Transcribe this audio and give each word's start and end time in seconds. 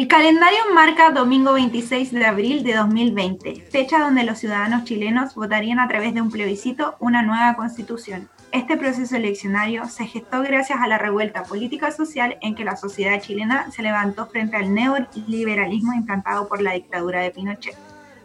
El 0.00 0.08
calendario 0.08 0.60
marca 0.74 1.10
domingo 1.10 1.52
26 1.52 2.12
de 2.12 2.24
abril 2.24 2.62
de 2.62 2.72
2020, 2.72 3.66
fecha 3.70 3.98
donde 3.98 4.24
los 4.24 4.38
ciudadanos 4.38 4.84
chilenos 4.84 5.34
votarían 5.34 5.78
a 5.78 5.88
través 5.88 6.14
de 6.14 6.22
un 6.22 6.30
plebiscito 6.30 6.96
una 7.00 7.20
nueva 7.20 7.54
constitución. 7.54 8.30
Este 8.50 8.78
proceso 8.78 9.14
eleccionario 9.16 9.84
se 9.90 10.06
gestó 10.06 10.40
gracias 10.40 10.78
a 10.80 10.86
la 10.86 10.96
revuelta 10.96 11.42
política 11.42 11.90
social 11.90 12.38
en 12.40 12.54
que 12.54 12.64
la 12.64 12.76
sociedad 12.76 13.20
chilena 13.20 13.70
se 13.72 13.82
levantó 13.82 14.26
frente 14.26 14.56
al 14.56 14.72
neoliberalismo 14.72 15.92
implantado 15.92 16.48
por 16.48 16.62
la 16.62 16.72
dictadura 16.72 17.20
de 17.20 17.32
Pinochet. 17.32 17.76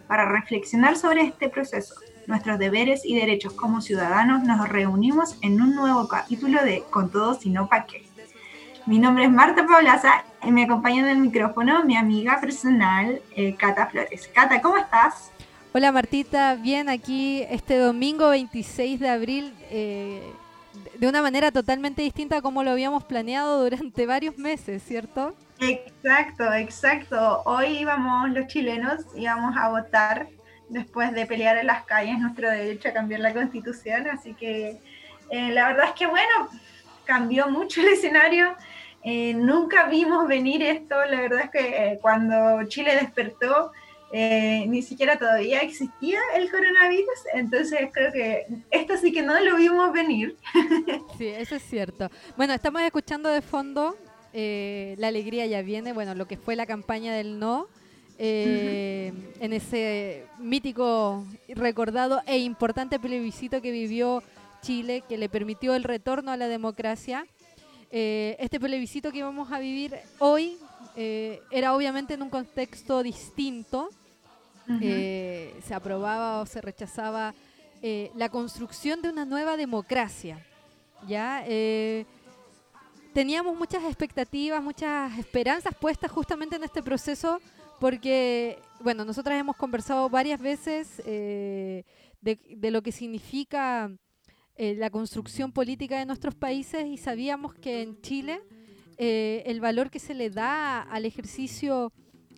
Para 0.08 0.30
reflexionar 0.30 0.96
sobre 0.96 1.24
este 1.24 1.50
proceso, 1.50 1.94
nuestros 2.26 2.58
deberes 2.58 3.02
y 3.04 3.20
derechos 3.20 3.52
como 3.52 3.82
ciudadanos, 3.82 4.44
nos 4.44 4.70
reunimos 4.70 5.38
en 5.42 5.62
un 5.62 5.76
nuevo 5.76 6.08
capítulo 6.08 6.64
de 6.64 6.86
Con 6.90 7.12
todo, 7.12 7.34
sino 7.34 7.68
pa' 7.68 7.86
qué. 7.86 8.06
Mi 8.86 9.00
nombre 9.00 9.26
es 9.26 9.32
Marta 9.32 9.66
Paulaza 9.66 10.24
y 10.32 10.35
me 10.52 10.64
acompaña 10.64 11.02
en 11.02 11.08
el 11.08 11.18
micrófono 11.18 11.84
mi 11.84 11.96
amiga 11.96 12.40
personal, 12.40 13.22
eh, 13.36 13.56
Cata 13.56 13.88
Flores. 13.88 14.30
Cata, 14.34 14.62
¿cómo 14.62 14.78
estás? 14.78 15.32
Hola 15.74 15.92
Martita, 15.92 16.56
bien 16.56 16.88
aquí 16.88 17.44
este 17.50 17.78
domingo 17.78 18.30
26 18.30 19.00
de 19.00 19.10
abril, 19.10 19.54
eh, 19.70 20.24
de 20.98 21.08
una 21.08 21.22
manera 21.22 21.52
totalmente 21.52 22.02
distinta 22.02 22.38
a 22.38 22.42
como 22.42 22.64
lo 22.64 22.72
habíamos 22.72 23.04
planeado 23.04 23.64
durante 23.64 24.06
varios 24.06 24.38
meses, 24.38 24.84
¿cierto? 24.84 25.36
Exacto, 25.60 26.54
exacto. 26.54 27.42
Hoy 27.46 27.80
íbamos 27.80 28.30
los 28.30 28.48
chilenos, 28.48 29.02
íbamos 29.16 29.56
a 29.58 29.70
votar 29.70 30.28
después 30.70 31.12
de 31.14 31.26
pelear 31.26 31.58
en 31.58 31.68
las 31.68 31.84
calles 31.86 32.20
nuestro 32.20 32.50
derecho 32.50 32.90
a 32.90 32.94
cambiar 32.94 33.20
la 33.20 33.34
constitución, 33.34 34.08
así 34.08 34.34
que 34.34 34.80
eh, 35.30 35.52
la 35.52 35.68
verdad 35.68 35.88
es 35.88 35.94
que 35.94 36.08
bueno, 36.08 36.50
cambió 37.04 37.50
mucho 37.50 37.82
el 37.82 37.90
escenario 37.90 38.56
eh, 39.08 39.36
nunca 39.36 39.88
vimos 39.88 40.28
venir 40.28 40.64
esto, 40.64 40.96
la 41.06 41.22
verdad 41.22 41.42
es 41.44 41.52
que 41.52 41.60
eh, 41.60 42.00
cuando 42.02 42.68
Chile 42.68 42.96
despertó, 42.96 43.72
eh, 44.12 44.66
ni 44.68 44.82
siquiera 44.82 45.20
todavía 45.20 45.62
existía 45.62 46.18
el 46.36 46.50
coronavirus, 46.50 47.20
entonces 47.36 47.90
creo 47.94 48.12
que 48.12 48.48
esto 48.72 48.98
sí 48.98 49.12
que 49.12 49.22
no 49.22 49.40
lo 49.40 49.58
vimos 49.58 49.94
venir. 49.94 50.36
Sí, 51.20 51.28
eso 51.28 51.56
es 51.56 51.62
cierto. 51.62 52.10
Bueno, 52.36 52.54
estamos 52.56 52.82
escuchando 52.82 53.30
de 53.30 53.42
fondo 53.42 53.96
La 54.34 55.08
Alegría 55.08 55.46
ya 55.46 55.62
viene, 55.62 55.94
bueno, 55.94 56.16
lo 56.16 56.28
que 56.28 56.36
fue 56.36 56.56
la 56.56 56.66
campaña 56.66 57.14
del 57.14 57.40
no. 57.40 57.68
en 58.18 59.54
ese 59.54 60.26
mítico, 60.40 61.26
recordado 61.50 62.22
e 62.26 62.40
importante 62.40 63.00
plebiscito 63.00 63.62
que 63.62 63.72
vivió 63.72 64.24
Chile, 64.62 65.04
que 65.08 65.18
le 65.18 65.30
permitió 65.30 65.76
el 65.76 65.84
retorno 65.84 66.32
a 66.32 66.38
la 66.38 66.48
democracia 66.48 67.28
eh, 67.92 68.36
este 68.40 68.60
plebiscito 68.60 69.12
que 69.12 69.24
vamos 69.24 69.52
a 69.52 69.60
vivir 69.60 69.96
hoy 70.20 70.58
eh, 70.96 71.42
era 71.52 71.76
obviamente 71.76 72.14
en 72.14 72.22
un 72.22 72.30
contexto 72.30 73.04
distinto. 73.04 73.90
Eh, 74.82 75.54
se 75.64 75.74
aprobaba 75.76 76.42
o 76.42 76.46
se 76.46 76.60
rechazaba 76.62 77.34
la 78.16 78.30
construcción 78.30 79.02
de 79.04 79.10
una 79.10 79.26
nueva 79.26 79.58
democracia. 79.58 80.44
¿ya? 81.08 81.44
teníamos 83.14 83.56
muchas 83.56 83.84
expectativas, 83.84 84.64
muchas 84.64 85.18
esperanzas 85.20 85.76
puestas 85.76 86.12
justamente 86.12 86.56
en 86.56 86.64
este 86.64 86.82
proceso 86.82 87.40
porque, 87.80 88.58
bueno, 88.80 89.06
nosotras 89.06 89.40
hemos 89.40 89.56
conversado 89.56 90.10
varias 90.10 90.40
veces 90.40 90.98
de, 90.98 91.86
de, 92.22 92.72
lo 92.72 92.82
que 92.82 92.92
significa 92.92 93.92
eh, 94.58 94.74
la 94.76 94.90
construcción 94.90 95.52
política 95.52 96.00
de 96.00 96.06
nuestros 96.06 96.34
países 96.34 96.86
y 96.88 96.96
sabíamos 96.96 97.54
que 97.54 97.82
en 97.82 98.00
Chile 98.02 98.42
eh, 98.98 99.44
el 99.48 99.60
valor 99.60 99.90
que 99.90 100.00
se 100.00 100.14
le 100.14 100.30
da 100.30 100.82
al 100.82 101.04
ejercicio 101.04 101.92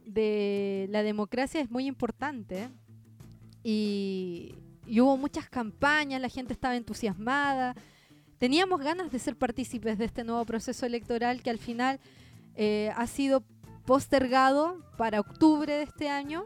de 0.04 0.88
la 0.90 1.04
democracia 1.04 1.62
es 1.62 1.70
muy 1.70 1.86
importante 1.86 2.70
y, 3.64 4.56
hubo 4.90 5.18
muchas 5.18 5.48
campañas, 5.48 6.20
la 6.20 6.30
gente 6.30 6.54
estaba 6.54 6.76
entusiasmada, 6.76 7.76
teníamos 8.40 8.82
ganas 8.82 9.12
de 9.12 9.20
ser 9.20 9.36
partícipes 9.36 10.00
de 10.00 10.06
este 10.06 10.24
nuevo 10.24 10.44
proceso 10.46 10.88
electoral 10.88 11.44
que 11.44 11.52
al 11.52 11.60
final 11.60 12.00
eh, 12.56 12.92
ha 12.96 13.06
sido 13.06 13.44
postergado 13.86 14.82
para 14.98 15.20
octubre 15.20 15.72
de 15.72 15.84
este 15.84 16.10
año 16.10 16.46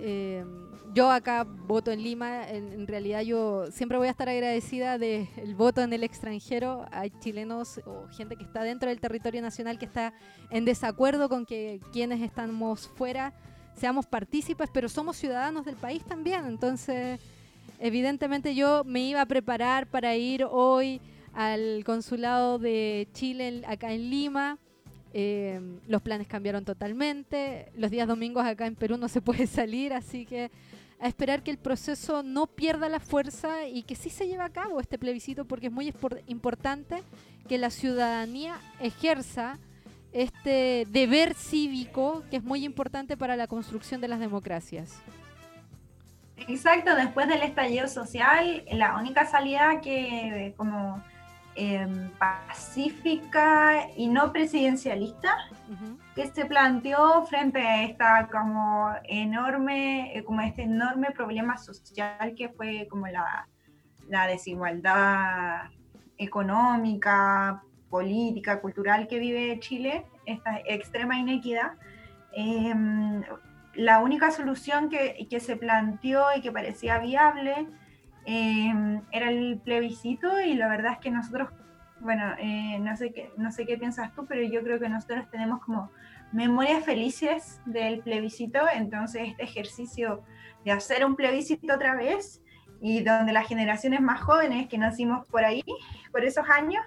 eh, 0.00 0.44
yo 0.92 1.10
acá 1.10 1.44
voto 1.44 1.92
en 1.92 2.02
Lima, 2.02 2.48
en, 2.48 2.86
realidad 2.86 3.22
yo 3.22 3.70
siempre 3.70 3.98
voy 3.98 4.08
a 4.08 4.10
estar 4.10 4.28
agradecida 4.28 4.98
del 4.98 5.54
voto 5.56 5.82
en 5.82 5.92
el 5.92 6.02
extranjero. 6.02 6.86
Hay 6.90 7.10
chilenos 7.20 7.80
o 7.86 8.08
gente 8.08 8.36
que 8.36 8.42
está 8.42 8.62
dentro 8.62 8.88
del 8.88 9.00
territorio 9.00 9.40
nacional 9.40 9.78
que 9.78 9.84
está 9.84 10.12
en 10.50 10.64
desacuerdo 10.64 11.28
con 11.28 11.46
que 11.46 11.80
quienes 11.92 12.20
estamos 12.22 12.88
fuera 12.88 13.32
seamos 13.74 14.06
partícipes, 14.06 14.68
pero 14.72 14.88
somos 14.88 15.16
ciudadanos 15.16 15.64
del 15.64 15.76
país 15.76 16.04
también. 16.04 16.44
Entonces, 16.46 17.20
evidentemente 17.78 18.54
yo 18.54 18.82
me 18.84 19.00
iba 19.00 19.20
a 19.20 19.26
preparar 19.26 19.86
para 19.86 20.16
ir 20.16 20.44
hoy 20.44 21.00
al 21.32 21.84
consulado 21.84 22.58
de 22.58 23.08
Chile 23.12 23.62
acá 23.66 23.92
en 23.92 24.10
Lima 24.10 24.58
Em, 25.12 25.80
los 25.88 26.02
planes 26.02 26.28
cambiaron 26.28 26.64
totalmente. 26.64 27.72
Los 27.76 27.90
días 27.90 28.06
domingos 28.06 28.44
acá 28.44 28.66
en 28.66 28.76
Perú 28.76 28.96
no 28.96 29.08
se 29.08 29.20
puede 29.20 29.46
salir, 29.48 29.92
así 29.92 30.24
que 30.26 30.50
a 31.00 31.08
esperar 31.08 31.42
que 31.42 31.50
el 31.50 31.58
proceso 31.58 32.22
no 32.22 32.46
pierda 32.46 32.88
la 32.88 33.00
fuerza 33.00 33.66
y 33.66 33.82
que 33.82 33.96
sí 33.96 34.10
se 34.10 34.28
lleve 34.28 34.42
a 34.42 34.50
cabo 34.50 34.80
este 34.80 34.98
plebiscito 34.98 35.46
porque 35.46 35.68
es 35.68 35.72
muy 35.72 35.92
importante 36.26 37.02
que 37.48 37.56
la 37.56 37.70
ciudadanía 37.70 38.60
ejerza 38.80 39.58
este 40.12 40.86
deber 40.90 41.34
cívico 41.34 42.22
que 42.30 42.36
es 42.36 42.44
muy 42.44 42.64
importante 42.64 43.16
para 43.16 43.36
la 43.36 43.46
construcción 43.46 44.00
de 44.00 44.08
las 44.08 44.20
democracias. 44.20 45.00
Exacto, 46.48 46.94
después 46.94 47.28
del 47.28 47.42
estallido 47.42 47.88
social, 47.88 48.64
la 48.72 48.96
única 48.98 49.26
salida 49.26 49.80
que 49.80 50.54
como 50.56 51.02
Em, 51.56 52.10
pacífica 52.10 53.88
y 53.96 54.06
no 54.06 54.32
presidencialista 54.32 55.36
que 56.14 56.28
se 56.28 56.46
planteó 56.46 57.24
frente 57.26 57.60
a 57.60 57.82
esta 57.82 58.28
como 58.28 58.88
enorme, 59.04 60.16
eh, 60.16 60.22
como 60.22 60.42
este 60.42 60.62
enorme 60.62 61.10
problema 61.10 61.58
social 61.58 62.34
que 62.36 62.50
fue 62.50 62.86
como 62.88 63.08
la, 63.08 63.48
la 64.08 64.28
desigualdad 64.28 65.70
económica, 66.18 67.62
política, 67.88 68.60
cultural 68.60 69.08
que 69.08 69.18
vive 69.18 69.58
Chile, 69.58 70.06
esta 70.26 70.60
extrema 70.64 71.18
inequidad. 71.18 71.72
Em, 72.32 73.22
la 73.74 73.98
única 73.98 74.30
solución 74.30 74.88
que, 74.88 75.26
que, 75.28 75.40
se 75.40 75.56
planteó 75.56 76.26
y 76.36 76.42
que 76.42 76.52
parecía 76.52 76.98
viable 76.98 77.66
Em, 78.26 79.02
era 79.10 79.30
el 79.30 79.60
plebiscito 79.64 80.40
y 80.40 80.54
la 80.54 80.68
verdad 80.68 80.92
es 80.92 80.98
que 80.98 81.10
nosotros, 81.10 81.50
bueno, 82.00 82.34
eh, 82.38 82.78
no, 82.80 82.96
sé 82.96 83.12
qué, 83.12 83.32
no 83.36 83.50
sé 83.50 83.66
qué 83.66 83.78
piensas 83.78 84.14
tú, 84.14 84.26
pero 84.26 84.42
yo 84.42 84.62
creo 84.62 84.78
que 84.78 84.88
nosotros 84.88 85.30
tenemos 85.30 85.60
como 85.64 85.90
memorias 86.32 86.84
felices 86.84 87.60
del 87.66 88.00
plebiscito, 88.00 88.60
entonces 88.72 89.28
este 89.28 89.42
ejercicio 89.42 90.22
de 90.64 90.72
hacer 90.72 91.04
un 91.04 91.16
plebiscito 91.16 91.74
otra 91.74 91.94
vez 91.94 92.42
y 92.80 93.02
donde 93.02 93.32
las 93.32 93.48
generaciones 93.48 94.00
más 94.00 94.20
jóvenes 94.20 94.68
que 94.68 94.78
nacimos 94.78 95.26
por 95.26 95.44
ahí, 95.44 95.64
por 96.12 96.24
esos 96.24 96.48
años, 96.48 96.82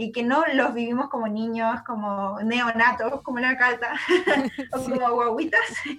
y 0.00 0.12
que 0.12 0.22
no 0.22 0.44
los 0.54 0.74
vivimos 0.74 1.08
como 1.08 1.26
niños, 1.26 1.82
como 1.82 2.40
neonatos, 2.40 3.20
como 3.22 3.40
la 3.40 3.56
calta, 3.56 3.92
o 4.72 4.82
como 4.84 5.10
guaguitas. 5.10 5.60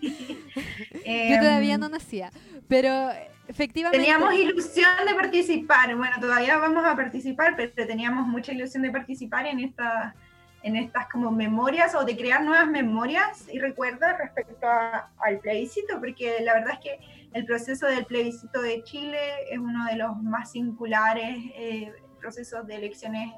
Yo 1.06 1.40
todavía 1.40 1.76
em, 1.76 1.80
no 1.82 1.90
nacía, 1.90 2.32
pero 2.70 3.10
Efectivamente. 3.60 3.98
Teníamos 3.98 4.34
ilusión 4.36 4.90
de 5.06 5.14
participar. 5.16 5.94
Bueno, 5.94 6.16
todavía 6.22 6.58
vamos 6.58 6.86
a 6.86 6.96
participar, 6.96 7.58
pero 7.58 7.74
teníamos 7.76 8.26
mucha 8.26 8.54
ilusión 8.54 8.84
de 8.84 8.90
participar 8.90 9.48
en 9.48 9.60
esta, 9.60 10.16
en 10.64 10.78
estas 10.78 11.10
como 11.10 11.30
memorias 11.30 11.94
o 11.94 12.06
de 12.06 12.16
crear 12.16 12.42
nuevas 12.42 12.70
memorias 12.70 13.50
y 13.52 13.60
recuerdos 13.60 14.18
respecto 14.18 14.66
al 14.66 15.40
plebiscito, 15.40 16.00
porque 16.00 16.38
la 16.42 16.54
verdad 16.54 16.76
es 16.76 16.80
que 16.80 17.00
el 17.34 17.46
proceso 17.46 17.88
del 17.88 18.06
plebiscito 18.06 18.62
de 18.62 18.82
Chile 18.84 19.20
es 19.52 19.60
uno 19.60 19.88
de 19.88 19.98
los 19.98 20.16
más 20.24 20.54
singulares 20.54 21.38
eh, 21.54 21.92
procesos 22.18 22.66
de 22.66 22.76
elecciones 22.76 23.34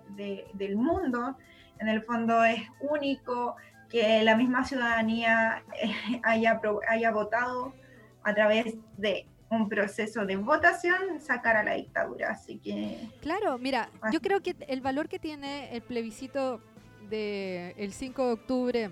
del 0.54 0.76
mundo. 0.76 1.36
En 1.80 1.88
el 1.88 2.04
fondo 2.04 2.44
es 2.44 2.62
único 2.80 3.56
que 3.90 4.22
la 4.22 4.36
misma 4.36 4.66
ciudadanía 4.66 5.64
haya, 6.24 6.62
haya 6.88 7.12
votado 7.12 7.74
a 8.22 8.36
través 8.36 8.76
de 8.98 9.26
un 9.52 9.68
proceso 9.68 10.26
de 10.26 10.38
votación 10.38 11.20
sacar 11.20 11.58
a 11.58 11.64
la 11.64 11.74
dictadura. 11.76 12.32
Así 12.32 12.58
que. 12.58 12.98
Claro, 13.22 13.58
mira, 13.58 13.90
yo 14.12 14.22
creo 14.22 14.42
que 14.42 14.56
el 14.68 14.82
valor 14.82 15.08
que 15.10 15.20
tiene 15.20 15.76
el 15.76 15.82
plebiscito 15.82 16.62
del 17.10 17.76
el 17.78 17.92
5 17.92 18.26
de 18.26 18.32
octubre 18.32 18.90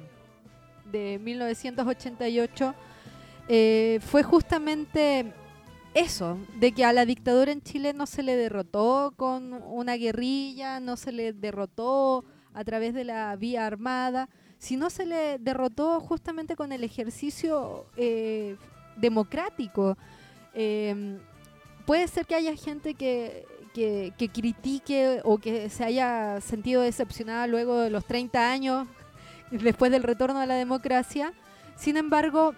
de 0.91 1.19
1988 1.19 2.75
eh, 3.47 3.99
fue 4.01 4.21
justamente 4.21 5.33
eso, 5.93 6.37
de 6.59 6.73
que 6.73 6.83
a 6.85 6.93
la 6.93 7.05
dictadura 7.05 7.51
en 7.51 7.61
Chile 7.61 7.93
no 7.93 8.05
se 8.05 8.21
le 8.21 8.35
derrotó 8.35 9.13
con 9.15 9.53
una 9.53 9.95
guerrilla, 9.95 10.79
no 10.79 10.97
se 10.97 11.11
le 11.11 11.33
derrotó 11.33 12.25
a 12.53 12.63
través 12.63 12.93
de 12.93 13.05
la 13.05 13.35
vía 13.37 13.65
armada, 13.65 14.29
sino 14.57 14.89
se 14.89 15.05
le 15.05 15.39
derrotó 15.39 15.99
justamente 16.01 16.55
con 16.55 16.73
el 16.73 16.83
ejercicio 16.83 17.85
eh, 17.95 18.57
democrático. 18.97 19.97
Em, 20.53 21.19
puede 21.85 22.07
ser 22.07 22.25
que 22.25 22.35
haya 22.35 22.55
gente 22.55 22.93
que, 22.93 23.45
que, 23.73 24.29
critique 24.33 25.21
o 25.23 25.37
que 25.37 25.69
se 25.69 25.83
haya 25.83 26.41
sentido 26.41 26.81
decepcionada 26.81 27.47
luego 27.47 27.79
de 27.79 27.89
los 27.89 28.05
30 28.05 28.51
años 28.51 28.87
después 29.51 29.91
del 29.91 30.03
retorno 30.03 30.39
a 30.39 30.45
la 30.45 30.55
democracia. 30.55 31.33
Sin 31.75 31.97
embargo, 31.97 32.53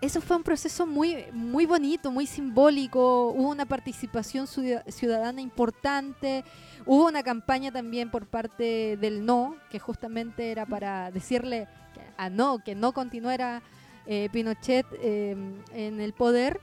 eso 0.00 0.20
fue 0.20 0.36
un 0.36 0.42
proceso 0.42 0.84
muy, 0.84 1.24
muy 1.32 1.64
bonito, 1.64 2.10
muy 2.10 2.26
simbólico, 2.26 3.28
hubo 3.28 3.50
una 3.50 3.66
participación 3.66 4.48
ciudadana 4.48 5.40
importante, 5.40 6.44
hubo 6.84 7.06
una 7.06 7.22
campaña 7.22 7.70
también 7.70 8.10
por 8.10 8.26
parte 8.26 8.96
del 8.96 9.24
no, 9.24 9.56
que 9.70 9.78
justamente 9.78 10.50
era 10.50 10.66
para 10.66 11.12
decirle 11.12 11.68
a 12.16 12.30
no, 12.30 12.58
que 12.58 12.74
no 12.74 12.92
continuara 12.92 13.62
eh, 14.06 14.28
Pinochet 14.32 14.86
eh, 14.94 15.36
en 15.72 16.00
el 16.00 16.12
poder. 16.12 16.60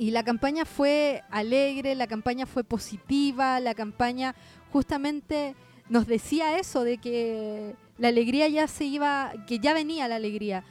Y 0.00 0.12
la 0.12 0.24
campaña 0.24 0.64
fue 0.64 1.22
alegre, 1.28 1.94
la 1.94 2.06
campaña 2.06 2.46
fue 2.46 2.64
positiva, 2.64 3.60
la 3.60 3.74
campaña 3.74 4.34
justamente 4.72 5.54
nos 5.90 6.06
decía 6.06 6.58
eso, 6.58 6.84
de 6.84 6.96
que 6.96 7.76
la 7.98 8.08
alegría 8.08 8.48
ya 8.48 8.66
se 8.66 8.86
iba, 8.86 9.30
que 9.46 9.58
ya 9.58 9.74
venía 9.74 10.08
la 10.08 10.16
alegría. 10.16 10.64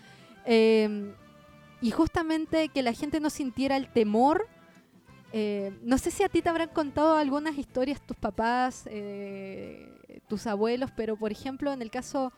Eh, 0.48 1.14
y 1.80 1.92
justamente 1.92 2.70
que 2.70 2.82
la 2.82 2.94
gente 2.94 3.20
no 3.20 3.30
sintiera 3.30 3.78
el 3.78 3.94
temor. 3.94 4.48
Eh, 5.32 5.78
no 5.84 6.00
sé 6.00 6.10
si 6.10 6.24
a 6.24 6.30
ti 6.30 6.42
te 6.42 6.50
habrán 6.50 6.70
contado 6.70 7.16
algunas 7.16 7.56
historias 7.56 8.02
tus 8.02 8.18
papás, 8.18 8.88
eh, 8.90 10.22
tus 10.28 10.48
abuelos, 10.48 10.90
pero 10.96 11.18
por 11.18 11.32
ejemplo 11.32 11.72
en 11.72 11.84
el 11.84 11.92
caso 11.92 12.34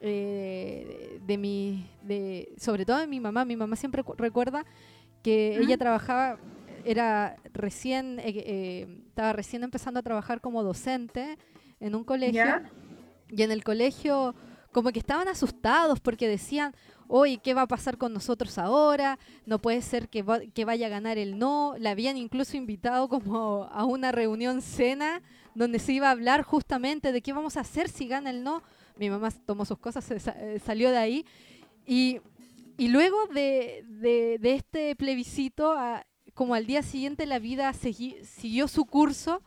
eh, 0.00 1.20
de 1.24 1.38
mi, 1.38 1.88
de, 2.02 2.52
sobre 2.58 2.84
todo 2.84 2.98
de 2.98 3.06
mi 3.06 3.20
mamá, 3.20 3.44
mi 3.44 3.54
mamá 3.54 3.76
siempre 3.76 4.02
recuerda 4.18 4.66
que 5.22 5.56
ella 5.58 5.76
trabajaba, 5.76 6.38
era 6.84 7.36
recién, 7.52 8.18
estaba 8.18 9.32
recién 9.32 9.64
empezando 9.64 10.00
a 10.00 10.02
trabajar 10.02 10.40
como 10.40 10.62
docente 10.62 11.38
en 11.80 11.94
un 11.94 12.04
colegio 12.04 12.62
y 13.28 13.42
en 13.42 13.50
el 13.50 13.64
colegio 13.64 14.34
como 14.72 14.90
que 14.90 14.98
estaban 14.98 15.28
asustados 15.28 16.00
porque 16.00 16.26
decían, 16.28 16.74
oye, 17.08 17.38
¿qué 17.38 17.54
va 17.54 17.62
a 17.62 17.68
pasar 17.68 17.98
con 17.98 18.12
nosotros 18.12 18.56
ahora? 18.58 19.18
No 19.44 19.58
puede 19.58 19.82
ser 19.82 20.08
que, 20.08 20.24
que 20.54 20.64
vaya 20.64 20.86
a 20.86 20.90
ganar 20.90 21.18
el 21.18 21.38
no. 21.38 21.74
La 21.78 21.90
habían 21.90 22.16
incluso 22.16 22.56
invitado 22.56 23.08
como 23.08 23.64
a 23.64 23.84
una 23.84 24.12
reunión 24.12 24.62
cena 24.62 25.22
donde 25.54 25.78
se 25.78 25.92
iba 25.92 26.08
a 26.08 26.12
hablar 26.12 26.42
justamente 26.42 27.12
de 27.12 27.20
qué 27.20 27.34
vamos 27.34 27.58
a 27.58 27.60
hacer 27.60 27.90
si 27.90 28.08
gana 28.08 28.30
el 28.30 28.42
no. 28.42 28.62
Mi 28.96 29.10
mamá 29.10 29.30
tomó 29.44 29.64
sus 29.66 29.78
cosas, 29.78 30.04
se 30.04 30.16
eh, 30.16 30.58
salió 30.64 30.90
de 30.90 30.96
ahí. 30.98 31.26
Y, 31.86 32.20
luego 32.88 33.26
de, 33.26 34.38
este 34.42 34.96
plebiscito, 34.96 35.74
como 36.34 36.54
al 36.54 36.66
día 36.66 36.82
siguiente 36.82 37.26
la 37.26 37.38
vida 37.38 37.72
siguió 37.72 38.68
su 38.68 38.84
curso, 38.84 39.42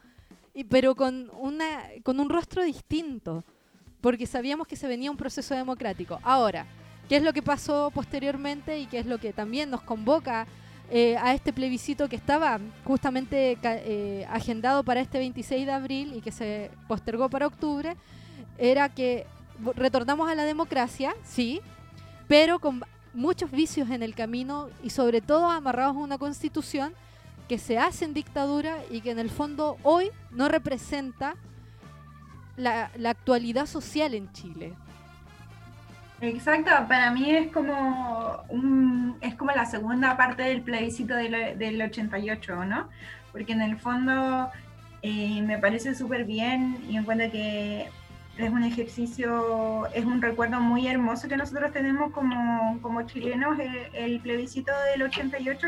y, 0.54 0.64
pero 0.64 0.96
con, 0.96 1.30
una, 1.38 1.84
con 2.04 2.20
un 2.20 2.30
rostro 2.30 2.64
distinto, 2.64 3.44
porque 4.02 4.26
sabíamos 4.28 4.68
que 4.68 4.76
se 4.76 4.88
venía 4.88 5.12
un 5.12 5.18
proceso 5.18 5.56
democrático. 5.56 6.20
Ahora, 6.24 6.66
qué 7.10 7.18
es 7.18 7.24
lo 7.24 7.34
que 7.34 7.42
pasó 7.42 7.92
posteriormente 7.94 8.80
y 8.80 8.86
qué 8.86 9.00
es 9.00 9.06
lo 9.06 9.18
que 9.18 9.34
también 9.34 9.70
nos 9.70 9.82
convoca 9.82 10.48
eh, 10.92 11.18
a 11.18 11.34
este 11.34 11.52
plebiscito 11.52 12.08
que 12.08 12.16
estaba 12.16 12.60
justamente 12.84 13.58
eh, 13.64 14.26
agendado 14.30 14.84
para 14.84 15.02
este 15.02 15.18
26 15.18 15.66
de 15.66 15.72
abril 15.72 16.14
y 16.16 16.22
que 16.22 16.32
se 16.32 16.70
postergó 16.88 17.28
para 17.28 17.48
octubre, 17.48 17.96
era 18.58 18.90
que 18.90 19.26
retornamos 19.76 20.30
a 20.30 20.36
la 20.36 20.44
democracia, 20.44 21.16
sí, 21.24 21.60
pero 22.28 22.60
con 22.60 22.84
muchos 23.16 23.52
vicios 23.52 23.90
en 23.90 24.04
el 24.04 24.14
camino 24.14 24.70
y 24.84 24.92
sobre 24.92 25.22
todo 25.22 25.50
amarrados 25.50 25.96
a 25.96 26.00
una 26.00 26.18
constitución 26.18 26.94
que 27.48 27.58
se 27.58 27.78
hace 27.78 28.06
en 28.06 28.14
dictadura 28.14 28.78
y 28.90 29.02
que 29.02 29.12
en 29.12 29.20
el 29.20 29.30
fondo 29.30 29.78
hoy 29.84 30.12
no 30.32 30.48
representa 30.50 31.36
la 32.58 32.90
actualidad 33.10 33.66
social 33.66 34.14
en 34.14 34.32
Chile. 34.32 34.74
Exacto, 36.22 36.72
para 36.88 37.12
mí 37.12 37.30
es 37.30 37.52
como 37.52 38.44
es 39.22 39.36
como 39.36 39.52
la 39.52 39.66
segunda 39.66 40.16
parte 40.16 40.44
del 40.44 40.62
plebiscito 40.62 41.14
del, 41.14 41.58
del 41.58 41.82
88, 41.82 42.66
¿no? 42.66 42.90
Porque 43.32 43.52
en 43.52 43.62
el 43.62 43.78
fondo 43.78 44.50
eh, 45.02 45.42
me 45.42 45.58
parece 45.58 45.94
súper 45.94 46.24
bien 46.24 46.84
y 46.90 46.96
encuentro 46.96 47.30
que 47.32 47.90
es 48.38 48.50
un 48.50 48.64
ejercicio, 48.64 49.88
es 49.94 50.04
un 50.04 50.22
recuerdo 50.22 50.60
muy 50.60 50.88
hermoso 50.88 51.28
que 51.28 51.38
nosotros 51.38 51.72
tenemos 51.72 52.12
como, 52.12 52.80
como 52.82 53.04
chilenos, 53.04 53.58
el, 53.94 54.20
plebiscito 54.20 54.72
del 54.92 55.04
88, 55.04 55.68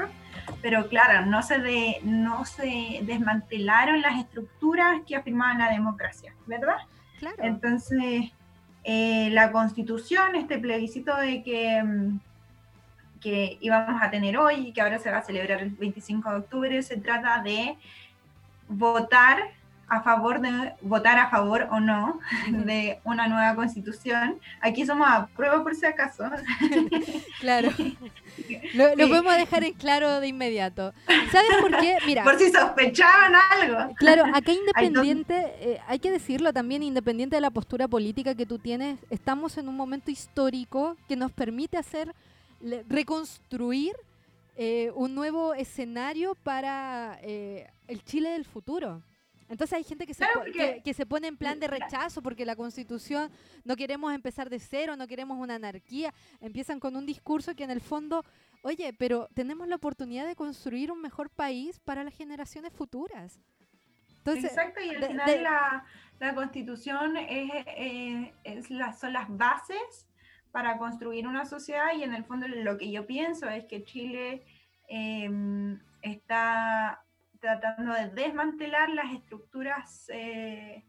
pero 0.61 0.87
claro, 0.89 1.25
no 1.25 1.41
se, 1.43 1.59
de, 1.59 1.99
no 2.03 2.45
se 2.45 2.99
desmantelaron 3.03 4.01
las 4.01 4.19
estructuras 4.19 5.01
que 5.07 5.15
afirmaban 5.15 5.59
la 5.59 5.69
democracia, 5.69 6.33
¿verdad? 6.45 6.75
Claro. 7.19 7.37
Entonces, 7.39 8.31
eh, 8.83 9.29
la 9.31 9.51
constitución, 9.51 10.35
este 10.35 10.57
plebiscito 10.57 11.15
de 11.15 11.43
que, 11.43 11.81
mm, 11.81 12.19
que 13.21 13.57
íbamos 13.61 14.01
a 14.01 14.09
tener 14.09 14.37
hoy 14.37 14.67
y 14.67 14.73
que 14.73 14.81
ahora 14.81 14.99
se 14.99 15.09
va 15.09 15.19
a 15.19 15.23
celebrar 15.23 15.61
el 15.61 15.69
25 15.69 16.29
de 16.29 16.35
octubre, 16.37 16.83
se 16.83 16.97
trata 16.97 17.41
de 17.41 17.77
votar 18.67 19.56
a 19.89 20.01
favor 20.01 20.41
de 20.41 20.73
votar 20.81 21.17
a 21.17 21.29
favor 21.29 21.67
o 21.71 21.79
no 21.79 22.19
de 22.49 22.99
una 23.03 23.27
nueva 23.27 23.55
constitución. 23.55 24.39
Aquí 24.61 24.85
somos 24.85 25.07
a 25.07 25.27
prueba 25.27 25.63
por 25.63 25.75
si 25.75 25.85
acaso. 25.85 26.29
claro. 27.39 27.69
Lo, 28.73 29.07
podemos 29.07 29.35
dejar 29.35 29.63
en 29.63 29.73
claro 29.73 30.19
de 30.19 30.27
inmediato. 30.27 30.93
¿Sabes 31.31 31.49
por 31.61 31.77
qué? 31.79 31.97
Mira. 32.05 32.23
Por 32.23 32.37
si 32.37 32.51
sospechaban 32.51 33.33
algo. 33.35 33.95
Claro, 33.95 34.25
acá 34.33 34.51
independiente, 34.51 35.53
eh, 35.59 35.79
hay 35.87 35.99
que 35.99 36.11
decirlo 36.11 36.53
también, 36.53 36.83
independiente 36.83 37.35
de 37.35 37.41
la 37.41 37.51
postura 37.51 37.87
política 37.87 38.35
que 38.35 38.45
tú 38.45 38.59
tienes, 38.59 38.99
estamos 39.09 39.57
en 39.57 39.67
un 39.67 39.75
momento 39.75 40.11
histórico 40.11 40.97
que 41.07 41.15
nos 41.15 41.31
permite 41.31 41.77
hacer, 41.77 42.13
reconstruir 42.89 43.93
eh, 44.57 44.91
un 44.95 45.13
nuevo 45.15 45.53
escenario 45.53 46.35
para 46.43 47.19
eh, 47.21 47.69
el 47.87 48.03
Chile 48.03 48.29
del 48.31 48.45
futuro. 48.45 49.01
Entonces 49.49 49.77
hay 49.77 49.83
gente 49.83 50.05
que 50.05 50.13
se, 50.13 50.25
que, 50.83 50.93
se 50.93 51.05
pone 51.05 51.27
en 51.27 51.37
plan 51.37 51.59
de 51.59 51.67
rechazo 51.67 52.21
porque 52.21 52.45
la 52.45 52.55
constitución 52.55 53.31
no 53.63 53.75
queremos 53.75 54.13
empezar 54.13 54.49
de 54.49 54.59
cero, 54.59 54.95
no 54.95 55.07
queremos 55.07 55.39
una 55.39 55.55
anarquía. 55.55 56.13
Empiezan 56.41 56.79
con 56.79 56.95
un 56.95 57.05
discurso 57.05 57.55
que 57.55 57.63
en 57.63 57.71
el 57.71 57.81
fondo, 57.81 58.25
oye, 58.61 58.93
pero 58.93 59.29
tenemos 59.33 59.67
la 59.67 59.77
oportunidad 59.77 60.27
de 60.27 60.35
construir 60.35 60.91
un 60.91 61.01
mejor 61.01 61.29
país 61.29 61.79
para 61.79 62.03
las 62.03 62.15
generaciones 62.15 62.73
futuras. 62.73 63.39
Entonces, 64.17 64.51
Exacto, 64.51 64.81
y 64.81 64.89
al 64.89 65.05
final 65.05 65.43
la, 65.43 65.85
la, 66.19 66.35
constitución 66.35 67.15
es, 67.15 67.49
eh, 67.77 68.33
es 68.43 68.67
son 68.67 69.13
las 69.13 69.29
bases 69.29 70.07
para 70.51 70.77
construir 70.77 71.27
una 71.27 71.45
sociedad 71.45 71.93
y 71.95 72.03
en 72.03 72.13
el 72.13 72.25
fondo 72.25 72.47
lo 72.47 72.77
que 72.77 72.91
yo 72.91 73.05
pienso 73.05 73.47
es 73.47 73.65
que 73.65 73.85
Chile 73.85 74.43
em, 74.89 75.79
está 76.01 77.05
tratando 77.39 77.93
de 77.93 78.09
desmantelar 78.09 78.89
las 78.89 79.13
estructuras, 79.13 80.09
eh, 80.09 80.83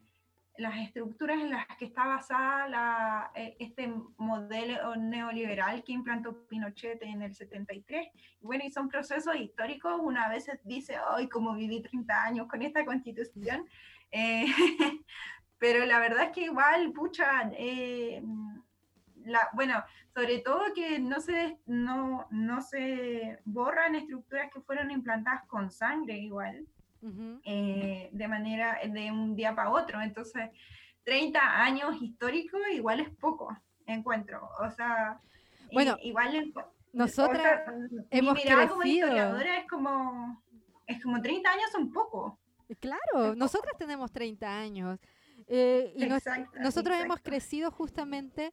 las 0.57 0.77
estructuras 0.79 1.41
en 1.41 1.51
las 1.51 1.67
que 1.79 1.87
está 1.87 2.07
basada 2.07 3.31
eh, 3.35 3.57
este 3.59 3.93
modelo 4.17 4.97
neoliberal 4.97 5.85
que 5.85 5.93
implantó 5.93 6.47
Pinochet 6.47 7.03
en 7.03 7.23
el 7.23 7.35
73. 7.35 8.09
Y 8.41 8.47
bueno, 8.47 8.65
y 8.67 8.71
son 8.71 8.89
procesos 8.89 9.37
históricos, 9.37 10.01
una 10.03 10.29
vez 10.29 10.51
dice, 10.65 10.97
hoy 11.15 11.29
como 11.29 11.55
viví 11.55 11.83
30 11.83 12.25
años 12.25 12.49
con 12.49 12.63
esta 12.63 12.85
constitución, 12.85 13.67
eh, 14.11 14.47
pero 15.59 15.85
la 15.85 15.99
verdad 16.01 16.25
es 16.25 16.31
que 16.31 16.43
igual, 16.43 16.93
pucha, 16.93 17.51
la, 19.29 19.49
bueno, 19.55 19.83
sobre 20.15 20.39
todo 20.41 20.61
que 20.75 20.99
no 20.99 21.21
se, 21.21 21.59
no, 21.67 22.27
no 22.31 22.61
se 22.63 23.39
borran 23.45 23.95
estructuras 23.95 24.51
que 24.53 24.61
fueron 24.61 24.91
implantadas 24.91 25.45
con 25.47 25.71
sangre 25.71 26.19
igual, 26.19 26.67
eh, 27.45 28.09
de 28.11 28.29
manera, 28.29 28.79
de 28.85 29.13
un 29.13 29.37
día 29.37 29.55
para 29.55 29.71
otro. 29.71 30.01
Entonces, 30.01 30.51
30 31.05 31.63
años 31.63 32.03
históricos 32.03 32.61
igual 32.73 33.01
es 33.01 33.11
poco, 33.11 33.57
encuentro. 33.87 34.49
O 34.61 34.71
sea, 34.71 35.21
bueno, 35.73 35.97
igual 36.03 36.53
nosotras 36.93 37.63
hemos 38.11 38.35
crecido. 38.35 38.69
como 38.69 38.83
historiadora 38.83 39.59
es 39.59 39.69
como, 39.69 40.43
es 40.87 41.03
como 41.03 41.21
30 41.21 41.51
años 41.51 41.71
son 41.71 41.93
poco. 41.93 42.39
Claro, 42.81 43.35
nosotras 43.37 43.75
tenemos 43.79 44.11
30 44.13 44.59
años. 44.59 44.99
Eh, 45.47 45.95
y 45.97 46.07
nosotros 46.61 46.99
hemos 46.99 47.21
crecido 47.21 47.71
justamente 47.71 48.53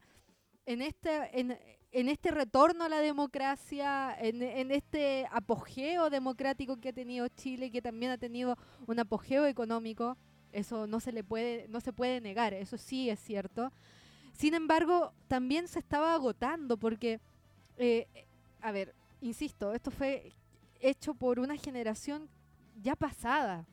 en 0.65 0.81
este, 0.81 1.39
en, 1.39 2.09
este 2.09 2.31
retorno 2.31 2.83
a 2.83 2.89
la 2.89 2.99
democracia, 2.99 4.15
en, 4.19 4.71
este 4.71 5.27
apogeo 5.31 6.09
democrático 6.09 6.77
que 6.77 6.89
ha 6.89 6.93
tenido 6.93 7.27
Chile, 7.29 7.71
que 7.71 7.81
también 7.81 8.11
ha 8.11 8.17
tenido 8.17 8.57
un 8.87 8.99
apogeo 8.99 9.45
económico, 9.45 10.17
eso 10.51 10.87
no 10.87 10.99
se 10.99 11.11
le 11.11 11.23
puede, 11.23 11.67
no 11.69 11.81
se 11.81 11.93
puede 11.93 12.21
negar, 12.21 12.53
eso 12.53 12.77
sí 12.77 13.09
es 13.09 13.19
cierto. 13.19 13.71
Sin 14.33 14.53
embargo, 14.53 15.13
también 15.27 15.67
se 15.67 15.79
estaba 15.79 16.13
agotando 16.13 16.77
porque, 16.77 17.19
eh, 17.77 18.07
a 18.61 18.71
ver, 18.71 18.93
insisto, 19.21 19.73
esto 19.73 19.91
fue 19.91 20.33
hecho 20.81 21.13
por 21.13 21.39
una 21.39 21.57
generación 21.57 22.29
ya 22.81 22.95
pasada. 22.95 23.65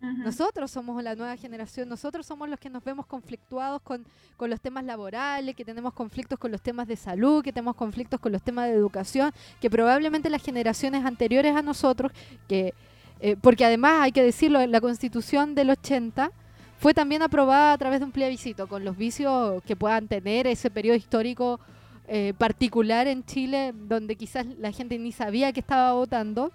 Nosotros 0.00 0.70
somos 0.70 1.02
la 1.02 1.16
nueva 1.16 1.36
generación, 1.36 1.88
nosotros 1.88 2.24
somos 2.24 2.48
los 2.48 2.60
que 2.60 2.70
nos 2.70 2.84
vemos 2.84 3.04
conflictuados 3.06 3.82
con, 3.82 4.06
con, 4.36 4.48
los 4.48 4.60
temas 4.60 4.84
laborales, 4.84 5.56
que 5.56 5.64
tenemos 5.64 5.92
conflictos 5.92 6.38
con 6.38 6.52
los 6.52 6.62
temas 6.62 6.86
de 6.86 6.94
salud, 6.94 7.42
que 7.42 7.52
tenemos 7.52 7.74
conflictos 7.74 8.20
con 8.20 8.30
los 8.30 8.40
temas 8.40 8.66
de 8.66 8.74
educación, 8.74 9.32
que 9.60 9.68
probablemente 9.68 10.30
las 10.30 10.42
generaciones 10.42 11.04
anteriores 11.04 11.56
a 11.56 11.62
nosotros, 11.62 12.12
que 12.46 12.74
eh, 13.20 13.36
porque 13.40 13.64
además 13.64 14.02
hay 14.02 14.12
que 14.12 14.22
decirlo, 14.22 14.64
la 14.66 14.80
constitución 14.80 15.54
del 15.54 15.70
80 15.70 16.30
fue 16.78 16.94
también 16.94 17.22
aprobada 17.22 17.72
a 17.72 17.78
través 17.78 17.98
de 17.98 18.06
un 18.06 18.12
plebiscito, 18.12 18.68
con 18.68 18.84
los 18.84 18.96
vicios 18.96 19.62
que 19.64 19.74
puedan 19.74 20.06
tener 20.06 20.46
ese 20.46 20.70
periodo 20.70 20.96
histórico 20.96 21.58
eh, 22.06 22.32
particular 22.38 23.08
en 23.08 23.24
Chile, 23.24 23.72
donde 23.74 24.14
quizás 24.14 24.46
la 24.58 24.70
gente 24.70 24.98
ni 24.98 25.10
sabía 25.10 25.52
que 25.52 25.60
estaba 25.60 25.92
votando 25.92 26.52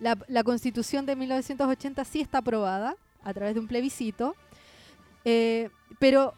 la, 0.00 0.44
constitución 0.44 1.06
de 1.06 1.16
1980 1.16 2.04
sí 2.04 2.20
está 2.20 2.38
aprobada 2.38 2.96
a 3.22 3.34
través 3.34 3.54
de 3.54 3.60
un 3.60 3.66
plebiscito, 3.66 4.36
eh, 5.24 5.70
pero 5.98 6.34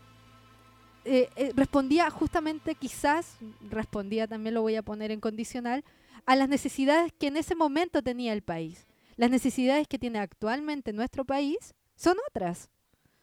eh, 1.04 1.28
eh, 1.36 1.52
respondía 1.54 2.08
justamente, 2.10 2.74
quizás, 2.74 3.36
respondía, 3.68 4.26
también 4.26 4.54
lo 4.54 4.62
voy 4.62 4.76
a 4.76 4.82
poner 4.82 5.10
en 5.10 5.20
condicional, 5.20 5.84
a 6.26 6.36
las 6.36 6.48
necesidades 6.48 7.12
que 7.18 7.28
en 7.28 7.36
ese 7.36 7.54
momento 7.54 8.02
tenía 8.02 8.32
el 8.32 8.42
país. 8.42 8.86
Las 9.16 9.30
necesidades 9.30 9.88
que 9.88 9.98
tiene 9.98 10.18
actualmente 10.18 10.92
nuestro 10.92 11.24
país 11.24 11.74
son 11.96 12.16
otras. 12.28 12.70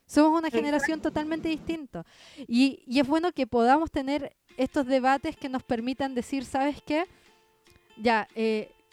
Somos 0.06 0.38
una 0.38 0.50
generación 0.50 1.00
totalmente 1.00 1.48
distinta. 1.48 2.04
Y, 2.46 2.82
y, 2.86 3.00
es 3.00 3.06
bueno 3.06 3.32
que 3.32 3.46
podamos 3.46 3.90
tener 3.90 4.36
estos 4.56 4.86
debates 4.86 5.36
que 5.36 5.48
nos 5.48 5.62
permitan 5.64 6.14
decir, 6.14 6.44
¿sabes 6.44 6.80
qué? 6.82 7.06
Ya, 7.96 8.28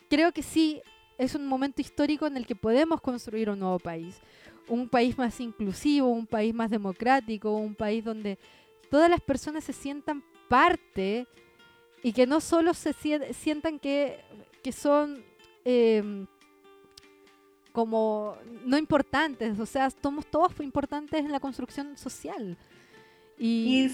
creo 0.10 0.32
que 0.32 0.42
sí 0.42 0.82
es 1.17 1.36
un 1.36 1.46
momento 1.48 1.82
histórico 1.82 2.27
en 2.27 2.38
el 2.38 2.46
que 2.46 2.55
podemos 2.55 3.01
construir 3.01 3.50
un 3.50 3.60
nuevo 3.60 3.79
país. 3.79 4.20
Un 4.67 4.88
país 4.88 5.17
más 5.17 5.39
inclusivo, 5.39 6.08
un 6.08 6.25
país 6.25 6.53
más 6.53 6.70
democrático, 6.70 7.51
un 7.51 7.75
país 7.75 8.03
donde 8.03 8.39
todas 8.89 9.10
las 9.10 9.22
personas 9.22 9.63
se 9.63 9.74
sientan 9.74 10.24
parte 10.48 11.27
y 12.01 12.13
que 12.13 12.27
no 12.27 12.39
solo 12.41 12.74
se 12.74 12.93
sientan 12.93 13.79
que, 13.79 14.20
son 14.72 15.24
em, 15.65 16.27
como 17.72 18.38
no 18.65 18.77
importantes, 18.77 19.60
o 19.60 19.65
sea, 19.65 19.89
somos 19.89 20.25
todos 20.27 20.51
importantes 20.60 21.22
en 21.22 21.32
la 21.32 21.39
construcción 21.39 21.98
social. 21.98 22.58
Y, 23.38 23.89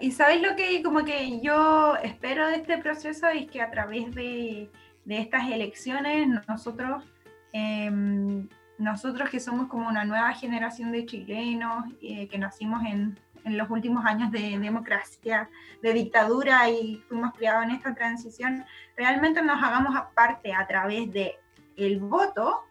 y, 0.00 0.10
sabes 0.10 0.42
lo 0.42 0.56
que 0.56 0.82
como 0.82 1.04
que 1.04 1.40
yo 1.40 1.96
espero 2.02 2.48
de 2.48 2.56
este 2.56 2.78
proceso 2.78 3.28
es 3.28 3.48
que 3.48 3.62
a 3.62 3.70
través 3.70 4.12
de, 4.14 4.68
de 5.04 5.18
estas 5.18 5.50
elecciones, 5.50 6.28
nosotros, 6.48 7.04
em, 7.52 8.48
nosotros 8.78 9.30
que 9.30 9.40
somos 9.40 9.68
como 9.68 9.88
una 9.88 10.04
nueva 10.04 10.32
generación 10.32 10.92
de 10.92 11.06
chilenos, 11.06 11.84
eh, 12.00 12.28
que 12.28 12.38
nacimos 12.38 12.82
en, 12.84 13.18
en, 13.44 13.58
los 13.58 13.68
últimos 13.70 14.04
años 14.04 14.30
de 14.30 14.58
democracia, 14.58 15.48
de 15.82 15.92
dictadura 15.92 16.68
y 16.70 17.02
fuimos 17.08 17.32
criados 17.34 17.64
en 17.64 17.72
esta 17.72 17.94
transición, 17.94 18.64
realmente 18.96 19.42
nos 19.42 19.62
hagamos 19.62 19.94
parte 20.14 20.52
a 20.52 20.66
través 20.66 21.12
de 21.12 21.36
el 21.76 21.98
voto 21.98 22.64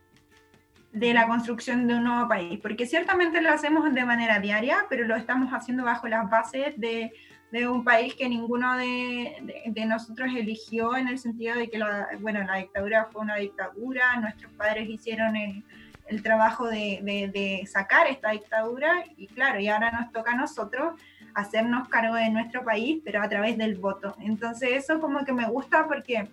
de 0.91 1.13
la 1.13 1.27
construcción 1.27 1.88
de 1.88 1.95
un 1.95 2.03
nuevo 2.03 2.27
país, 2.27 2.59
porque 2.61 2.85
ciertamente 2.85 3.41
lo 3.41 3.50
hacemos 3.50 3.93
de 3.93 4.05
manera 4.05 4.39
diaria, 4.39 4.85
pero 4.89 5.05
lo 5.05 5.15
estamos 5.15 5.51
haciendo 5.51 5.83
bajo 5.85 6.07
las 6.07 6.29
bases 6.29 6.73
de 6.77 7.13
de 7.51 7.67
un 7.67 7.84
país 7.84 8.15
que 8.15 8.29
ninguno 8.29 8.77
de, 8.77 9.62
de, 9.65 9.86
nosotros 9.86 10.29
eligió 10.36 10.96
en 10.96 11.10
el 11.10 11.20
sentido 11.20 11.55
de 11.55 11.70
que 11.70 11.77
la, 11.77 12.08
bueno, 12.20 12.43
la 12.43 12.58
dictadura 12.58 13.10
fue 13.12 13.22
una 13.22 13.36
dictadura, 13.36 14.15
nuestros 14.17 14.51
padres 14.53 14.89
hicieron 14.89 15.36
el, 15.36 15.63
el 16.08 16.24
trabajo 16.24 16.67
de, 16.67 17.00
de, 17.34 17.65
sacar 17.67 18.08
esta 18.08 18.31
dictadura 18.31 19.03
y 19.17 19.27
claro, 19.27 19.60
y 19.60 19.67
ahora 19.67 19.91
nos 19.91 20.12
toca 20.12 20.31
a 20.31 20.36
nosotros 20.36 21.00
hacernos 21.34 21.89
cargo 21.89 22.15
de 22.15 22.29
nuestro 22.29 22.63
país, 22.63 23.01
pero 23.03 23.22
a 23.22 23.29
través 23.29 23.58
del 23.58 23.75
voto. 23.75 24.15
Entonces 24.20 24.70
eso 24.74 25.00
como 25.00 25.25
que 25.25 25.34
me 25.34 25.48
gusta 25.48 25.88
porque 25.88 26.29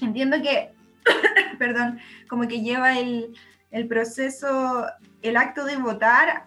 entiendo 0.00 0.40
que, 0.42 0.72
perdón, 1.58 2.00
como 2.28 2.48
que 2.48 2.60
lleva 2.60 2.98
el, 2.98 3.34
el 3.70 3.86
proceso, 3.88 4.86
el 5.22 5.36
acto 5.36 5.64
de 5.64 5.76
votar 5.76 6.44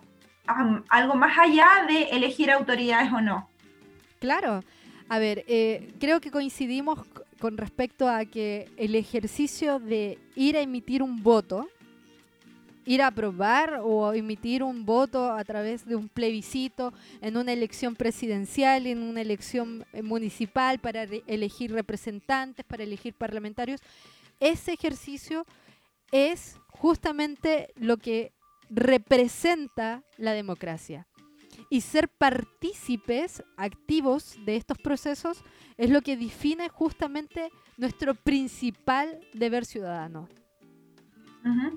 algo 0.89 1.15
más 1.15 1.37
allá 1.37 1.85
de 1.87 2.03
elegir 2.09 2.51
autoridades 2.51 3.11
o 3.11 3.21
no. 3.21 3.49
Claro. 4.23 4.63
A 5.09 5.19
ver, 5.19 5.43
eh, 5.49 5.91
creo 5.99 6.21
que 6.21 6.31
coincidimos 6.31 6.97
con 7.41 7.57
respecto 7.57 8.07
a 8.07 8.23
que 8.23 8.69
el 8.77 8.95
ejercicio 8.95 9.79
de 9.79 10.17
ir 10.37 10.55
a 10.55 10.61
emitir 10.61 11.03
un 11.03 11.21
voto, 11.21 11.67
ir 12.85 13.01
a 13.01 13.07
aprobar 13.07 13.81
o 13.83 14.13
emitir 14.13 14.63
un 14.63 14.85
voto 14.85 15.29
a 15.29 15.43
través 15.43 15.85
de 15.85 15.97
un 15.97 16.07
plebiscito 16.07 16.93
en 17.19 17.35
una 17.35 17.51
elección 17.51 17.97
presidencial, 17.97 18.87
en 18.87 19.03
una 19.03 19.19
elección 19.19 19.85
eh, 19.91 20.01
municipal 20.01 20.79
para 20.79 21.03
elegir 21.03 21.73
representantes, 21.73 22.63
para 22.63 22.83
elegir 22.83 23.13
parlamentarios, 23.15 23.81
ese 24.39 24.71
ejercicio 24.71 25.45
es 26.13 26.55
justamente 26.69 27.73
lo 27.75 27.97
que 27.97 28.31
representa 28.69 30.01
la 30.17 30.31
democracia 30.31 31.07
y 31.73 31.81
ser 31.81 32.07
partícipes 32.07 33.43
activos 33.57 34.37
de 34.45 34.57
estos 34.57 34.77
procesos 34.77 35.43
es 35.75 35.89
lo 35.89 36.03
que 36.03 36.15
define 36.15 36.69
justamente 36.69 37.49
nuestro 37.77 38.13
principal 38.13 39.19
deber 39.33 39.65
ciudadano. 39.65 40.29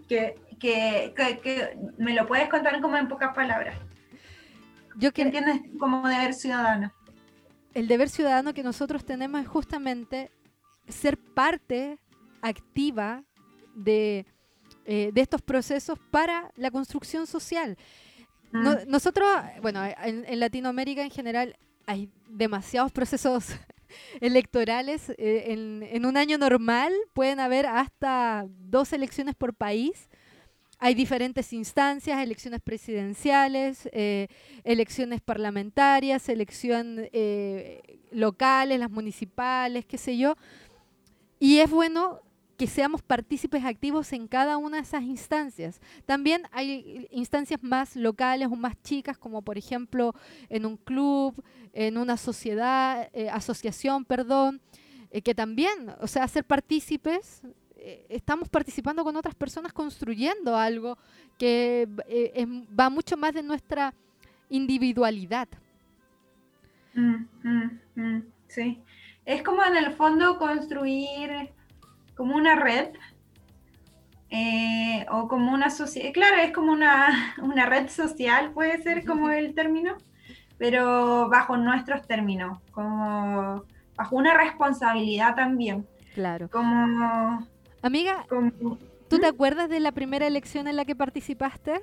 que, 0.07 0.35
me 1.97 2.13
lo 2.13 2.27
puedes 2.27 2.51
contar 2.51 2.79
como 2.83 2.99
en 2.99 3.09
pocas 3.09 3.35
palabras. 3.35 3.79
Yo 4.97 5.15
¿Qué 5.15 5.23
entiendes 5.23 5.63
como 5.81 6.07
deber 6.07 6.35
ciudadano? 6.35 6.93
El 7.73 7.89
deber 7.89 8.11
ciudadano 8.11 8.53
que 8.53 8.63
nosotros 8.63 9.03
tenemos 9.03 9.41
es 9.41 9.49
justamente 9.49 10.31
ser 10.89 11.17
parte 11.17 11.99
activa 12.43 13.25
de, 13.75 14.27
eh, 14.85 15.11
de 15.15 15.21
estos 15.23 15.41
procesos 15.41 15.99
para 16.11 16.53
la 16.55 16.71
construcción 16.71 17.27
social 17.27 17.79
nosotros, 18.53 19.29
bueno, 19.63 19.83
en, 19.85 20.41
Latinoamérica 20.41 21.03
en 21.03 21.11
general 21.11 21.57
hay 21.87 22.09
demasiados 22.29 22.93
procesos 22.93 23.49
electorales. 24.21 25.11
Eh, 25.19 25.81
en, 25.93 26.07
un 26.07 26.17
año 26.17 26.39
normal 26.39 26.93
pueden 27.13 27.41
haber 27.41 27.67
hasta 27.67 28.47
dos 28.49 28.93
elecciones 28.93 29.35
por 29.35 29.55
país. 29.55 30.09
Hay 30.79 30.95
diferentes 30.95 31.53
instancias, 31.55 32.23
elecciones 32.23 32.61
presidenciales, 32.61 33.89
eh, 33.93 34.29
elecciones 34.63 35.23
parlamentarias, 35.23 36.29
elecciones 36.29 37.09
eh, 37.13 38.01
locales, 38.11 38.79
las 38.79 38.91
municipales, 38.91 39.87
qué 39.87 39.97
sé 39.97 40.19
yo. 40.19 40.37
Y 41.39 41.61
es 41.61 41.71
bueno 41.71 42.21
que 42.57 42.67
seamos 42.67 43.03
partícipes 43.03 43.65
activos 43.65 44.13
en 44.13 44.27
cada 44.27 44.57
una 44.57 44.79
de 44.79 44.83
esas 44.83 45.03
instancias. 45.03 45.81
También 46.07 46.43
hay 46.53 47.07
instancias 47.11 47.63
más 47.63 47.97
locales 47.97 48.49
o 48.49 48.57
más 48.57 48.81
chicas, 48.83 49.19
como 49.19 49.43
por 49.43 49.59
ejemplo 49.59 50.15
en 50.49 50.65
un 50.65 50.77
club, 50.77 51.43
en 51.73 51.99
una 51.99 52.17
sociedad, 52.17 53.11
eh, 53.13 53.29
asociación, 53.29 54.05
perdón, 54.05 54.61
eh, 55.11 55.21
que 55.21 55.35
también, 55.35 55.93
o 56.01 56.07
sea, 56.07 56.27
ser 56.29 56.45
partícipes, 56.45 57.43
eh, 57.77 58.07
estamos 58.09 58.49
participando 58.49 59.05
con 59.05 59.15
otras 59.17 59.35
personas 59.35 59.73
construyendo 59.73 60.57
algo 60.57 60.97
que 61.39 61.87
va 62.79 62.89
mucho 62.89 63.17
más 63.17 63.35
de 63.35 63.43
nuestra 63.43 63.93
individualidad. 64.49 65.49
Mm, 66.95 67.27
mm, 67.43 67.81
mm, 67.97 68.23
sí, 68.49 68.81
es 69.27 69.43
como 69.43 69.63
en 69.63 69.77
el 69.77 69.93
fondo 69.93 70.39
construir 70.39 71.51
como 72.17 72.35
una 72.35 72.57
red 72.57 72.89
eh, 74.31 75.07
o 75.11 75.29
como 75.29 75.53
una 75.53 75.71
sociedad, 75.71 76.13
claro, 76.13 76.39
es 76.39 76.53
como 76.53 76.73
una, 76.73 77.37
una, 77.43 77.67
red 77.67 77.89
social, 77.89 78.51
puede 78.53 78.83
ser 78.83 79.05
como 79.05 79.31
el 79.31 79.55
término, 79.55 79.97
pero 80.59 81.29
bajo 81.29 81.57
nuestros 81.57 82.07
términos, 82.09 82.59
como 82.73 83.63
bajo 83.95 84.17
una 84.17 84.35
responsabilidad 84.35 85.37
también. 85.37 85.87
Claro. 86.15 86.51
Como... 86.51 87.47
Amiga, 87.83 88.27
¿tú 89.09 89.19
te 89.19 89.31
¿Mm? 89.31 89.35
acuerdas 89.35 89.69
de 89.69 89.79
la 89.79 89.93
primera 89.93 90.27
elección 90.27 90.67
en 90.67 90.77
la 90.77 90.85
que 90.85 90.97
participaste? 90.97 91.83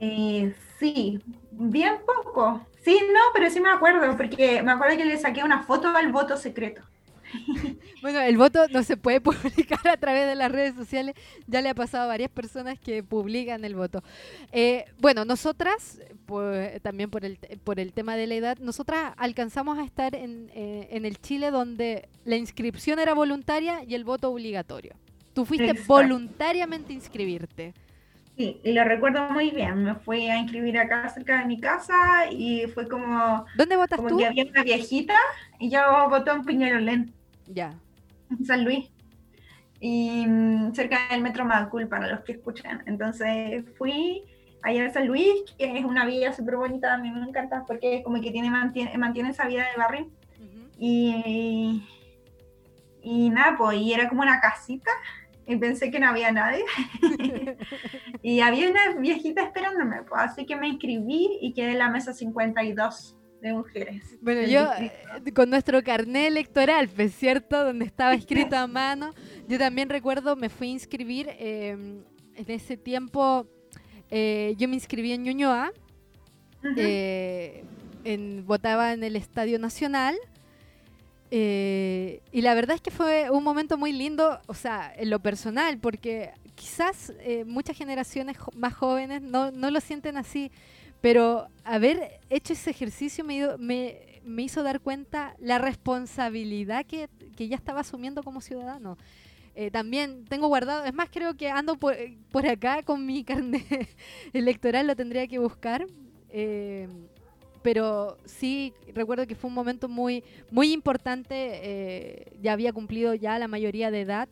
Eh, 0.00 0.54
sí, 0.78 1.20
bien 1.52 1.96
poco. 2.04 2.66
Sí, 2.82 3.00
no, 3.12 3.20
pero 3.34 3.50
sí 3.50 3.60
me 3.60 3.70
acuerdo, 3.70 4.16
porque 4.16 4.62
me 4.62 4.72
acuerdo 4.72 4.96
que 4.96 5.04
le 5.04 5.16
saqué 5.16 5.44
una 5.44 5.62
foto 5.62 5.88
al 5.88 6.10
voto 6.10 6.36
secreto. 6.36 6.82
Bueno, 8.02 8.20
el 8.20 8.36
voto 8.36 8.68
no 8.68 8.82
se 8.82 8.96
puede 8.96 9.20
publicar 9.22 9.86
a 9.88 9.96
través 9.96 10.26
de 10.26 10.34
las 10.34 10.52
redes 10.52 10.74
sociales. 10.74 11.14
Ya 11.46 11.60
le 11.60 11.70
ha 11.70 11.74
pasado 11.74 12.04
a 12.04 12.06
varias 12.08 12.30
personas 12.30 12.78
que 12.78 13.02
publican 13.02 13.64
el 13.64 13.74
voto. 13.74 14.02
Eh, 14.52 14.84
bueno, 14.98 15.24
nosotras, 15.24 16.00
pues, 16.26 16.80
también 16.82 17.10
por 17.10 17.24
el, 17.24 17.38
por 17.64 17.80
el 17.80 17.92
tema 17.92 18.16
de 18.16 18.26
la 18.26 18.34
edad, 18.34 18.58
nosotras 18.58 19.14
alcanzamos 19.16 19.78
a 19.78 19.84
estar 19.84 20.14
en, 20.14 20.50
eh, 20.54 20.88
en 20.92 21.04
el 21.04 21.20
Chile 21.20 21.50
donde 21.50 22.08
la 22.24 22.36
inscripción 22.36 22.98
era 22.98 23.14
voluntaria 23.14 23.82
y 23.84 23.94
el 23.94 24.04
voto 24.04 24.30
obligatorio. 24.30 24.94
Tú 25.32 25.44
fuiste 25.44 25.72
voluntariamente 25.86 26.92
a 26.92 26.96
inscribirte. 26.96 27.74
Sí, 28.36 28.60
y 28.62 28.72
lo 28.72 28.84
recuerdo 28.84 29.30
muy 29.30 29.50
bien. 29.50 29.82
Me 29.82 29.94
fui 29.94 30.28
a 30.28 30.38
inscribir 30.38 30.78
acá 30.78 31.08
cerca 31.08 31.38
de 31.38 31.46
mi 31.46 31.58
casa 31.58 32.30
y 32.30 32.66
fue 32.66 32.86
como. 32.86 33.46
¿Dónde 33.56 33.76
votas 33.76 33.96
como 33.96 34.10
tú? 34.10 34.18
que 34.18 34.26
había 34.26 34.44
una 34.44 34.62
viejita 34.62 35.14
y 35.58 35.70
yo 35.70 35.80
voté 36.10 36.32
en 36.32 36.44
Piñerolén. 36.44 37.14
Ya. 37.46 37.72
En 38.30 38.44
San 38.44 38.64
Luis. 38.64 38.90
Y 39.80 40.26
mm, 40.26 40.74
cerca 40.74 41.08
del 41.10 41.22
metro 41.22 41.46
Macul, 41.46 41.88
para 41.88 42.08
los 42.08 42.20
que 42.20 42.32
escuchan. 42.32 42.82
Entonces 42.86 43.64
fui 43.78 44.22
allá 44.62 44.84
en 44.84 44.92
San 44.92 45.06
Luis, 45.06 45.44
que 45.56 45.78
es 45.78 45.84
una 45.84 46.04
villa 46.04 46.34
súper 46.34 46.56
bonita, 46.56 46.92
a 46.92 46.98
mí 46.98 47.10
me 47.10 47.26
encanta 47.26 47.64
porque 47.66 48.02
como 48.02 48.20
que 48.20 48.30
tiene 48.32 48.50
mantiene, 48.50 48.98
mantiene 48.98 49.30
esa 49.30 49.46
vida 49.46 49.62
de 49.62 49.78
barrio. 49.78 50.10
Y. 50.78 51.86
Y 53.02 53.30
nada, 53.30 53.56
pues, 53.56 53.78
y 53.78 53.94
era 53.94 54.08
como 54.08 54.22
una 54.22 54.40
casita 54.40 54.90
y 55.46 55.56
pensé 55.56 55.90
que 55.90 56.00
no 56.00 56.08
había 56.08 56.32
nadie. 56.32 56.64
y 58.22 58.40
había 58.40 58.70
una 58.70 58.94
viejita 58.98 59.42
esperándome, 59.42 60.02
pues, 60.02 60.22
así 60.22 60.46
que 60.46 60.56
me 60.56 60.68
inscribí 60.68 61.38
y 61.40 61.52
quedé 61.52 61.72
en 61.72 61.78
la 61.78 61.90
mesa 61.90 62.12
52 62.12 63.16
de 63.40 63.52
mujeres. 63.52 64.16
Bueno, 64.20 64.42
yo 64.42 64.68
con 65.34 65.50
nuestro 65.50 65.82
carnet 65.82 66.28
electoral, 66.28 66.88
pues, 66.88 67.14
¿cierto? 67.14 67.64
Donde 67.64 67.84
estaba 67.84 68.14
escrito 68.14 68.56
a 68.56 68.66
mano, 68.66 69.12
yo 69.48 69.58
también 69.58 69.88
recuerdo, 69.88 70.36
me 70.36 70.48
fui 70.48 70.68
a 70.68 70.72
inscribir, 70.72 71.28
eh, 71.38 71.70
en 72.36 72.50
ese 72.50 72.76
tiempo 72.76 73.46
eh, 74.10 74.54
yo 74.56 74.68
me 74.68 74.74
inscribí 74.74 75.12
en 75.12 75.24
Ñuñoa, 75.24 75.72
eh, 76.76 77.64
en, 78.04 78.46
votaba 78.46 78.92
en 78.92 79.02
el 79.04 79.16
Estadio 79.16 79.58
Nacional. 79.58 80.16
Eh, 81.30 82.20
y 82.30 82.42
la 82.42 82.54
verdad 82.54 82.76
es 82.76 82.82
que 82.82 82.90
fue 82.90 83.30
un 83.30 83.42
momento 83.42 83.76
muy 83.76 83.92
lindo, 83.92 84.40
o 84.46 84.54
sea, 84.54 84.92
en 84.96 85.10
lo 85.10 85.18
personal, 85.18 85.78
porque 85.78 86.30
quizás 86.54 87.12
eh, 87.20 87.44
muchas 87.44 87.76
generaciones 87.76 88.36
más 88.54 88.74
jóvenes 88.74 89.22
no, 89.22 89.50
no 89.50 89.70
lo 89.70 89.80
sienten 89.80 90.16
así, 90.16 90.50
pero 91.00 91.48
haber 91.64 92.20
hecho 92.30 92.52
ese 92.52 92.70
ejercicio 92.70 93.24
me, 93.24 93.56
me, 93.58 94.20
me 94.24 94.42
hizo 94.42 94.62
dar 94.62 94.80
cuenta 94.80 95.34
la 95.40 95.58
responsabilidad 95.58 96.86
que, 96.86 97.08
que 97.36 97.48
ya 97.48 97.56
estaba 97.56 97.80
asumiendo 97.80 98.22
como 98.22 98.40
ciudadano. 98.40 98.96
Eh, 99.54 99.70
también 99.70 100.26
tengo 100.26 100.48
guardado, 100.48 100.84
es 100.84 100.92
más, 100.94 101.08
creo 101.10 101.34
que 101.34 101.48
ando 101.48 101.76
por, 101.76 101.96
por 102.30 102.46
acá 102.46 102.82
con 102.82 103.06
mi 103.06 103.24
carnet 103.24 103.88
electoral, 104.32 104.86
lo 104.86 104.94
tendría 104.94 105.26
que 105.26 105.38
buscar. 105.38 105.86
Pero 107.66 108.16
sí 108.26 108.72
recuerdo 108.94 109.26
que 109.26 109.34
fue 109.34 109.48
un 109.48 109.54
momento 109.54 109.88
muy, 109.88 110.22
muy 110.52 110.70
importante. 110.72 111.34
eh, 111.34 112.32
ya 112.40 112.52
había 112.52 112.72
cumplido 112.72 113.12
ya 113.14 113.40
la 113.40 113.48
mayoría 113.48 113.90
de 113.90 114.02
edad. 114.02 114.28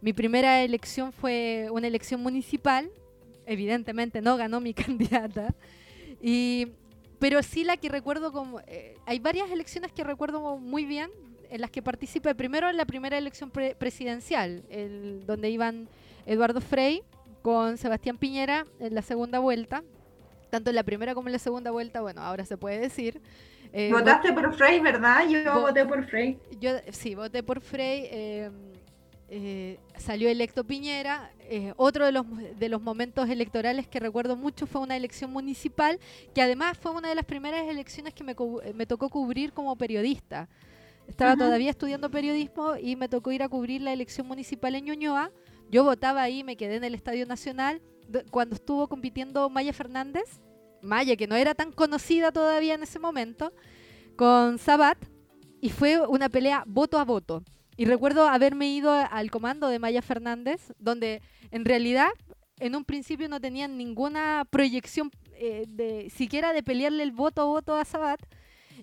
Mi 0.00 0.12
primera 0.12 0.62
elección 0.62 1.10
fue 1.12 1.66
una 1.72 1.88
elección 1.88 2.22
municipal. 2.22 2.88
Evidentemente 3.44 4.20
no 4.20 4.36
ganó 4.36 4.60
mi 4.60 4.72
candidata. 4.82 5.52
Y, 6.22 6.68
pero 7.18 7.42
sí 7.42 7.64
la 7.64 7.76
que 7.76 7.88
recuerdo 7.88 8.30
como... 8.30 8.60
eh, 8.68 8.94
hay 9.04 9.18
varias 9.18 9.50
elecciones 9.50 9.90
que 9.90 10.04
recuerdo 10.04 10.56
muy 10.56 10.84
bien 10.84 11.10
en 11.50 11.60
las 11.62 11.72
que 11.72 11.82
participé. 11.82 12.36
Primero 12.36 12.70
en 12.70 12.76
la 12.76 12.84
primera 12.84 13.18
elección 13.18 13.50
pre- 13.50 13.74
presidencial, 13.74 14.62
el- 14.70 15.24
donde 15.26 15.50
iban 15.50 15.88
Eduardo 16.24 16.60
Frei 16.60 17.02
con 17.42 17.78
Sebastián 17.78 18.16
Piñera 18.16 18.64
en 18.78 18.94
la 18.94 19.02
segunda 19.02 19.40
vuelta. 19.40 19.82
Tanto 20.50 20.70
en 20.70 20.76
la 20.76 20.82
primera 20.84 21.14
como 21.14 21.28
en 21.28 21.32
la 21.32 21.38
segunda 21.38 21.70
vuelta, 21.70 22.00
bueno, 22.00 22.20
ahora 22.22 22.44
se 22.44 22.56
puede 22.56 22.78
decir. 22.78 23.20
Eh, 23.72 23.90
Votaste 23.92 24.32
por 24.32 24.54
Frey, 24.54 24.80
¿verdad? 24.80 25.28
Yo 25.28 25.38
Vo- 25.52 25.60
voté 25.62 25.84
por 25.84 26.04
Frey. 26.06 26.38
yo 26.60 26.70
sí, 26.92 27.14
voté 27.14 27.42
por 27.42 27.60
Frey. 27.60 28.06
eh, 28.10 28.50
eh, 29.28 29.78
salió 29.98 30.28
electo 30.28 30.62
Piñera. 30.64 31.30
eh, 31.40 31.72
otro 31.76 32.06
de 32.06 32.12
los, 32.12 32.24
de 32.58 32.68
los 32.68 32.80
momentos 32.80 33.28
electorales 33.28 33.86
que 33.88 33.98
recuerdo 34.00 34.36
mucho 34.36 34.66
fue 34.66 34.80
una 34.80 34.96
elección 34.96 35.32
municipal, 35.32 35.98
que 36.34 36.42
además 36.42 36.78
fue 36.78 36.92
una 36.92 37.08
de 37.08 37.14
las 37.16 37.24
primeras 37.24 37.66
elecciones 37.68 38.14
que 38.14 38.22
me, 38.24 38.34
me 38.74 38.86
tocó 38.86 39.08
cubrir 39.10 39.52
como 39.52 39.74
periodista. 39.76 40.48
Estaba 41.08 41.32
Ajá. 41.32 41.44
todavía 41.44 41.70
estudiando 41.70 42.10
periodismo 42.10 42.76
y 42.76 42.96
me 42.96 43.08
tocó 43.08 43.30
ir 43.32 43.42
a 43.42 43.48
cubrir 43.48 43.80
la 43.82 43.92
elección 43.92 44.26
municipal 44.28 44.74
en 44.76 44.86
Ñuñoa. 44.86 45.30
Yo 45.70 45.82
votaba 45.84 46.22
ahí, 46.22 46.42
me 46.44 46.56
quedé 46.56 46.76
en 46.76 46.84
el 46.84 46.94
Estadio 46.94 47.26
Nacional 47.26 47.80
cuando 48.30 48.54
estuvo 48.54 48.88
compitiendo 48.88 49.48
Maya 49.50 49.72
Fernández, 49.72 50.40
Maya 50.82 51.16
que 51.16 51.26
no 51.26 51.36
era 51.36 51.54
tan 51.54 51.72
conocida 51.72 52.32
todavía 52.32 52.74
en 52.74 52.82
ese 52.82 52.98
momento, 52.98 53.52
con 54.16 54.58
Sabat 54.58 54.98
y 55.60 55.70
fue 55.70 56.06
una 56.06 56.28
pelea 56.28 56.64
voto 56.66 56.98
a 56.98 57.04
voto. 57.04 57.42
Y 57.76 57.84
recuerdo 57.84 58.26
haberme 58.28 58.68
ido 58.68 58.90
al 58.90 59.30
comando 59.30 59.68
de 59.68 59.78
Maya 59.78 60.00
Fernández, 60.00 60.72
donde 60.78 61.20
en 61.50 61.64
realidad 61.64 62.08
en 62.58 62.74
un 62.74 62.84
principio 62.84 63.28
no 63.28 63.40
tenían 63.40 63.76
ninguna 63.76 64.46
proyección 64.48 65.10
eh, 65.34 65.64
de 65.68 66.08
siquiera 66.08 66.52
de 66.52 66.62
pelearle 66.62 67.02
el 67.02 67.12
voto 67.12 67.42
a 67.42 67.44
voto 67.44 67.74
a 67.74 67.84
Sabat. 67.84 68.20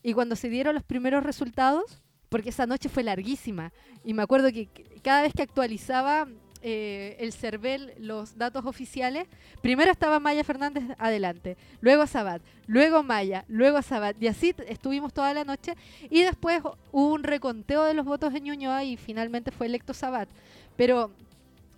Y 0.04 0.14
cuando 0.14 0.36
se 0.36 0.50
dieron 0.50 0.76
los 0.76 0.84
primeros 0.84 1.24
resultados, 1.24 2.04
porque 2.30 2.50
esa 2.50 2.68
noche 2.68 2.90
fue 2.90 3.04
larguísima, 3.04 3.72
y 4.04 4.14
me 4.14 4.22
acuerdo 4.24 4.52
que 4.52 4.68
cada 5.02 5.24
vez 5.24 5.34
que 5.34 5.44
actualizaba 5.44 6.28
eh, 6.64 7.18
el 7.20 7.34
CERVEL 7.34 7.94
los 8.00 8.38
datos 8.38 8.66
oficiales, 8.66 9.28
primero 9.62 9.92
estaba 9.92 10.20
Maya 10.20 10.44
Fernández 10.44 10.84
adelante, 10.98 11.58
luego 11.82 12.08
Sabat, 12.08 12.42
luego 12.66 13.04
Maya, 13.04 13.46
luego 13.48 13.82
Sabat, 13.82 14.16
y 14.22 14.28
así 14.28 14.56
estuvimos 14.68 15.14
toda 15.14 15.34
la 15.34 15.44
noche, 15.44 15.76
y 16.10 16.24
después 16.24 16.62
hubo 16.92 17.14
un 17.14 17.24
reconteo 17.24 17.84
de 17.84 17.94
los 17.94 18.06
votos 18.06 18.34
en 18.34 18.46
Ñuñoa 18.46 18.84
y 18.84 18.98
finalmente 18.98 19.52
fue 19.52 19.68
electo 19.68 19.94
Sabat. 19.94 20.30
Pero 20.76 21.12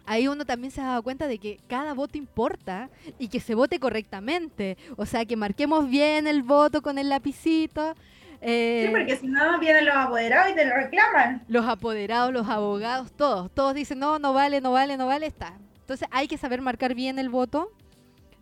ahí 0.06 0.28
uno 0.28 0.46
también 0.46 0.72
se 0.72 0.82
ha 0.82 0.86
dado 0.86 1.04
cuenta 1.04 1.28
de 1.28 1.38
que 1.38 1.60
cada 1.68 1.94
voto 1.94 2.18
importa 2.18 2.90
y 3.20 3.28
que 3.28 3.40
se 3.40 3.56
vote 3.56 3.80
correctamente. 3.80 4.78
O 4.98 5.06
sea, 5.06 5.26
que 5.26 5.36
marquemos 5.36 5.90
bien 5.90 6.28
el 6.28 6.44
voto 6.44 6.82
con 6.82 6.98
el 6.98 7.10
lapicito. 7.10 7.96
Eh, 8.42 8.84
Sí, 8.88 8.92
porque 8.92 9.16
si 9.18 9.28
no 9.28 9.60
vienen 9.60 9.86
los 9.86 9.96
apoderados 9.96 10.52
y 10.52 10.56
te 10.56 10.66
lo 10.66 10.76
reclaman. 10.76 11.44
los 11.48 11.66
apoderados, 11.66 12.32
los 12.34 12.48
abogados, 12.48 13.12
todos. 13.12 13.52
Todos 13.54 13.74
dicen, 13.74 14.00
no, 14.00 14.20
no 14.20 14.34
vale, 14.34 14.62
no 14.62 14.72
vale, 14.72 14.98
no 14.98 15.08
vale, 15.08 15.26
está. 15.28 15.54
Entonces 15.82 16.08
hay 16.12 16.28
que 16.28 16.38
saber 16.38 16.62
marcar 16.62 16.94
bien 16.96 17.20
el 17.20 17.30
voto. 17.30 17.72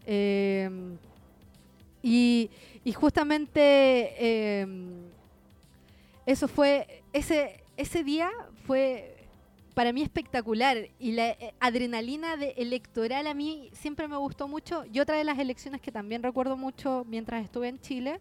eh, 0.06 0.70
y, 2.02 2.50
y 2.84 2.92
justamente 2.94 3.62
eh, 4.20 4.68
eso 6.26 6.48
fue, 6.48 7.04
ese, 7.14 7.64
ese 7.78 8.04
día 8.04 8.30
fue 8.66 9.10
para 9.74 9.92
mí 9.92 10.02
espectacular 10.04 10.78
y 11.00 11.14
la 11.14 11.30
eh, 11.30 11.54
adrenalina 11.60 12.38
de 12.38 12.52
electoral 12.58 13.26
a 13.28 13.34
mí 13.34 13.70
siempre 13.74 14.08
me 14.08 14.18
gustó 14.18 14.48
mucho. 14.48 14.84
Y 14.92 15.00
otra 15.00 15.16
de 15.18 15.24
las 15.24 15.40
elecciones 15.40 15.82
que 15.82 15.92
también 15.92 16.24
recuerdo 16.24 16.58
mucho 16.58 17.06
mientras 17.08 17.44
estuve 17.44 17.70
en 17.70 17.80
Chile 17.80 18.20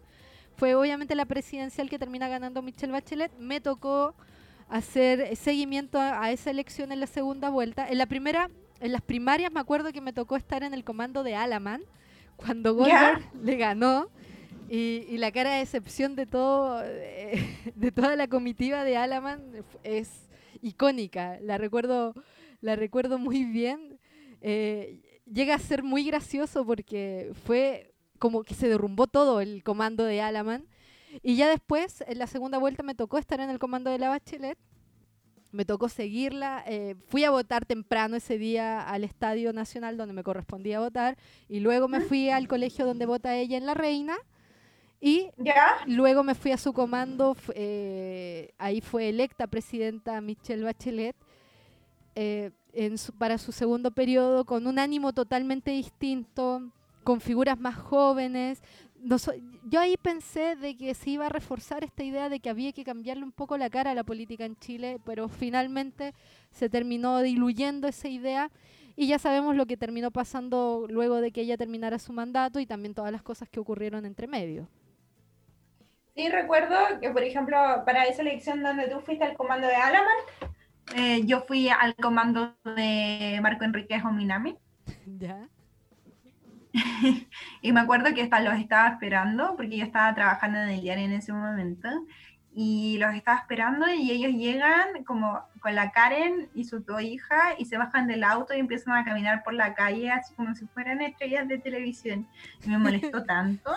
fue 0.55 0.75
obviamente 0.75 1.15
la 1.15 1.25
presidencial 1.25 1.89
que 1.89 1.99
termina 1.99 2.27
ganando 2.27 2.61
Michelle 2.61 2.91
Bachelet. 2.91 3.31
Me 3.39 3.61
tocó 3.61 4.15
hacer 4.69 5.35
seguimiento 5.35 5.99
a, 5.99 6.23
a 6.23 6.31
esa 6.31 6.51
elección 6.51 6.91
en 6.91 6.99
la 6.99 7.07
segunda 7.07 7.49
vuelta. 7.49 7.87
En 7.87 7.97
la 7.97 8.05
primera, 8.05 8.49
en 8.79 8.91
las 8.91 9.01
primarias 9.01 9.51
me 9.51 9.59
acuerdo 9.59 9.91
que 9.91 10.01
me 10.01 10.13
tocó 10.13 10.35
estar 10.35 10.63
en 10.63 10.73
el 10.73 10.83
comando 10.83 11.23
de 11.23 11.35
Alaman 11.35 11.81
cuando. 12.35 12.73
Goldberg 12.73 13.21
le 13.41 13.55
ganó. 13.57 14.09
Y, 14.69 15.05
y 15.09 15.17
la 15.17 15.31
cara 15.31 15.53
de 15.53 15.59
decepción 15.59 16.15
de 16.15 16.25
todo, 16.25 16.81
eh, 16.83 17.43
de 17.75 17.91
toda 17.91 18.15
la 18.15 18.27
comitiva 18.27 18.83
de 18.83 18.97
Alaman 18.97 19.41
es 19.83 20.09
icónica. 20.61 21.37
La 21.41 21.57
recuerdo, 21.57 22.13
la 22.61 22.75
recuerdo 22.75 23.19
muy 23.19 23.43
bien. 23.43 23.99
Eh, 24.41 25.01
llega 25.31 25.55
a 25.55 25.59
ser 25.59 25.83
muy 25.83 26.05
gracioso 26.05 26.65
porque 26.65 27.31
fue 27.45 27.92
como 28.23 28.43
que 28.45 28.53
se 28.53 28.69
derrumbó 28.69 29.07
todo 29.07 29.41
el 29.41 29.63
comando 29.65 30.05
de 30.05 30.21
Alaman. 30.21 30.63
Y 31.21 31.35
ya 31.35 31.49
después, 31.49 32.05
en 32.07 32.19
la 32.19 32.27
segunda 32.27 32.57
vuelta, 32.57 32.81
me 32.81 32.95
tocó 32.95 33.17
estar 33.17 33.41
en 33.41 33.49
el 33.49 33.59
comando 33.59 33.91
de 33.91 33.99
la 33.99 34.07
Bachelet. 34.07 34.57
Me 35.51 35.65
tocó 35.65 35.89
seguirla. 35.89 36.63
eh, 36.65 36.95
fui 37.09 37.25
a 37.25 37.31
votar 37.31 37.65
temprano 37.65 38.15
ese 38.15 38.37
día 38.37 38.81
al 38.81 39.03
Estadio 39.03 39.51
Nacional 39.51 39.97
donde 39.97 40.13
me 40.13 40.23
correspondía 40.23 40.79
votar. 40.79 41.17
Y 41.49 41.59
luego 41.59 41.89
me 41.89 41.99
fui 41.99 42.29
al 42.29 42.47
colegio 42.47 42.85
donde 42.85 43.05
vota 43.05 43.35
ella 43.35 43.57
en 43.57 43.65
La 43.65 43.73
Reina. 43.73 44.15
Y 45.01 45.27
¿Ya? 45.37 45.79
Luego 45.85 46.23
me 46.23 46.33
fui 46.33 46.51
a 46.53 46.57
su 46.57 46.71
comando, 46.71 47.35
eh, 47.55 48.53
ahí 48.57 48.79
fue 48.79 49.09
electa 49.09 49.47
presidenta 49.47 50.21
Michelle 50.21 50.63
Bachelet 50.63 51.15
eh, 52.15 52.51
en 52.71 52.97
su- 52.97 53.11
para 53.11 53.37
su 53.37 53.51
segundo 53.51 53.91
periodo 53.91 54.45
con 54.45 54.65
un 54.65 54.79
ánimo 54.79 55.11
totalmente 55.11 55.71
distinto, 55.71 56.71
con 57.03 57.21
figuras 57.21 57.59
más 57.59 57.75
jóvenes. 57.75 58.61
yo 59.65 59.79
ahí 59.79 59.95
pensé 59.97 60.55
de 60.55 60.77
que 60.77 60.93
se 60.93 61.11
iba 61.11 61.25
a 61.25 61.29
reforzar 61.29 61.83
esta 61.83 62.03
idea 62.03 62.29
de 62.29 62.39
que 62.39 62.49
había 62.49 62.71
que 62.71 62.83
cambiarle 62.83 63.23
un 63.23 63.31
poco 63.31 63.57
la 63.57 63.69
cara 63.69 63.91
a 63.91 63.93
la 63.95 64.03
política 64.03 64.45
en 64.45 64.55
Chile, 64.57 64.99
pero 65.05 65.27
finalmente 65.29 66.13
se 66.51 66.69
terminó 66.69 67.21
diluyendo 67.21 67.87
esa 67.87 68.07
idea 68.07 68.51
y 68.95 69.07
ya 69.07 69.19
sabemos 69.19 69.55
lo 69.55 69.65
que 69.65 69.77
terminó 69.77 70.11
pasando 70.11 70.85
luego 70.89 71.21
de 71.21 71.31
que 71.31 71.41
ella 71.41 71.57
terminara 71.57 71.99
su 71.99 72.13
mandato 72.13 72.59
y 72.59 72.65
también 72.65 72.93
todas 72.93 73.11
las 73.11 73.23
cosas 73.23 73.49
que 73.49 73.59
ocurrieron 73.59 74.05
entre 74.05 74.27
medio. 74.27 74.67
Sí, 76.15 76.29
recuerdo 76.29 76.75
que, 77.01 77.09
por 77.09 77.23
ejemplo, 77.23 77.57
para 77.85 78.05
esa 78.05 78.21
elección 78.21 78.61
donde 78.61 78.87
tú 78.87 78.99
fuiste 78.99 79.23
al 79.23 79.35
comando 79.35 79.67
de 79.67 79.75
Alaman, 79.75 80.17
eh, 80.95 81.21
yo 81.25 81.41
fui 81.41 81.69
al 81.69 81.95
comando 81.95 82.53
de 82.63 83.39
Marco 83.41 83.63
Enrique 83.63 84.01
Minami. 84.11 84.55
Ya. 85.17 85.49
y 87.61 87.71
me 87.71 87.79
acuerdo 87.79 88.13
que 88.13 88.23
los 88.23 88.59
estaba 88.59 88.87
esperando, 88.89 89.55
porque 89.55 89.77
yo 89.77 89.85
estaba 89.85 90.13
trabajando 90.13 90.59
en 90.59 90.69
el 90.69 90.81
diario 90.81 91.05
en 91.05 91.13
ese 91.13 91.31
momento, 91.31 91.89
y 92.55 92.97
los 92.99 93.13
estaba 93.15 93.39
esperando 93.39 93.89
y 93.89 94.11
ellos 94.11 94.31
llegan 94.33 95.03
como 95.05 95.41
con 95.59 95.73
la 95.73 95.91
Karen 95.91 96.49
y 96.53 96.65
su 96.65 96.81
dos 96.81 97.01
hija 97.01 97.55
y 97.57 97.65
se 97.65 97.77
bajan 97.77 98.07
del 98.07 98.23
auto 98.23 98.53
y 98.53 98.59
empiezan 98.59 98.95
a 98.95 99.03
caminar 99.03 99.43
por 99.43 99.53
la 99.53 99.73
calle 99.73 100.11
así 100.11 100.35
como 100.35 100.53
si 100.53 100.67
fueran 100.67 101.01
estrellas 101.01 101.47
de 101.47 101.57
televisión. 101.57 102.27
Y 102.63 102.69
me 102.69 102.77
molestó 102.77 103.23
tanto. 103.25 103.71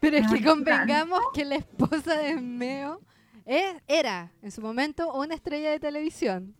Pero 0.00 0.18
es 0.18 0.30
que 0.30 0.44
convengamos 0.44 1.20
que 1.32 1.44
la 1.44 1.56
esposa 1.56 2.14
de 2.14 2.36
Meo 2.36 3.00
era 3.46 4.30
en 4.42 4.50
su 4.50 4.60
momento 4.60 5.12
una 5.14 5.34
estrella 5.34 5.70
de 5.70 5.80
televisión. 5.80 6.54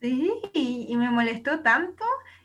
Sí, 0.00 0.30
y 0.52 0.94
me 0.96 1.10
molestó 1.10 1.60
tanto 1.60 2.04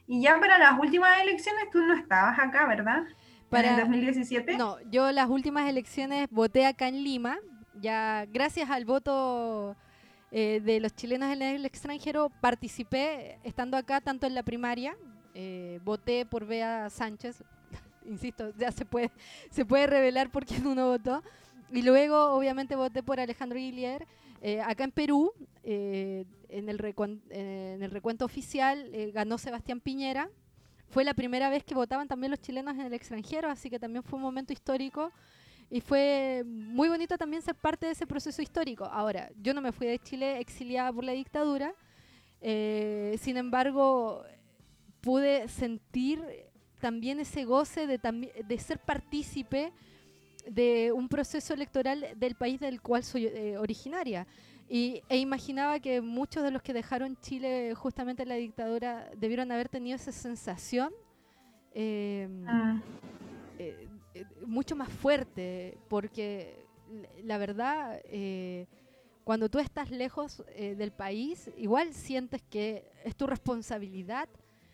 y 0.09 0.21
ya 0.21 0.39
para 0.39 0.57
las 0.57 0.79
últimas 0.79 1.21
elecciones 1.21 1.69
tú 1.71 1.83
no 1.83 1.93
estabas 1.93 2.39
acá, 2.39 2.65
¿verdad? 2.65 3.03
Para 3.47 3.75
el 3.75 3.81
2017. 3.81 4.57
No, 4.57 4.77
yo 4.89 5.11
las 5.11 5.29
últimas 5.29 5.69
elecciones 5.69 6.27
voté 6.31 6.65
acá 6.65 6.87
en 6.87 7.03
Lima. 7.03 7.37
Ya 7.79 8.25
gracias 8.25 8.71
al 8.71 8.85
voto 8.85 9.75
eh, 10.31 10.61
de 10.65 10.79
los 10.79 10.95
chilenos 10.95 11.31
en 11.31 11.43
el 11.43 11.63
extranjero 11.63 12.31
participé 12.41 13.37
estando 13.43 13.77
acá 13.77 14.01
tanto 14.01 14.25
en 14.25 14.33
la 14.33 14.41
primaria. 14.41 14.97
Eh, 15.35 15.79
voté 15.83 16.25
por 16.25 16.43
Bea 16.47 16.89
Sánchez. 16.89 17.43
Insisto, 18.03 18.51
ya 18.57 18.71
se 18.71 18.85
puede, 18.85 19.11
se 19.51 19.63
puede 19.63 19.85
revelar 19.85 20.31
por 20.31 20.43
quién 20.43 20.65
uno 20.65 20.87
votó. 20.87 21.21
Y 21.71 21.83
luego, 21.83 22.31
obviamente, 22.33 22.75
voté 22.75 23.03
por 23.03 23.19
Alejandro 23.19 23.57
Guillier. 23.57 24.07
Eh, 24.41 24.61
acá 24.61 24.85
en 24.85 24.91
Perú, 24.91 25.31
eh, 25.63 26.25
en, 26.47 26.69
el 26.69 26.79
en, 27.29 27.83
el 27.83 27.91
recuento 27.91 28.25
oficial, 28.25 28.89
eh, 28.93 29.11
ganó 29.11 29.37
Sebastián 29.37 29.79
Piñera. 29.79 30.29
Fue 30.89 31.03
la 31.03 31.13
primera 31.13 31.49
vez 31.49 31.63
que 31.63 31.75
votaban 31.75 32.07
también 32.07 32.31
los 32.31 32.39
chilenos 32.39 32.73
en 32.75 32.81
el 32.81 32.93
extranjero, 32.93 33.49
así 33.49 33.69
que 33.69 33.77
también 33.77 34.03
fue 34.03 34.17
un 34.17 34.23
momento 34.23 34.53
histórico 34.53 35.11
y 35.69 35.81
fue 35.81 36.43
muy 36.47 36.89
bonito 36.89 37.15
también 37.15 37.43
ser 37.43 37.53
parte 37.53 37.85
de 37.85 37.91
ese 37.91 38.07
proceso 38.07 38.41
histórico. 38.41 38.85
Ahora, 38.85 39.29
yo 39.39 39.53
no 39.53 39.61
me 39.61 39.71
fui 39.71 39.85
de 39.85 39.99
Chile 39.99 40.39
exiliada 40.39 40.91
por 40.91 41.03
la 41.03 41.11
dictadura, 41.11 41.75
sin 42.41 43.37
embargo, 43.37 44.23
pude 45.01 45.47
sentir 45.47 46.23
también 46.79 47.19
ese 47.19 47.45
goce 47.45 47.85
de, 47.85 47.99
de 47.99 48.57
ser 48.57 48.79
partícipe 48.79 49.71
de 50.49 50.91
un 50.91 51.07
proceso 51.07 51.53
electoral 51.53 52.07
del 52.15 52.35
país 52.35 52.59
del 52.59 52.81
cual 52.81 53.03
soy 53.03 53.27
eh, 53.27 53.57
originaria. 53.57 54.25
Y, 54.67 55.01
e 55.09 55.17
imaginaba 55.17 55.79
que 55.79 56.01
muchos 56.01 56.43
de 56.43 56.51
los 56.51 56.61
que 56.61 56.73
dejaron 56.73 57.17
Chile 57.21 57.73
justamente 57.75 58.23
en 58.23 58.29
la 58.29 58.35
dictadura 58.35 59.09
debieron 59.17 59.51
haber 59.51 59.67
tenido 59.69 59.95
esa 59.95 60.11
sensación 60.11 60.93
em, 61.73 62.47
ah. 62.47 62.79
eh, 63.57 63.87
eh, 64.13 64.25
mucho 64.45 64.75
más 64.75 64.89
fuerte, 64.89 65.77
porque 65.87 66.65
la 67.23 67.37
verdad, 67.37 67.99
cuando 69.23 69.49
tú 69.49 69.59
estás 69.59 69.91
lejos 69.91 70.43
del 70.57 70.91
país, 70.91 71.51
igual 71.55 71.93
sientes 71.93 72.41
que 72.49 72.83
es 73.05 73.15
tu 73.15 73.27
responsabilidad 73.27 74.27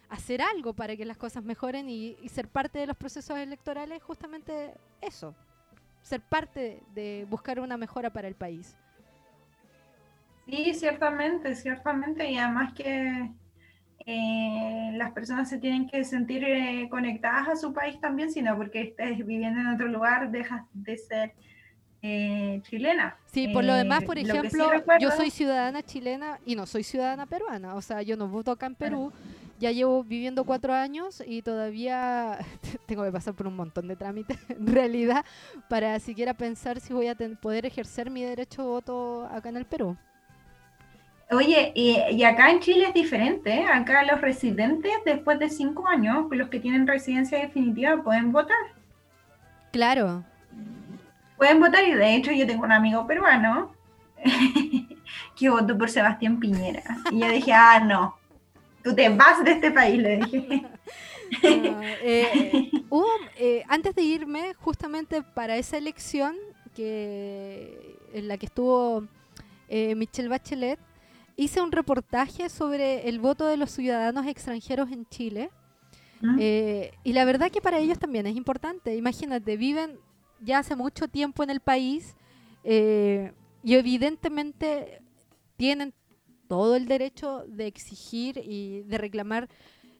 hacer 0.08 0.42
algo 0.42 0.74
para 0.74 0.96
que 0.96 1.04
las 1.04 1.18
cosas 1.18 1.44
mejoren 1.44 1.90
y, 1.90 2.16
y 2.22 2.30
ser 2.30 2.48
parte 2.48 2.80
de 2.80 2.88
los 2.88 2.96
procesos 2.96 3.38
electorales, 3.38 4.02
justamente 4.02 4.74
eso 5.02 5.36
ser 6.06 6.22
parte 6.22 6.84
de 6.94 7.26
buscar 7.28 7.60
una 7.60 7.78
mejora 7.78 8.12
para 8.12 8.28
el 8.28 8.36
país. 8.36 8.78
Sí, 10.46 10.74
ciertamente, 10.76 11.56
ciertamente, 11.56 12.30
y 12.30 12.38
además 12.38 12.74
que 12.74 13.32
eh, 14.06 14.92
las 14.94 15.12
personas 15.14 15.50
se 15.50 15.58
tienen 15.58 15.90
que 15.90 16.04
sentir 16.04 16.44
eh, 16.44 16.88
conectadas 16.92 17.50
a 17.50 17.56
su 17.56 17.74
país 17.74 18.00
también, 18.00 18.32
sino 18.32 18.56
porque 18.56 18.82
estés 18.82 19.18
viviendo 19.26 19.60
en 19.62 19.68
otro 19.68 19.88
lugar, 19.88 20.30
dejas 20.30 20.62
de 20.74 20.96
ser 20.96 21.34
eh, 22.04 22.62
chilena. 22.62 23.18
Sí, 23.26 23.48
por 23.48 23.64
lo 23.64 23.74
demás, 23.74 24.04
por 24.04 24.20
ejemplo, 24.20 24.70
yo 25.00 25.10
soy 25.10 25.32
ciudadana 25.32 25.82
chilena 25.82 26.40
y 26.46 26.56
no 26.56 26.68
soy 26.68 26.84
ciudadana 26.84 27.26
peruana, 27.26 27.74
o 27.74 27.82
sea, 27.82 28.04
yo 28.04 28.16
no 28.16 28.28
voto 28.28 28.52
acá 28.52 28.68
en 28.68 28.76
Perú. 28.76 29.12
Ya 29.60 29.72
llevo 29.72 30.04
viviendo 30.04 30.44
cuatro 30.44 30.74
años 30.74 31.24
y 31.26 31.42
todavía 31.42 32.40
tengo 32.88 33.04
que 33.04 33.12
pasar 33.12 33.34
por 33.34 33.48
un 33.48 33.56
montón 33.56 33.88
de 33.88 33.96
trámites, 33.96 34.38
en 34.50 34.68
realidad, 34.68 35.26
para 35.70 36.00
siquiera 36.00 36.34
pensar 36.34 36.80
si 36.80 36.94
voy 36.94 37.08
a 37.08 37.16
poder 37.42 37.66
ejercer 37.66 38.10
mi 38.10 38.24
derecho 38.24 38.64
de 38.64 38.68
voto 38.68 39.26
acá 39.32 39.50
en 39.50 39.58
el 39.58 39.66
Perú. 39.66 39.98
Oye, 41.32 41.72
y, 41.74 42.24
acá 42.24 42.52
en 42.52 42.60
Chile 42.60 42.86
es 42.88 42.94
diferente, 42.94 43.52
¿eh? 43.52 43.66
acá 43.66 44.04
los 44.04 44.22
residentes 44.22 44.92
después 45.06 45.40
de 45.40 45.50
cinco 45.50 45.88
años, 45.88 46.28
los 46.30 46.50
que 46.50 46.60
tienen 46.60 46.86
residencia 46.86 47.40
definitiva, 47.40 48.04
pueden 48.04 48.32
votar. 48.32 48.56
Claro. 49.72 50.24
Pueden 51.36 51.60
votar 51.60 51.84
y 51.84 51.94
de 51.94 52.16
hecho 52.16 52.32
yo 52.32 52.46
tengo 52.46 52.64
un 52.64 52.72
amigo 52.72 53.08
peruano 53.08 53.72
que 55.36 55.50
votó 55.50 55.76
por 55.78 55.90
Sebastián 55.90 56.40
Piñera. 56.40 56.84
Y 57.12 57.20
yo 57.20 57.28
dije, 57.30 57.52
ah, 57.54 57.80
no, 57.80 58.16
tú 58.86 58.94
te 58.94 59.10
vas 59.10 59.44
de 59.44 59.52
este 59.52 59.72
país, 59.72 60.02
le 60.02 60.18
dije. 60.18 60.66
Eh, 61.42 62.72
eh, 63.40 63.64
antes 63.68 63.96
de 63.96 64.04
irme, 64.04 64.54
justamente 64.60 65.24
para 65.24 65.58
esa 65.58 65.76
elección 65.76 66.36
que 66.76 67.98
en 68.14 68.28
la 68.28 68.38
que 68.38 68.46
estuvo 68.46 69.08
eh, 69.68 69.96
Michelle 69.96 70.30
Bachelet, 70.30 70.80
hice 71.36 71.62
un 71.62 71.72
reportaje 71.72 72.48
sobre 72.48 73.10
el 73.10 73.20
voto 73.20 73.48
de 73.48 73.58
los 73.58 73.72
ciudadanos 73.72 74.28
extranjeros 74.28 74.92
en 74.92 75.08
Chile. 75.08 75.50
¿Mm? 76.22 76.40
y 76.40 77.14
la 77.14 77.26
verdad 77.26 77.52
que 77.52 77.60
para 77.60 77.80
ellos 77.80 77.98
también 77.98 78.28
es 78.28 78.36
importante. 78.36 78.96
Imagínate, 78.96 79.58
viven 79.58 79.98
ya 80.42 80.60
hace 80.60 80.76
mucho 80.76 81.08
tiempo 81.08 81.44
en 81.44 81.50
el 81.50 81.60
país 81.60 82.16
y 82.64 83.74
evidentemente 83.76 85.02
tienen 85.58 85.92
todo 86.48 86.76
el 86.76 86.88
derecho 86.88 87.44
de 87.48 87.68
exigir 87.68 88.42
y 88.44 88.82
de 88.84 88.98
reclamar 88.98 89.50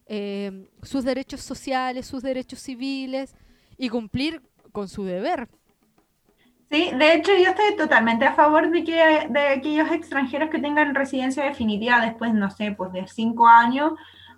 eh, 0.06 0.68
sus 0.82 1.04
derechos 1.04 1.40
sociales, 1.40 2.06
sus 2.06 2.22
derechos 2.22 2.60
civiles 2.60 3.34
y 3.76 3.88
cumplir 3.88 4.42
con 4.72 4.88
su 4.88 5.04
deber. 5.04 5.48
Sí, 6.70 6.90
de 6.96 7.14
hecho 7.14 7.32
yo 7.36 7.50
estoy 7.50 7.76
totalmente 7.76 8.24
a 8.24 8.34
favor 8.34 8.70
de 8.70 8.82
que 8.82 8.94
de 8.94 9.48
aquellos 9.56 9.90
extranjeros 9.92 10.50
que 10.50 10.58
tengan 10.58 10.94
residencia 10.94 11.44
definitiva 11.44 12.04
después, 12.04 12.34
no 12.34 12.50
sé, 12.50 12.72
pues 12.72 12.92
de 12.92 13.06
cinco 13.06 13.46
años, 13.46 13.92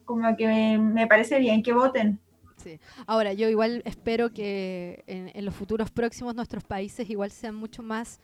como 0.04 0.36
que 0.36 0.78
me, 0.78 1.06
parece 1.06 1.38
bien 1.38 1.62
que 1.62 1.72
voten. 1.72 2.20
Sí. 2.56 2.78
Ahora, 3.06 3.32
yo 3.32 3.48
igual 3.48 3.82
espero 3.84 4.30
que 4.30 5.04
en, 5.06 5.44
los 5.44 5.54
futuros 5.54 5.90
próximos 5.90 6.34
nuestros 6.34 6.64
países 6.64 7.08
igual 7.08 7.30
sean 7.30 7.54
mucho 7.54 7.82
más 7.82 8.20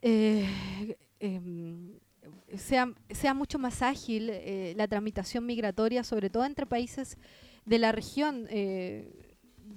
eh, 0.00 0.48
em, 1.20 1.98
sea, 2.56 2.92
sea 3.10 3.34
mucho 3.34 3.58
más 3.58 3.82
ágil 3.82 4.30
eh, 4.30 4.74
la 4.76 4.88
tramitación 4.88 5.46
migratoria, 5.46 6.04
sobre 6.04 6.30
todo 6.30 6.44
entre 6.44 6.66
países 6.66 7.18
de 7.64 7.78
la 7.78 7.92
región. 7.92 8.46
Eh, 8.50 9.10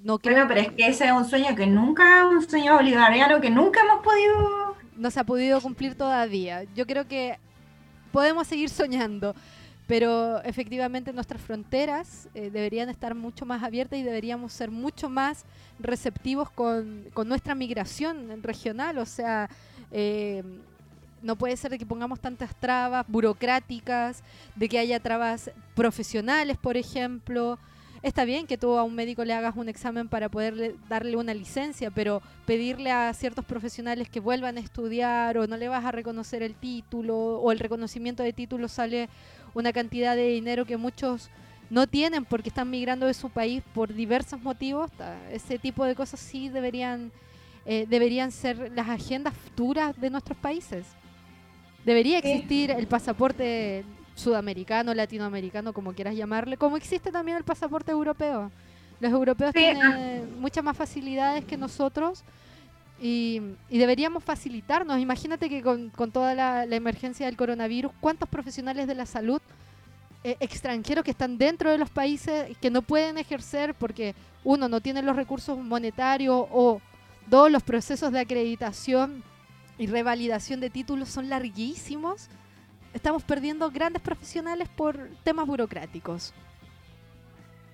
no 0.04 0.20
creo 0.20 0.48
pero 0.48 0.60
es 0.60 0.72
que 0.72 0.88
ese 0.88 1.06
es 1.06 1.12
un 1.12 1.26
sueño 1.26 1.56
que 1.56 1.66
nunca, 1.66 2.28
un 2.28 2.48
sueño 2.48 2.76
bolivariano 2.76 3.42
que 3.42 3.50
nunca 3.50 3.82
hemos 3.82 4.04
podido... 4.04 4.76
No 4.96 5.12
se 5.12 5.20
ha 5.20 5.24
podido 5.24 5.60
cumplir 5.62 5.96
todavía. 5.96 6.64
Yo 6.76 6.86
creo 6.86 7.08
que 7.08 7.38
podemos 8.12 8.48
seguir 8.48 8.70
soñando, 8.70 9.36
pero 9.88 10.42
efectivamente 10.44 11.12
nuestras 11.12 11.42
fronteras 11.42 12.30
eh, 12.34 12.50
deberían 12.50 12.90
estar 12.90 13.14
mucho 13.14 13.46
más 13.46 13.62
abiertas 13.62 14.00
y 14.00 14.04
deberíamos 14.04 14.54
ser 14.54 14.72
mucho 14.72 15.10
más 15.10 15.44
receptivos 15.80 16.50
con, 16.50 17.06
con 17.14 17.28
nuestra 17.28 17.56
migración 17.56 18.42
regional. 18.42 19.00
O 19.00 19.06
sea, 19.06 19.50
eh, 19.92 20.44
no 21.26 21.36
puede 21.36 21.58
ser 21.58 21.72
de 21.72 21.80
que 21.80 21.86
pongamos 21.88 22.20
tantas 22.20 22.56
trabas 22.56 23.04
burocráticas, 23.08 24.24
de 24.56 24.70
que 24.70 24.78
haya 24.78 25.00
trabas 25.00 25.50
profesionales, 25.74 26.56
por 26.56 26.78
ejemplo. 26.78 27.58
Está 28.04 28.26
bien 28.26 28.46
que 28.46 28.60
tú 28.60 28.78
a 28.78 28.84
un 28.84 28.94
médico 28.94 29.26
le 29.26 29.34
hagas 29.34 29.56
un 29.56 29.68
examen 29.68 30.08
para 30.08 30.30
poder 30.30 30.76
darle 30.88 31.18
una 31.18 31.34
licencia, 31.34 31.90
pero 31.90 32.22
pedirle 32.46 32.92
a 32.92 33.12
ciertos 33.16 33.44
profesionales 33.44 34.08
que 34.08 34.20
vuelvan 34.20 34.58
a 34.58 34.60
estudiar 34.60 35.40
o 35.40 35.48
no 35.48 35.58
le 35.58 35.68
vas 35.68 35.84
a 35.84 35.92
reconocer 35.92 36.44
el 36.44 36.54
título 36.54 37.18
o 37.18 37.52
el 37.52 37.58
reconocimiento 37.58 38.22
de 38.22 38.32
título 38.32 38.68
sale 38.68 39.10
una 39.56 39.74
cantidad 39.74 40.16
de 40.16 40.28
dinero 40.28 40.66
que 40.66 40.78
muchos 40.78 41.32
no 41.72 41.88
tienen 41.88 42.24
porque 42.24 42.50
están 42.50 42.70
migrando 42.70 43.08
de 43.08 43.16
su 43.16 43.32
país 43.32 43.64
por 43.74 43.92
diversos 43.92 44.40
motivos, 44.40 44.92
ese 45.32 45.58
tipo 45.58 45.84
de 45.86 45.96
cosas 45.96 46.20
sí 46.20 46.50
deberían, 46.50 47.12
eh, 47.66 47.88
deberían 47.90 48.32
ser 48.32 48.72
las 48.76 48.90
agendas 48.90 49.34
futuras 49.34 50.00
de 50.00 50.12
nuestros 50.12 50.38
países. 50.38 50.86
Debería 51.86 52.17
existir 52.17 52.71
el 52.71 52.88
pasaporte 52.88 53.86
sudamericano, 54.15 54.93
latinoamericano, 54.93 55.71
como 55.71 55.93
quieras 55.93 56.15
llamarle, 56.15 56.58
como 56.58 56.78
existe 56.78 57.12
también 57.12 57.38
el 57.38 57.43
pasaporte 57.43 57.91
europeo. 57.91 58.52
Los 59.00 59.12
europeos 59.12 59.54
tienen 59.54 59.84
ah. 59.84 60.21
muchas 60.39 60.63
más 60.63 60.76
facilidades 60.76 61.45
que 61.45 61.58
nosotros 61.58 62.24
y, 63.00 63.41
deberíamos 63.69 64.24
facilitarnos. 64.24 65.00
Imagínate 65.00 65.48
que 65.48 65.62
con, 65.62 65.91
toda 66.12 66.34
la, 66.34 66.63
emergencia 66.63 67.28
del 67.28 67.38
coronavirus, 67.38 67.91
¿cuántos 68.00 68.30
profesionales 68.30 68.88
de 68.88 68.95
la 68.95 69.06
salud 69.06 69.41
eh, 70.24 70.38
extranjeros 70.39 71.04
que 71.04 71.12
están 71.12 71.38
dentro 71.38 71.69
de 71.69 71.78
los 71.78 71.91
países 71.91 72.58
que 72.60 72.71
no 72.71 72.82
pueden 72.82 73.19
ejercer 73.19 73.76
porque 73.76 74.15
uno 74.43 74.67
no 74.67 74.82
tiene 74.82 75.04
los 75.04 75.15
recursos 75.15 75.56
monetarios 75.56 76.48
o 76.52 76.82
dos 77.28 77.52
los 77.52 77.62
procesos 77.62 78.12
de 78.12 78.21
acreditación 78.21 79.24
y 79.78 79.88
revalidación 79.88 80.60
de 80.60 80.70
títulos 80.70 81.10
son 81.10 81.30
larguísimos? 81.30 82.30
Estamos 82.94 83.24
perdiendo 83.24 83.70
grandes 83.72 84.02
profesionales 84.02 84.70
por 84.70 85.10
temas 85.24 85.46
burocráticos. 85.46 86.34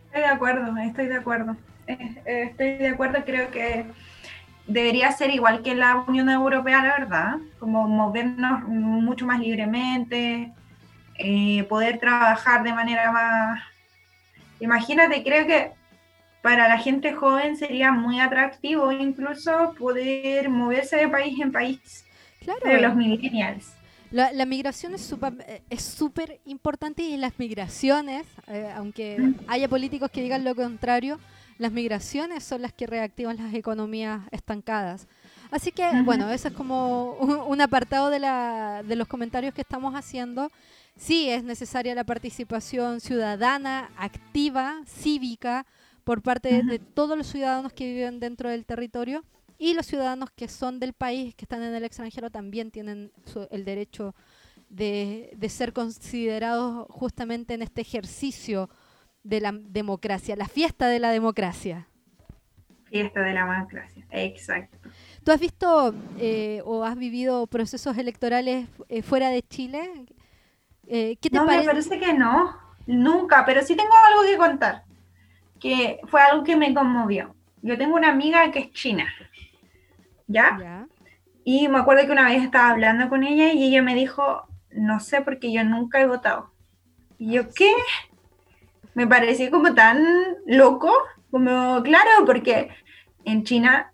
Estoy 0.08 0.22
de 0.22 0.28
acuerdo, 0.28 0.78
estoy 0.78 1.06
de 1.08 1.16
acuerdo. 1.16 1.56
Eh, 1.88 2.22
eh, 2.26 2.44
estoy 2.50 2.78
de 2.78 2.88
acuerdo, 2.90 3.24
creo 3.26 3.50
que 3.52 3.86
debería 4.68 5.12
ser 5.12 5.30
igual 5.32 5.62
que 5.62 5.76
la 5.76 5.96
Unión 6.08 6.30
Europea, 6.30 6.84
la 6.84 7.00
verdad, 7.00 7.38
como 7.60 7.88
movernos 7.88 8.64
mucho 8.68 9.26
más 9.26 9.40
libremente, 9.40 10.52
eh, 11.18 11.64
poder 11.66 12.00
trabajar 12.00 12.64
de 12.64 12.74
manera 12.74 13.12
más... 13.12 13.62
Imagínate, 14.60 15.24
creo 15.24 15.46
que 15.48 15.72
para 16.41 16.67
la 16.67 16.77
gente 16.77 17.13
joven 17.13 17.56
sería 17.56 17.91
muy 17.91 18.19
atractivo 18.19 18.91
incluso 18.91 19.73
poder 19.77 20.49
moverse 20.49 20.97
de 20.97 21.08
país 21.08 21.39
en 21.39 21.51
país. 21.51 22.06
Claro. 22.39 22.60
De 22.63 22.82
los 22.82 22.95
millennials. 22.95 23.73
La, 24.12 24.45
migración 24.45 24.93
es 24.93 25.01
súper 25.01 25.34
eh, 25.47 25.62
es 25.69 26.04
importante 26.45 27.01
y 27.01 27.15
las 27.15 27.39
migraciones, 27.39 28.25
eh, 28.47 28.69
aunque 28.75 29.36
haya 29.47 29.69
políticos 29.69 30.12
que 30.12 30.21
digan 30.21 30.43
lo 30.43 30.54
contrario, 30.54 31.17
las 31.58 31.71
migraciones 31.71 32.43
son 32.43 32.62
las 32.62 32.73
que 32.73 32.88
reactivan 32.88 33.38
las 33.38 33.54
economías 33.54 34.21
estancadas. 34.32 35.08
Así 35.49 35.71
que, 35.71 36.01
bueno, 36.04 36.30
eso 36.32 36.47
es 36.47 36.54
como 36.54 37.13
un, 37.13 37.62
apartado 37.62 38.10
de, 38.10 38.19
la, 38.19 38.84
de 38.84 38.95
los 38.95 39.08
comentarios 39.08 39.54
que 39.54 39.62
estamos 39.62 39.93
haciendo. 39.95 40.51
Sí, 40.97 41.30
es 41.30 41.43
necesaria 41.43 41.93
la 41.93 42.04
participación 42.04 42.99
ciudadana, 42.99 43.91
activa, 43.97 44.82
cívica, 44.88 45.65
por 46.04 46.22
parte 46.22 46.64
de 46.64 46.80
todos 46.80 47.18
los 47.18 47.28
ciudadanos 47.28 47.74
que 47.74 47.86
viven 47.94 48.20
dentro 48.20 48.50
del 48.50 48.66
territorio 48.66 49.24
y 49.58 49.74
los 49.74 49.86
ciudadanos 49.86 50.32
que 50.32 50.48
son 50.48 50.80
del 50.80 50.94
país, 50.94 51.36
que 51.36 51.46
están 51.46 51.62
en 51.62 51.76
el 51.76 51.84
extranjero, 51.84 52.30
también 52.30 52.72
tienen 52.72 53.12
el 53.52 53.66
derecho 53.66 54.16
de, 54.70 55.32
de, 55.36 55.50
ser 55.50 55.74
considerados 55.74 56.88
justamente 56.90 57.54
en 57.54 57.62
este 57.62 57.82
ejercicio 57.82 58.70
de 59.24 59.42
la 59.42 59.52
democracia, 59.52 60.36
la 60.36 60.48
fiesta 60.48 60.88
de 60.88 61.00
la 61.00 61.12
democracia. 61.12 61.88
Fiesta 62.86 63.22
de 63.22 63.34
la 63.34 63.46
democracia, 63.46 64.06
exacto. 64.10 64.78
¿Tú 65.24 65.32
has 65.32 65.40
visto 65.40 65.94
eh, 66.18 66.62
o 66.66 66.84
has 66.84 66.98
vivido 66.98 67.48
procesos 67.48 67.98
electorales 67.98 68.68
eh, 68.90 69.02
fuera 69.02 69.30
de 69.30 69.44
Chile? 69.44 70.06
Eh, 70.88 71.18
¿qué 71.22 71.30
te 71.30 71.38
no, 71.38 71.46
me 71.46 71.64
parece 71.64 72.00
que 72.00 72.14
no, 72.14 72.58
nunca, 72.88 73.46
pero 73.46 73.62
sí 73.62 73.76
tengo 73.76 73.94
algo 74.08 74.24
que 74.24 74.38
contar, 74.38 74.84
que 75.62 76.00
fue 76.08 76.21
algo 76.21 76.43
que 76.43 76.58
me 76.58 76.74
conmovió. 76.74 77.36
Yo 77.62 77.78
tengo 77.78 77.95
una 77.95 78.10
amiga 78.10 78.52
que 78.52 78.60
es 78.60 78.71
china, 78.71 79.08
¿ya? 80.28 80.88
Y 81.43 81.67
me 81.67 81.80
acuerdo 81.80 82.06
que 82.06 82.12
una 82.12 82.28
vez 82.28 82.43
estaba 82.43 82.71
hablando 82.71 83.08
con 83.08 83.24
ella 83.24 83.54
y 83.54 83.67
ella 83.67 83.82
me 83.82 83.95
dijo, 83.95 84.47
no 84.71 85.00
sé 85.00 85.21
porque 85.21 85.52
yo 85.52 85.63
nunca 85.63 86.02
he 86.02 86.08
votado. 86.08 86.52
Y 87.17 87.34
yo, 87.34 87.43
¿qué? 87.54 87.71
Me 88.95 89.08
pareció 89.08 89.50
como 89.52 89.74
tan 89.74 90.04
loco, 90.45 90.91
como 91.30 91.82
claro, 91.84 92.26
porque 92.26 92.69
en 93.24 93.43
China 93.43 93.91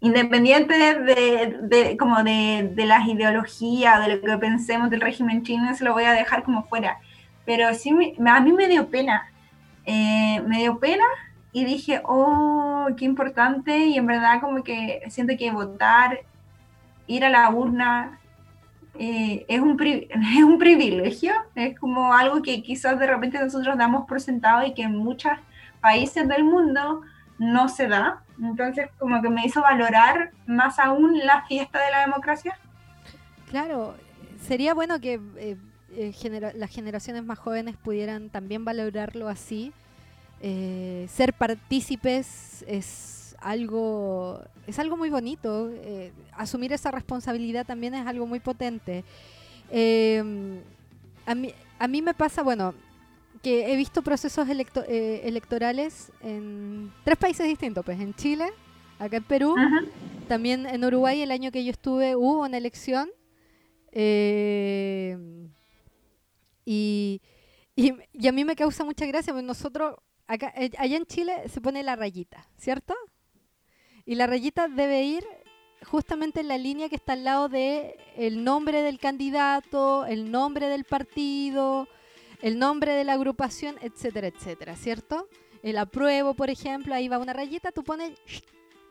independiente 0.00 0.74
de, 0.74 1.96
como 1.98 2.22
de, 2.24 2.72
las 2.76 3.06
ideologías, 3.06 4.06
de 4.06 4.16
lo 4.16 4.22
que 4.22 4.38
pensemos 4.38 4.90
del 4.90 5.00
régimen 5.00 5.42
chino, 5.42 5.74
se 5.74 5.84
lo 5.84 5.92
voy 5.92 6.04
a 6.04 6.12
dejar 6.12 6.42
como 6.42 6.64
fuera. 6.64 6.98
Pero 7.44 7.72
sí, 7.74 7.90
a 8.26 8.40
mí 8.40 8.52
me 8.52 8.68
dio 8.68 8.88
pena. 8.88 9.30
Eh, 9.84 10.42
me 10.46 10.58
dio 10.58 10.78
pena 10.78 11.04
y 11.52 11.64
dije, 11.64 12.00
oh, 12.04 12.88
qué 12.96 13.04
importante. 13.04 13.76
Y 13.86 13.96
en 13.96 14.06
verdad 14.06 14.40
como 14.40 14.62
que 14.62 15.02
siento 15.08 15.34
que 15.38 15.50
votar, 15.50 16.20
ir 17.06 17.24
a 17.24 17.30
la 17.30 17.50
urna, 17.50 18.20
eh, 18.98 19.44
es, 19.48 19.60
un 19.60 19.80
es 19.82 20.44
un 20.44 20.58
privilegio. 20.58 21.32
Es 21.54 21.78
como 21.78 22.12
algo 22.14 22.42
que 22.42 22.62
quizás 22.62 22.98
de 22.98 23.06
repente 23.06 23.38
nosotros 23.38 23.76
damos 23.78 24.06
por 24.06 24.20
sentado 24.20 24.64
y 24.64 24.74
que 24.74 24.82
en 24.82 24.96
muchos 24.96 25.32
países 25.80 26.28
del 26.28 26.44
mundo 26.44 27.02
no 27.38 27.68
se 27.68 27.88
da. 27.88 28.22
Entonces, 28.40 28.88
como 28.98 29.20
que 29.20 29.28
me 29.28 29.44
hizo 29.44 29.60
valorar 29.62 30.30
más 30.46 30.78
aún 30.78 31.18
la 31.18 31.42
fiesta 31.46 31.82
de 31.82 31.90
la 31.90 32.00
democracia. 32.00 32.58
Claro, 33.48 33.94
sería 34.40 34.74
bueno 34.74 35.00
que 35.00 35.20
eh, 35.36 35.56
eh, 35.96 36.52
las 36.54 36.70
generaciones 36.70 37.24
más 37.24 37.38
jóvenes 37.38 37.76
pudieran 37.76 38.28
también 38.30 38.64
valorarlo 38.64 39.28
así. 39.28 39.72
Eh, 40.42 41.06
ser 41.10 41.32
partícipes 41.32 42.64
es 42.66 43.36
algo, 43.40 44.42
es 44.66 44.78
algo 44.78 44.96
muy 44.96 45.10
bonito. 45.10 45.70
asumir 46.32 46.72
esa 46.72 46.90
responsabilidad 46.90 47.66
también 47.66 47.94
es 47.94 48.06
algo 48.06 48.26
muy 48.26 48.40
potente. 48.40 49.04
a, 51.26 51.34
mí, 51.34 51.54
a 51.78 51.88
mí 51.88 52.02
me 52.02 52.14
pasa, 52.14 52.42
bueno, 52.42 52.74
que 53.42 53.72
he 53.72 53.76
visto 53.76 54.02
procesos 54.02 54.46
eh, 54.48 55.20
electorales 55.24 56.12
en 56.22 56.92
tres 57.04 57.16
países 57.16 57.46
distintos, 57.46 57.84
pues 57.84 57.98
en 58.00 58.14
Chile, 58.14 58.46
acá 58.98 59.16
en 59.16 59.24
Perú, 59.24 59.54
también 60.28 60.66
en 60.66 60.84
Uruguay 60.84 61.22
el 61.22 61.30
año 61.30 61.50
que 61.50 61.64
yo 61.64 61.70
estuve 61.70 62.16
hubo 62.16 62.42
una 62.42 62.58
elección 62.58 63.08
eh, 63.92 65.16
y, 66.64 67.22
y, 67.76 68.28
a 68.28 68.32
mí 68.32 68.44
me 68.44 68.56
causa 68.56 68.84
mucha 68.84 69.06
gracia, 69.06 69.32
porque 69.32 69.46
nosotros, 69.46 69.96
acá, 70.26 70.52
eh, 70.56 70.70
allá 70.78 70.96
en 70.96 71.06
Chile 71.06 71.48
se 71.48 71.60
pone 71.60 71.82
la 71.82 71.96
rayita, 71.96 72.48
¿cierto? 72.56 72.94
Y 74.04 74.14
la 74.14 74.26
rayita 74.26 74.68
debe 74.68 75.04
ir 75.04 75.24
justamente 75.84 76.40
en 76.40 76.48
la 76.48 76.58
línea 76.58 76.88
que 76.88 76.96
está 76.96 77.14
al 77.14 77.24
lado 77.24 77.48
de 77.48 77.96
el 78.16 78.44
nombre 78.44 78.82
del 78.82 78.98
candidato, 78.98 80.04
el 80.06 80.30
nombre 80.30 80.66
del 80.66 80.84
partido, 80.84 81.88
el 82.42 82.58
nombre 82.58 82.92
de 82.92 83.04
la 83.04 83.14
agrupación, 83.14 83.76
etcétera, 83.80 84.28
etcétera, 84.28 84.76
¿cierto? 84.76 85.28
El 85.62 85.78
apruebo, 85.78 86.34
por 86.34 86.50
ejemplo, 86.50 86.94
ahí 86.94 87.08
va 87.08 87.18
una 87.18 87.32
rayita, 87.32 87.72
tú 87.72 87.84
pones 87.84 88.12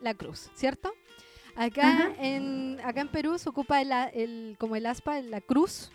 la 0.00 0.14
cruz, 0.14 0.50
¿cierto? 0.54 0.92
Acá, 1.56 2.14
en, 2.18 2.80
acá 2.84 3.00
en 3.00 3.08
Perú 3.08 3.38
se 3.38 3.48
ocupa 3.48 3.80
el, 3.80 4.56
como 4.58 4.76
el 4.76 4.86
aspa, 4.86 5.20
la 5.20 5.40
cruz. 5.40 5.90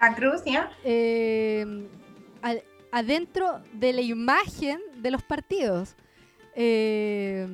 La 0.00 0.14
cruz, 0.14 0.42
¿ya? 0.44 0.70
Eh, 0.84 1.88
adentro 2.92 3.60
de 3.72 3.92
la 3.92 4.00
imagen 4.00 4.80
de 4.96 5.10
los 5.10 5.22
partidos. 5.22 5.96
Eh, 6.54 7.46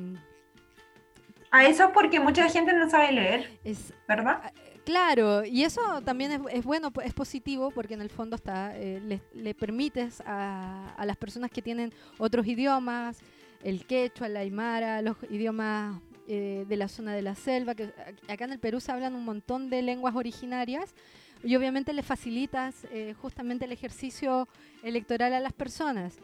a 1.49 1.65
eso 1.65 1.91
porque 1.93 2.19
mucha 2.19 2.49
gente 2.49 2.71
no 2.73 2.89
sabe 2.89 3.11
leer, 3.11 3.59
es, 3.63 3.93
¿verdad? 4.07 4.53
Claro, 4.85 5.45
y 5.45 5.63
eso 5.63 6.01
también 6.03 6.43
es, 6.49 6.63
bueno, 6.63 6.91
es 7.03 7.13
positivo 7.13 7.71
porque 7.71 7.93
en 7.93 8.01
el 8.01 8.09
fondo 8.09 8.35
está, 8.35 8.75
eh, 8.75 9.19
le, 9.33 9.53
permites 9.53 10.23
a, 10.25 10.95
las 11.05 11.17
personas 11.17 11.51
que 11.51 11.61
tienen 11.61 11.93
otros 12.17 12.47
idiomas, 12.47 13.19
el 13.63 13.85
quechua, 13.85 14.27
el 14.27 14.37
aymara, 14.37 15.01
los 15.01 15.17
idiomas 15.29 16.01
eh, 16.27 16.65
de 16.67 16.77
la 16.77 16.87
zona 16.87 17.13
de 17.13 17.21
la 17.21 17.35
selva, 17.35 17.75
que 17.75 17.93
acá 18.27 18.45
en 18.45 18.53
el 18.53 18.59
Perú 18.59 18.79
se 18.79 18.91
hablan 18.91 19.13
un 19.13 19.23
montón 19.23 19.69
de 19.69 19.83
lenguas 19.83 20.15
originarias, 20.15 20.95
y 21.43 21.55
obviamente 21.55 21.93
le 21.93 22.03
facilitas 22.03 22.85
eh, 22.91 23.15
justamente 23.21 23.65
el 23.65 23.71
ejercicio 23.71 24.47
electoral 24.83 25.33
a 25.33 25.39
las 25.39 25.53
personas. 25.53 26.17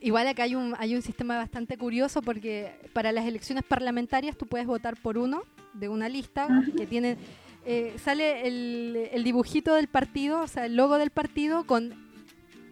igual 0.00 0.26
acá 0.28 0.44
hay 0.44 0.54
un, 0.54 0.74
hay 0.78 0.94
un 0.94 1.02
sistema 1.02 1.36
bastante 1.36 1.76
curioso 1.76 2.22
porque 2.22 2.72
para 2.94 3.12
las 3.12 3.26
elecciones 3.26 3.64
parlamentarias 3.64 4.36
tú 4.36 4.46
puedes 4.46 4.66
votar 4.66 4.96
por 4.96 5.18
uno 5.18 5.42
de 5.74 5.88
una 5.88 6.08
lista 6.08 6.48
que 6.76 6.86
tiene 6.86 7.18
eh, 7.64 7.94
sale 8.02 8.46
el, 8.46 9.22
dibujito 9.22 9.74
del 9.74 9.86
partido, 9.86 10.40
o 10.40 10.48
sea, 10.48 10.66
el 10.66 10.74
logo 10.74 10.98
del 10.98 11.10
partido 11.10 11.64
con 11.64 11.94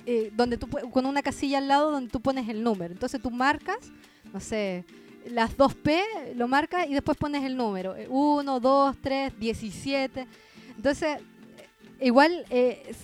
eh, 0.05 0.33
donde 0.35 0.57
tú 0.57 0.67
con 0.69 1.07
una 1.07 1.23
casilla 1.23 1.59
al 1.59 1.69
lado 1.69 1.93
donde 1.93 2.11
tú 2.11 2.21
pones 2.21 2.49
el 2.49 2.65
número. 2.65 2.93
Entonces 2.93 3.23
tú 3.23 3.31
marcas, 3.31 3.79
no 4.33 4.41
sé, 4.41 4.85
las 5.27 5.57
2P, 5.57 6.35
lo 6.35 6.49
marcas 6.49 6.89
y 6.89 6.95
después 6.95 7.17
pones 7.17 7.45
el 7.45 7.57
número. 7.57 7.95
1, 8.09 8.61
2, 8.61 8.97
3, 9.01 9.39
17. 9.39 10.27
Entonces, 10.81 11.19
igual, 12.01 12.47
eh, 12.49 12.95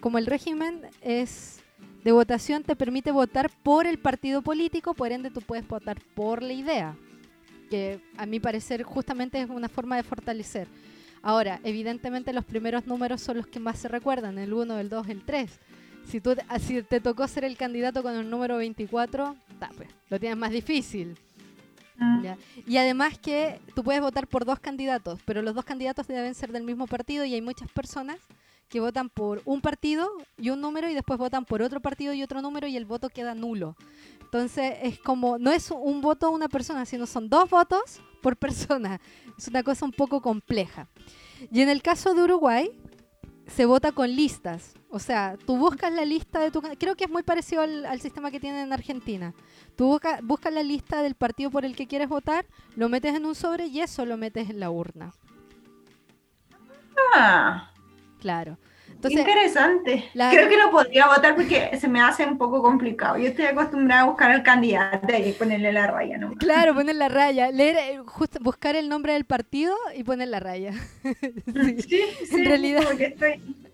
como 0.00 0.18
el 0.18 0.26
régimen 0.26 0.82
es 1.00 1.62
de 2.04 2.12
votación 2.12 2.62
te 2.62 2.76
permite 2.76 3.10
votar 3.10 3.50
por 3.62 3.86
el 3.86 3.98
partido 3.98 4.42
político, 4.42 4.92
por 4.92 5.10
ende 5.10 5.30
tú 5.30 5.40
puedes 5.40 5.66
votar 5.66 5.98
por 6.14 6.42
la 6.42 6.52
idea, 6.52 6.94
que 7.70 8.02
a 8.18 8.26
mi 8.26 8.38
parecer 8.38 8.82
justamente 8.82 9.40
es 9.40 9.48
una 9.48 9.70
forma 9.70 9.96
de 9.96 10.02
fortalecer. 10.02 10.68
Ahora, 11.22 11.58
evidentemente 11.64 12.34
los 12.34 12.44
primeros 12.44 12.86
números 12.86 13.22
son 13.22 13.38
los 13.38 13.46
que 13.46 13.60
más 13.60 13.78
se 13.78 13.88
recuerdan, 13.88 14.36
el 14.36 14.52
1, 14.52 14.78
el 14.78 14.90
2, 14.90 15.08
el 15.08 15.24
3. 15.24 15.50
Si, 16.06 16.20
tú, 16.20 16.36
si 16.58 16.82
te 16.82 17.00
tocó 17.00 17.26
ser 17.28 17.44
el 17.44 17.56
candidato 17.56 18.02
con 18.02 18.14
el 18.14 18.28
número 18.28 18.58
24, 18.58 19.36
pues, 19.74 19.88
lo 20.10 20.20
tienes 20.20 20.36
más 20.36 20.50
difícil. 20.50 21.16
Mm. 22.00 22.26
Y 22.66 22.78
además 22.78 23.18
que 23.18 23.60
tú 23.74 23.84
puedes 23.84 24.00
votar 24.00 24.26
por 24.26 24.44
dos 24.44 24.58
candidatos, 24.58 25.20
pero 25.24 25.42
los 25.42 25.54
dos 25.54 25.64
candidatos 25.64 26.06
deben 26.08 26.34
ser 26.34 26.50
del 26.50 26.64
mismo 26.64 26.86
partido 26.86 27.24
y 27.24 27.34
hay 27.34 27.42
muchas 27.42 27.70
personas 27.70 28.18
que 28.68 28.80
votan 28.80 29.10
por 29.10 29.42
un 29.44 29.60
partido 29.60 30.08
y 30.38 30.50
un 30.50 30.60
número 30.60 30.88
y 30.88 30.94
después 30.94 31.18
votan 31.18 31.44
por 31.44 31.60
otro 31.60 31.80
partido 31.80 32.14
y 32.14 32.22
otro 32.22 32.40
número 32.40 32.68
y 32.68 32.76
el 32.76 32.86
voto 32.86 33.10
queda 33.10 33.34
nulo. 33.34 33.76
Entonces 34.22 34.74
es 34.82 34.98
como, 34.98 35.38
no 35.38 35.50
es 35.50 35.70
un 35.70 36.00
voto 36.00 36.26
a 36.26 36.30
una 36.30 36.48
persona, 36.48 36.86
sino 36.86 37.06
son 37.06 37.28
dos 37.28 37.50
votos 37.50 38.00
por 38.22 38.36
persona. 38.38 39.00
Es 39.36 39.48
una 39.48 39.62
cosa 39.62 39.84
un 39.84 39.92
poco 39.92 40.22
compleja. 40.22 40.88
Y 41.50 41.60
en 41.60 41.68
el 41.68 41.82
caso 41.82 42.14
de 42.14 42.22
Uruguay, 42.22 42.70
se 43.54 43.66
vota 43.66 43.92
con 43.92 44.14
listas. 44.14 44.74
O 44.90 44.98
sea, 44.98 45.36
tú 45.46 45.56
buscas 45.56 45.92
la 45.92 46.04
lista 46.04 46.40
de 46.40 46.50
tu... 46.50 46.60
Creo 46.60 46.96
que 46.96 47.04
es 47.04 47.10
muy 47.10 47.22
parecido 47.22 47.62
al, 47.62 48.00
sistema 48.00 48.30
que 48.30 48.40
tienen 48.40 48.60
en 48.60 48.72
Argentina. 48.72 49.34
Tú 49.76 50.00
buscas 50.22 50.52
la 50.52 50.62
lista 50.62 51.02
del 51.02 51.14
partido 51.14 51.50
por 51.50 51.64
el 51.64 51.76
que 51.76 51.86
quieres 51.86 52.08
votar, 52.08 52.46
lo 52.76 52.88
metes 52.88 53.14
en 53.14 53.26
un 53.26 53.34
sobre 53.34 53.66
y 53.66 53.80
eso 53.80 54.04
lo 54.04 54.16
metes 54.16 54.50
en 54.50 54.60
la 54.60 54.70
urna. 54.70 55.12
Ah. 57.14 57.70
Claro. 58.20 58.58
Interesante. 59.08 60.10
Creo 60.12 60.48
que 60.48 60.56
no 60.56 60.70
podría 60.70 61.06
votar 61.06 61.34
porque 61.34 61.76
se 61.78 61.88
me 61.88 62.00
hace 62.00 62.24
un 62.26 62.38
poco 62.38 62.62
complicado. 62.62 63.16
Yo 63.16 63.28
estoy 63.28 63.46
acostumbrada 63.46 64.02
a 64.02 64.04
buscar 64.04 64.30
al 64.30 64.42
candidato 64.42 65.14
y 65.16 65.32
ponerle 65.32 65.72
la 65.72 65.86
raya. 65.86 66.18
¿no? 66.18 66.34
Claro, 66.34 66.74
poner 66.74 66.96
la 66.96 67.08
raya. 67.08 67.50
Leer, 67.50 67.76
eh, 67.76 68.00
buscar 68.40 68.76
el 68.76 68.88
nombre 68.88 69.12
del 69.14 69.24
partido 69.24 69.74
y 69.94 70.04
poner 70.04 70.28
la 70.28 70.40
raya. 70.40 70.72
sí, 71.04 72.02
sí, 72.28 72.36
en 72.36 72.44
realidad. 72.44 73.00
Estoy... 73.00 73.40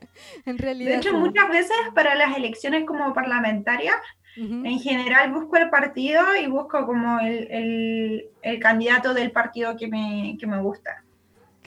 En 0.46 0.56
realidad. 0.56 0.92
De 0.92 0.96
hecho, 0.96 1.12
muchas 1.12 1.48
veces 1.50 1.76
para 1.94 2.14
las 2.14 2.36
elecciones 2.38 2.86
como 2.86 3.12
parlamentarias, 3.12 3.96
en 4.36 4.78
general 4.80 5.32
busco 5.32 5.56
el 5.56 5.70
partido 5.70 6.22
y 6.36 6.46
busco 6.46 6.86
como 6.86 7.20
el, 7.20 7.50
el, 7.50 8.28
el 8.42 8.58
candidato 8.60 9.14
del 9.14 9.30
partido 9.30 9.76
que 9.76 9.88
me, 9.88 10.36
que 10.38 10.46
me 10.46 10.60
gusta. 10.60 11.04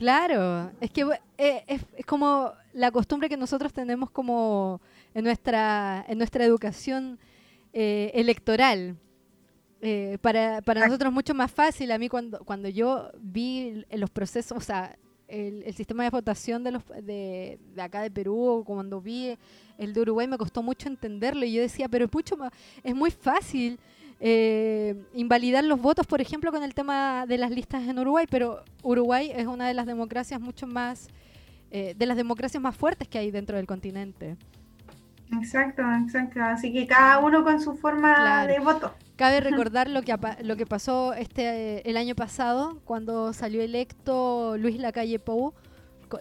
Claro, 0.00 0.70
es 0.80 0.90
que 0.92 1.04
eh, 1.36 1.64
es, 1.66 2.06
como 2.06 2.52
la 2.72 2.90
costumbre 2.90 3.28
que 3.28 3.36
nosotros 3.36 3.72
tenemos 3.72 4.10
como 4.10 4.80
en 5.14 5.24
nuestra, 5.24 6.04
en 6.08 6.18
nuestra 6.18 6.44
educación 6.44 7.18
eh, 7.72 8.10
electoral. 8.14 8.96
Eh, 9.82 10.18
para, 10.20 10.60
para 10.60 10.86
nosotros 10.86 11.10
es 11.10 11.14
mucho 11.14 11.34
más 11.34 11.50
fácil. 11.50 11.90
A 11.92 11.98
mí 11.98 12.08
cuando, 12.08 12.38
cuando 12.40 12.68
yo 12.68 13.10
vi 13.18 13.84
los 13.92 14.10
procesos, 14.10 14.58
o 14.58 14.60
sea, 14.60 14.96
el, 15.28 15.72
sistema 15.74 16.04
de 16.04 16.10
votación 16.10 16.64
de, 16.64 16.72
los, 16.72 16.86
de, 16.86 17.58
de, 17.74 17.82
acá 17.82 18.02
de 18.02 18.10
Perú, 18.10 18.62
cuando 18.66 19.00
vi 19.00 19.36
el 19.78 19.94
de 19.94 20.00
Uruguay, 20.00 20.26
me 20.26 20.38
costó 20.38 20.62
mucho 20.62 20.88
entenderlo. 20.88 21.44
Y 21.44 21.52
yo 21.52 21.62
decía, 21.62 21.88
pero 21.88 22.04
es, 22.04 22.12
mucho 22.12 22.36
más, 22.36 22.52
es 22.82 22.94
muy 22.94 23.10
fácil 23.10 23.78
eh, 24.22 24.94
invalidar 25.14 25.64
los 25.64 25.80
votos, 25.80 26.06
por 26.06 26.20
ejemplo, 26.20 26.52
con 26.52 26.62
el 26.62 26.74
tema 26.74 27.24
de 27.26 27.38
las 27.38 27.50
listas 27.50 27.88
en 27.88 27.98
Uruguay, 27.98 28.26
pero 28.30 28.62
Uruguay 28.82 29.32
es 29.34 29.46
una 29.46 29.66
de 29.66 29.72
las 29.72 29.86
democracias 29.86 30.38
mucho 30.38 30.66
más, 30.66 31.08
eh, 31.70 31.94
de 31.96 32.06
las 32.06 32.16
democracias 32.16 32.62
más 32.62 32.76
fuertes 32.76 33.08
que 33.08 33.18
hay 33.18 33.30
dentro 33.30 33.56
del 33.56 33.66
continente. 33.66 34.36
Exacto, 35.32 35.82
exacto. 36.02 36.42
Así 36.42 36.72
que 36.72 36.86
cada 36.86 37.18
uno 37.20 37.44
con 37.44 37.60
su 37.60 37.74
forma 37.76 38.46
de 38.46 38.58
voto. 38.58 38.92
Cabe 39.16 39.40
recordar 39.40 39.88
lo 39.88 40.02
que, 40.02 40.16
lo 40.42 40.56
que 40.56 40.66
pasó 40.66 41.12
este 41.14 41.88
el 41.88 41.96
año 41.96 42.14
pasado, 42.14 42.80
cuando 42.84 43.32
salió 43.32 43.62
electo 43.62 44.56
Luis 44.58 44.78
Lacalle 44.78 45.18
Pou 45.18 45.54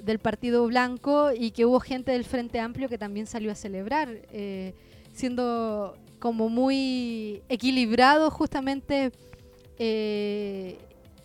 del 0.02 0.20
Partido 0.20 0.68
Blanco 0.68 1.32
y 1.36 1.52
que 1.52 1.66
hubo 1.66 1.80
gente 1.80 2.12
del 2.12 2.24
Frente 2.24 2.60
Amplio 2.60 2.90
que 2.90 2.98
también 2.98 3.26
salió 3.26 3.52
a 3.52 3.56
celebrar, 3.56 4.10
eh, 4.32 4.76
siendo 5.14 5.98
como 6.20 6.50
muy 6.50 7.42
equilibrado 7.50 8.30
justamente 8.30 9.12
eh, 9.80 10.78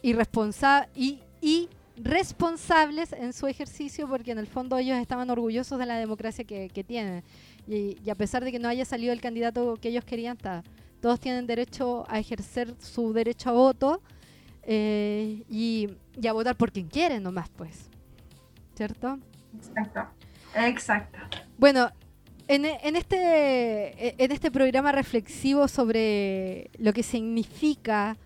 y, 0.03 1.21
y, 1.41 1.69
responsables 1.97 3.13
en 3.13 3.33
su 3.33 3.47
ejercicio 3.47 4.09
porque 4.09 4.33
en 4.33 4.39
el 4.39 4.47
fondo 4.47 4.77
ellos 4.79 4.99
estaban 4.99 5.31
orgullosos 5.31 5.79
de 5.79 5.87
la 5.87 5.97
democracia 5.97 6.45
que, 6.45 6.85
tienen. 6.87 7.23
Y, 7.67 8.11
a 8.11 8.15
pesar 8.15 8.45
de 8.45 8.53
que 8.53 8.59
no 8.59 8.69
haya 8.69 8.85
salido 8.85 9.13
el 9.13 9.21
candidato 9.21 9.77
que 9.77 9.89
ellos 9.89 10.05
querían, 10.05 10.37
todos 11.01 11.21
tienen 11.21 11.47
derecho 11.47 12.05
a 12.09 12.19
ejercer 12.19 12.75
su 12.81 13.13
derecho 13.13 13.51
a 13.51 13.53
voto 13.53 14.03
eh, 14.63 15.45
y, 15.49 15.89
y, 16.21 16.27
a 16.27 16.33
votar 16.33 16.57
por 16.57 16.73
quien 16.73 16.89
quieren 16.89 17.23
nomás, 17.23 17.49
pues. 17.51 17.89
¿Cierto? 18.75 19.19
Exacto. 19.57 20.01
Exacto. 20.57 21.19
Bueno, 21.59 21.91
en, 22.47 22.97
este, 22.97 24.23
en 24.23 24.31
este 24.33 24.51
programa 24.51 24.93
reflexivo 24.93 25.67
sobre 25.67 26.71
lo 26.79 26.93
que 26.93 27.03
significa 27.03 28.17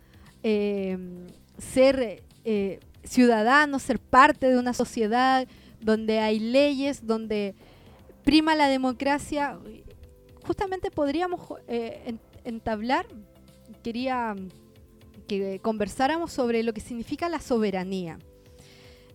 em, 0.42 1.26
ser 1.56 2.22
eh, 2.44 2.80
ciudadano, 3.08 3.78
ser 3.78 3.98
parte 3.98 4.48
de 4.48 4.58
una 4.58 4.74
sociedad 4.74 5.46
donde 5.80 6.20
hay 6.20 6.38
leyes, 6.38 7.06
donde 7.06 7.54
prima 8.24 8.54
la 8.54 8.68
democracia, 8.68 9.58
justamente 10.44 10.90
podríamos 10.90 11.40
eh, 11.66 12.14
entablar, 12.44 13.06
quería 13.82 14.34
que 15.26 15.60
conversáramos 15.60 16.32
sobre 16.32 16.62
lo 16.62 16.72
que 16.72 16.80
significa 16.80 17.28
la 17.28 17.40
soberanía. 17.40 18.18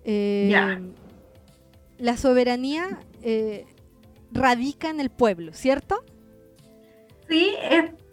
Em, 0.05 0.93
la 1.97 2.17
soberanía 2.17 2.99
eh, 3.23 3.65
radica 4.31 4.89
en 4.89 4.99
el 4.99 5.09
pueblo, 5.09 5.53
¿cierto? 5.53 6.03
Sí, 7.29 7.53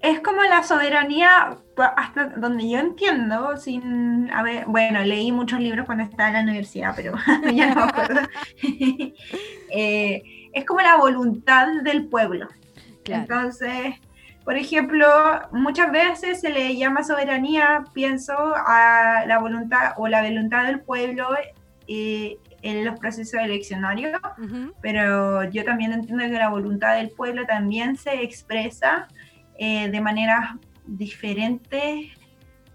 es, 0.02 0.20
como 0.20 0.42
la 0.42 0.62
soberanía, 0.62 1.58
hasta 1.82 2.26
donde 2.28 2.68
yo 2.68 2.78
entiendo, 2.78 3.56
sin, 3.56 4.30
a 4.32 4.42
ver, 4.42 4.64
bueno, 4.66 5.00
leí 5.02 5.32
muchos 5.32 5.60
libros 5.60 5.86
cuando 5.86 6.04
estaba 6.04 6.28
en 6.28 6.34
la 6.34 6.42
universidad, 6.42 6.92
pero 6.96 7.14
ya 7.54 7.74
no 7.74 7.74
me 7.76 7.82
acuerdo. 7.82 8.20
Eh, 9.72 10.20
es 10.52 10.64
como 10.64 10.80
la 10.80 10.96
voluntad 10.96 11.68
del 11.84 12.08
pueblo. 12.08 12.48
Entonces, 13.04 13.94
por 14.44 14.56
ejemplo, 14.56 15.06
muchas 15.52 15.92
veces 15.92 16.40
se 16.40 16.50
le 16.50 16.76
llama 16.76 17.04
soberanía, 17.04 17.84
pienso, 17.92 18.34
a 18.34 19.24
la 19.28 19.38
voluntad 19.38 19.92
o 19.96 20.08
la 20.08 20.22
voluntad 20.22 20.66
del 20.66 20.80
pueblo 20.80 21.28
eh, 21.86 22.36
en 22.62 22.84
los 22.84 22.98
procesos 22.98 23.40
eleccionarios, 23.40 24.20
pero 24.82 25.44
yo 25.50 25.64
también 25.64 25.92
entiendo 25.92 26.24
que 26.24 26.32
la 26.32 26.48
voluntad 26.48 26.96
del 26.96 27.10
pueblo 27.10 27.46
también 27.46 27.96
se 27.96 28.22
expresa 28.22 29.08
eh, 29.58 29.88
de 29.90 30.00
maneras 30.00 30.56
diferentes 30.96 32.08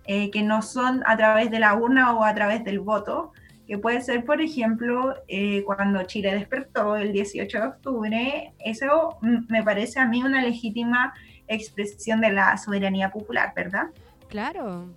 eh, 0.06 0.32
que 0.32 0.44
no 0.44 0.62
son 0.62 1.04
a 1.06 1.18
través 1.18 1.50
de 1.52 1.60
la 1.60 1.74
urna 1.76 2.16
o 2.16 2.24
a 2.24 2.34
través 2.34 2.64
del 2.64 2.80
voto, 2.80 3.32
que 3.68 3.78
puede 3.78 4.02
ser, 4.02 4.24
por 4.24 4.42
ejemplo, 4.42 5.16
eh, 5.28 5.64
cuando 5.64 6.04
Chile 6.04 6.34
despertó 6.34 6.96
el 6.96 7.12
18 7.12 7.58
de 7.58 7.68
octubre, 7.68 8.54
eso 8.60 9.18
me 9.50 9.64
parece 9.64 10.00
a 10.00 10.06
mí 10.06 10.22
una 10.24 10.44
legítima 10.44 11.14
expresión 11.48 12.22
de 12.22 12.32
la 12.32 12.58
soberanía 12.58 13.12
popular, 13.12 13.54
¿verdad? 13.56 13.88
Claro. 14.28 14.94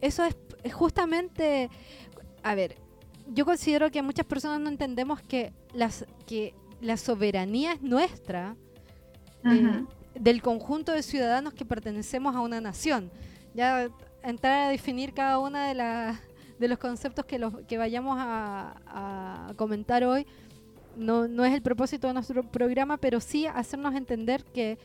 eso 0.00 0.24
es 0.24 0.74
justamente, 0.74 1.68
a 2.42 2.54
ver, 2.54 2.76
yo 3.28 3.44
considero 3.44 3.90
que 3.90 4.02
muchas 4.02 4.26
personas 4.26 4.60
no 4.60 4.68
entendemos 4.68 5.20
que, 5.20 5.52
las, 5.74 6.06
que 6.26 6.54
la 6.80 6.96
soberanía 6.96 7.72
es 7.72 7.82
nuestra, 7.82 8.56
eh, 9.44 9.84
del 10.18 10.42
conjunto 10.42 10.92
de 10.92 11.02
ciudadanos 11.02 11.54
que 11.54 11.64
pertenecemos 11.64 12.34
a 12.34 12.40
una 12.40 12.60
nación. 12.60 13.10
Ya 13.54 13.88
entrar 14.22 14.68
a 14.68 14.70
definir 14.70 15.12
cada 15.12 15.38
una 15.38 15.68
de, 16.58 16.68
los 16.68 16.78
conceptos 16.78 17.24
que, 17.24 17.78
vayamos 17.78 18.16
a, 18.18 19.52
comentar 19.56 20.04
hoy 20.04 20.26
no, 20.96 21.24
es 21.44 21.52
el 21.52 21.62
propósito 21.62 22.06
de 22.06 22.14
nuestro 22.14 22.42
programa, 22.42 22.96
pero 22.96 23.20
sí 23.20 23.46
hacernos 23.46 23.94
entender 23.94 24.44
que 24.44 24.78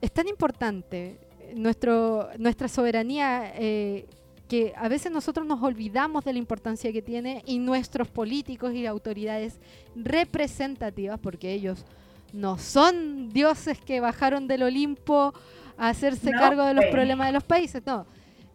es 0.00 0.12
tan 0.12 0.28
importante 0.28 1.18
nuestra 1.54 2.68
soberanía 2.68 3.52
eh, 3.54 4.06
que 4.48 4.72
a 4.76 4.88
veces 4.88 5.12
nosotros 5.12 5.46
nos 5.46 5.62
olvidamos 5.62 6.24
de 6.24 6.32
la 6.32 6.38
importancia 6.38 6.92
que 6.92 7.02
tiene 7.02 7.42
y 7.46 7.58
nuestros 7.58 8.08
políticos 8.08 8.72
y 8.74 8.86
autoridades 8.86 9.58
representativas, 9.94 11.20
porque 11.20 11.52
ellos 11.52 11.84
no 12.32 12.58
son 12.58 13.30
dioses 13.30 13.80
que 13.80 14.00
bajaron 14.00 14.48
del 14.48 14.62
Olimpo 14.62 15.32
a 15.76 15.88
hacerse 15.88 16.30
cargo 16.30 16.64
de 16.64 16.74
los 16.74 16.84
problemas 16.86 17.28
de 17.28 17.32
los 17.32 17.44
países, 17.44 17.82
no, 17.86 18.06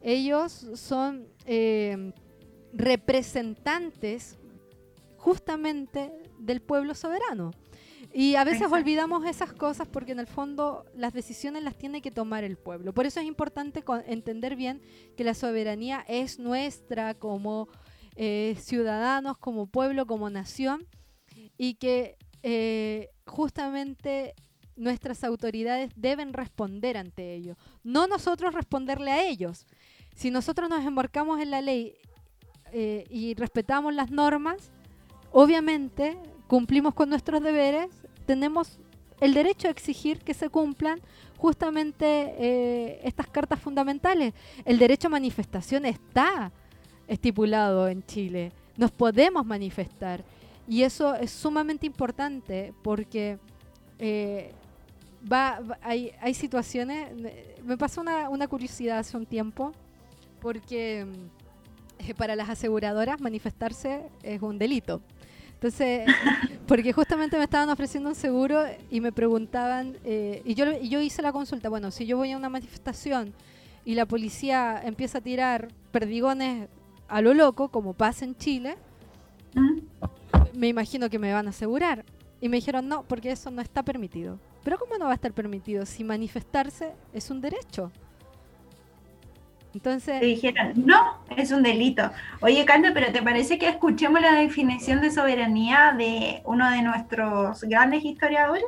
ellos 0.01 0.67
son 0.75 1.27
eh, 1.45 2.13
representantes 2.73 4.37
justamente 5.17 6.11
del 6.39 6.61
pueblo 6.61 6.93
soberano. 6.93 7.51
Y 8.15 8.35
a 8.35 8.43
veces 8.43 8.71
olvidamos 8.71 9.25
esas 9.25 9.53
cosas 9.53 9.87
porque 9.87 10.11
en 10.11 10.19
el 10.19 10.27
fondo 10.27 10.85
las 10.93 11.13
decisiones 11.13 11.63
las 11.63 11.75
tiene 11.75 12.01
que 12.01 12.11
tomar 12.11 12.43
el 12.43 12.57
pueblo. 12.57 12.93
Por 12.93 13.07
eso 13.07 13.19
es 13.19 13.25
importante 13.25 13.83
entender 14.05 14.55
bien 14.55 14.81
que 15.17 15.23
la 15.23 15.33
soberanía 15.33 16.05
es 16.07 16.37
nuestra 16.37 17.15
como 17.15 17.69
eh, 18.15 18.55
ciudadanos, 18.59 19.37
como 19.39 19.65
pueblo, 19.65 20.05
como 20.05 20.29
nación, 20.29 20.85
y 21.57 21.75
que 21.75 22.17
eh, 22.43 23.09
justamente 23.25 24.33
nuestras 24.75 25.23
autoridades 25.23 25.91
deben 25.95 26.33
responder 26.33 26.97
ante 26.97 27.35
ello. 27.35 27.55
No 27.83 28.07
nosotros 28.07 28.53
responderle 28.53 29.11
a 29.11 29.23
ellos. 29.23 29.65
Si 30.15 30.31
nosotros 30.31 30.69
nos 30.69 30.85
embarcamos 30.85 31.39
en 31.39 31.51
la 31.51 31.61
ley 31.61 31.95
eh, 32.71 33.05
y 33.09 33.33
respetamos 33.35 33.93
las 33.93 34.11
normas, 34.11 34.71
obviamente 35.31 36.17
cumplimos 36.47 36.93
con 36.93 37.09
nuestros 37.09 37.41
deberes, 37.41 37.89
tenemos 38.25 38.79
el 39.19 39.33
derecho 39.33 39.67
a 39.67 39.71
exigir 39.71 40.19
que 40.19 40.33
se 40.33 40.49
cumplan 40.49 40.99
justamente 41.37 42.05
eh, 42.37 42.99
estas 43.03 43.27
cartas 43.27 43.59
fundamentales. 43.59 44.33
El 44.65 44.79
derecho 44.79 45.07
a 45.07 45.11
manifestación 45.11 45.85
está 45.85 46.51
estipulado 47.07 47.87
en 47.87 48.05
Chile. 48.05 48.51
Nos 48.77 48.91
podemos 48.91 49.45
manifestar. 49.45 50.23
Y 50.67 50.83
eso 50.83 51.15
es 51.15 51.31
sumamente 51.31 51.85
importante 51.85 52.73
porque 52.83 53.37
eh, 53.99 54.51
va, 55.31 55.61
hay, 55.81 56.11
hay, 56.21 56.33
situaciones. 56.33 57.09
Me 57.63 57.77
pasó 57.77 58.01
una, 58.01 58.29
una, 58.29 58.47
curiosidad 58.47 58.99
hace 58.99 59.17
un 59.17 59.25
tiempo 59.25 59.73
porque 60.41 61.05
eh, 61.99 62.13
para 62.13 62.35
las 62.35 62.49
aseguradoras 62.49 63.21
manifestarse 63.21 64.03
es 64.23 64.41
un 64.41 64.57
delito. 64.57 65.01
Entonces, 65.53 66.05
porque 66.67 66.91
justamente 66.91 67.37
me 67.37 67.45
estaban 67.45 67.69
ofreciendo 67.69 68.09
un 68.09 68.15
seguro 68.15 68.63
y 68.91 68.99
me 68.99 69.13
preguntaban, 69.13 69.97
eh, 70.03 70.41
y, 70.43 70.55
yo, 70.55 70.65
yo 70.81 70.99
hice 70.99 71.21
la 71.21 71.31
consulta, 71.31 71.69
bueno, 71.69 71.91
si 71.91 72.05
yo 72.05 72.17
voy 72.17 72.31
a 72.33 72.37
una 72.37 72.49
manifestación 72.49 73.33
y 73.85 73.95
la 73.95 74.05
policía 74.05 74.81
empieza 74.83 75.19
a 75.19 75.21
tirar 75.21 75.69
perdigones 75.91 76.67
a 77.07 77.21
lo 77.21 77.33
loco, 77.33 77.69
como 77.69 77.93
pasa 77.93 78.25
en 78.25 78.35
Chile, 78.35 78.75
me 80.53 80.67
imagino 80.67 81.09
que 81.09 81.19
me 81.19 81.33
van 81.33 81.47
a 81.47 81.51
asegurar. 81.51 82.05
Y 82.41 82.49
me 82.49 82.57
dijeron, 82.57 82.87
no, 82.87 83.03
porque 83.03 83.31
eso 83.31 83.51
no 83.51 83.61
está 83.61 83.83
permitido. 83.83 84.39
Pero 84.63 84.77
¿cómo 84.77 84.97
no 84.97 85.05
va 85.05 85.11
a 85.11 85.15
estar 85.15 85.31
permitido 85.31 85.85
si 85.85 86.03
manifestarse 86.03 86.91
es 87.13 87.29
un 87.29 87.41
derecho? 87.41 87.91
Entonces. 89.73 90.19
Te 90.19 90.25
dijeron, 90.25 90.73
no, 90.75 91.19
es 91.35 91.51
un 91.51 91.63
delito. 91.63 92.11
Oye, 92.41 92.63
Cande, 92.65 92.91
pero 92.91 93.11
¿te 93.11 93.21
parece 93.21 93.57
que 93.57 93.67
escuchemos 93.67 94.21
la 94.21 94.33
definición 94.33 95.01
de 95.01 95.09
soberanía 95.11 95.95
de 95.97 96.41
uno 96.45 96.69
de 96.69 96.81
nuestros 96.81 97.61
grandes 97.63 98.05
historiadores? 98.05 98.65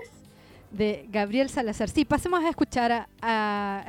De 0.72 1.06
Gabriel 1.10 1.50
Salazar. 1.50 1.90
Sí, 1.90 2.06
pasemos 2.06 2.44
a 2.44 2.50
escuchar 2.50 3.08
a, 3.22 3.86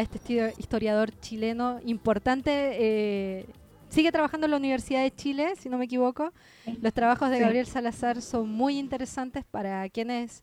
este 0.00 0.52
historiador 0.58 1.10
chileno 1.20 1.78
importante. 1.84 2.50
Eh, 2.72 3.46
sigue 3.88 4.12
trabajando 4.12 4.46
en 4.46 4.52
la 4.52 4.56
Universidad 4.56 5.02
de 5.02 5.14
Chile, 5.14 5.54
si 5.56 5.68
no 5.68 5.78
me 5.78 5.84
equivoco. 5.84 6.32
Los 6.80 6.92
trabajos 6.92 7.30
de 7.30 7.38
Gabriel 7.38 7.66
Salazar 7.66 8.22
son 8.22 8.48
muy 8.48 8.78
interesantes 8.78 9.44
para 9.44 9.88
quienes 9.88 10.42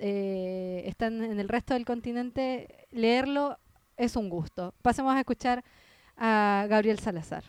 eh, 0.00 0.82
están 0.86 1.22
en 1.22 1.38
el 1.38 1.48
resto 1.48 1.74
del 1.74 1.84
continente. 1.84 2.86
Leerlo 2.90 3.58
es 3.96 4.16
un 4.16 4.28
gusto. 4.28 4.74
Pasemos 4.82 5.14
a 5.14 5.20
escuchar 5.20 5.64
a 6.16 6.66
Gabriel 6.68 6.98
Salazar. 6.98 7.44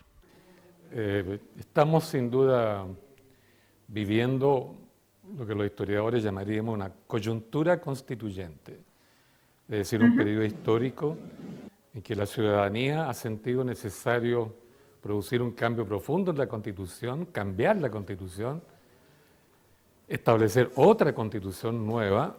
Eh, 0.92 1.40
estamos 1.58 2.04
sin 2.04 2.30
duda 2.30 2.86
viviendo 3.88 4.74
lo 5.36 5.46
que 5.46 5.54
los 5.54 5.66
historiadores 5.66 6.22
llamaríamos 6.22 6.74
una 6.74 6.92
coyuntura 7.06 7.80
constituyente, 7.80 8.80
es 9.68 9.78
decir, 9.78 10.00
un 10.00 10.16
periodo 10.16 10.44
histórico 10.44 11.16
en 11.92 12.02
que 12.02 12.14
la 12.14 12.26
ciudadanía 12.26 13.08
ha 13.08 13.14
sentido 13.14 13.64
necesario 13.64 14.54
producir 15.06 15.40
un 15.40 15.52
cambio 15.52 15.86
profundo 15.86 16.32
en 16.32 16.38
la 16.38 16.48
constitución, 16.48 17.26
cambiar 17.26 17.76
la 17.76 17.90
constitución, 17.90 18.60
establecer 20.08 20.72
otra 20.74 21.14
constitución 21.14 21.86
nueva 21.86 22.36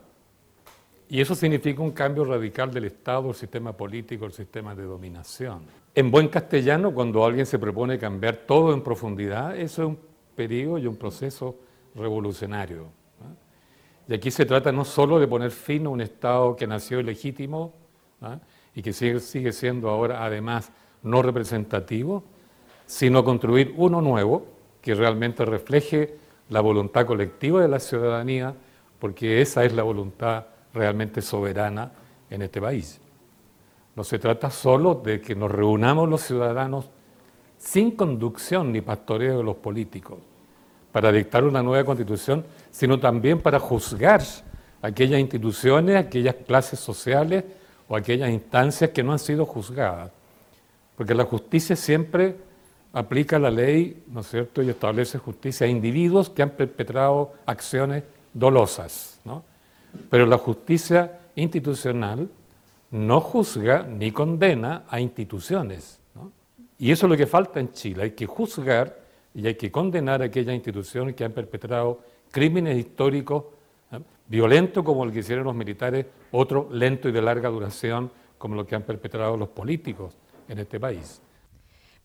y 1.10 1.22
eso 1.22 1.34
significa 1.34 1.82
un 1.82 1.92
cambio 1.92 2.26
radical 2.26 2.74
del 2.74 2.84
Estado, 2.86 3.30
el 3.30 3.36
sistema 3.36 3.72
político, 3.72 4.26
el 4.26 4.34
sistema 4.34 4.76
de 4.76 4.84
dominación. 4.84 5.62
En 5.96 6.12
buen 6.12 6.28
castellano, 6.28 6.94
cuando 6.94 7.26
alguien 7.26 7.46
se 7.46 7.58
propone 7.58 7.98
cambiar 7.98 8.36
todo 8.36 8.74
en 8.74 8.82
profundidad, 8.84 9.56
eso 9.56 9.84
es 9.84 9.88
un 9.88 10.00
periodo 10.36 10.78
y 10.78 10.88
un 10.88 10.98
proceso 10.98 11.56
revolucionario. 11.96 12.88
Y 14.10 14.14
aquí 14.14 14.30
se 14.30 14.46
trata 14.46 14.74
no 14.74 14.84
solo 14.84 15.20
de 15.20 15.28
poner 15.28 15.52
fin 15.52 15.86
a 15.86 15.90
un 15.90 16.02
Estado 16.02 16.56
que 16.58 16.68
nació 16.68 17.00
ilegítimo 17.00 17.74
y 18.76 18.82
que 18.82 18.92
sigue 18.92 19.54
siendo 19.54 19.90
ahora 19.90 20.26
además 20.26 20.72
no 21.04 21.22
representativo, 21.22 22.24
sino 22.88 23.24
construir 23.24 23.76
uno 23.78 24.02
nuevo 24.02 24.48
que 24.82 24.96
realmente 24.96 25.46
refleje 25.46 26.16
la 26.50 26.62
voluntad 26.62 27.06
colectiva 27.06 27.62
de 27.62 27.68
la 27.68 27.80
ciudadanía, 27.80 28.56
porque 28.98 29.42
esa 29.42 29.66
es 29.66 29.74
la 29.74 29.84
voluntad 29.84 30.46
realmente 30.74 31.22
soberana 31.22 31.92
en 32.30 32.42
este 32.42 32.62
país. 32.62 33.00
No 33.96 34.04
se 34.04 34.18
trata 34.18 34.50
solo 34.50 34.96
de 34.96 35.20
que 35.22 35.36
nos 35.36 35.52
reunamos 35.52 36.08
los 36.08 36.22
ciudadanos 36.22 36.90
sin 37.58 37.92
conducción 37.92 38.72
ni 38.72 38.82
pastoreo 38.82 39.38
de 39.40 39.44
los 39.44 39.58
políticos 39.58 40.20
para 40.92 41.12
dictar 41.12 41.44
una 41.44 41.62
nueva 41.62 41.84
constitución, 41.84 42.46
sino 42.72 43.00
también 43.00 43.42
para 43.42 43.60
juzgar 43.60 44.22
aquellas 44.82 45.20
instituciones, 45.20 45.98
aquellas 45.98 46.36
clases 46.36 46.80
sociales 46.80 47.44
o 47.88 47.96
aquellas 47.96 48.30
instancias 48.30 48.92
que 48.92 49.04
no 49.04 49.12
han 49.12 49.20
sido 49.20 49.46
juzgadas. 49.46 50.12
Porque 50.96 51.14
la 51.14 51.26
justicia 51.26 51.76
siempre 51.76 52.47
aplica 52.98 53.38
la 53.38 53.52
ley, 53.52 54.04
¿no 54.08 54.22
es 54.22 54.28
cierto?, 54.28 54.64
y 54.64 54.70
establece 54.70 55.20
justicia 55.20 55.68
a 55.68 55.70
individuos 55.70 56.32
que 56.32 56.42
han 56.42 56.50
perpetrado 56.50 57.34
acciones 57.46 58.04
dolosas, 58.34 59.22
¿no? 59.24 59.44
Pero 60.10 60.26
la 60.26 60.40
justicia 60.40 61.20
institucional 61.36 62.28
no 62.90 63.22
juzga 63.22 63.84
ni 63.84 64.12
condena 64.12 64.86
a 64.90 65.00
instituciones. 65.00 66.00
Y 66.80 66.92
eso 66.92 67.06
es 67.06 67.10
lo 67.12 67.18
que 67.18 67.28
falta 67.28 67.60
en 67.60 67.72
Chile. 67.72 68.04
Hay 68.04 68.12
que 68.12 68.26
juzgar 68.26 69.00
y 69.36 69.46
hay 69.46 69.56
que 69.56 69.72
condenar 69.72 70.24
a 70.24 70.26
aquellas 70.26 70.56
instituciones 70.56 71.14
que 71.14 71.24
han 71.24 71.34
perpetrado 71.34 72.02
crímenes 72.32 72.78
históricos 72.80 73.44
violentos 74.28 74.84
como 74.84 75.04
el 75.04 75.12
que 75.12 75.20
hicieron 75.20 75.46
los 75.46 75.56
militares, 75.56 76.08
otro 76.32 76.68
lento 76.72 77.10
y 77.10 77.12
de 77.12 77.22
larga 77.22 77.50
duración 77.50 78.12
como 78.40 78.56
lo 78.56 78.66
que 78.66 78.76
han 78.76 78.84
perpetrado 78.84 79.38
los 79.38 79.50
políticos 79.50 80.16
en 80.50 80.60
este 80.60 80.80
país. 80.80 81.22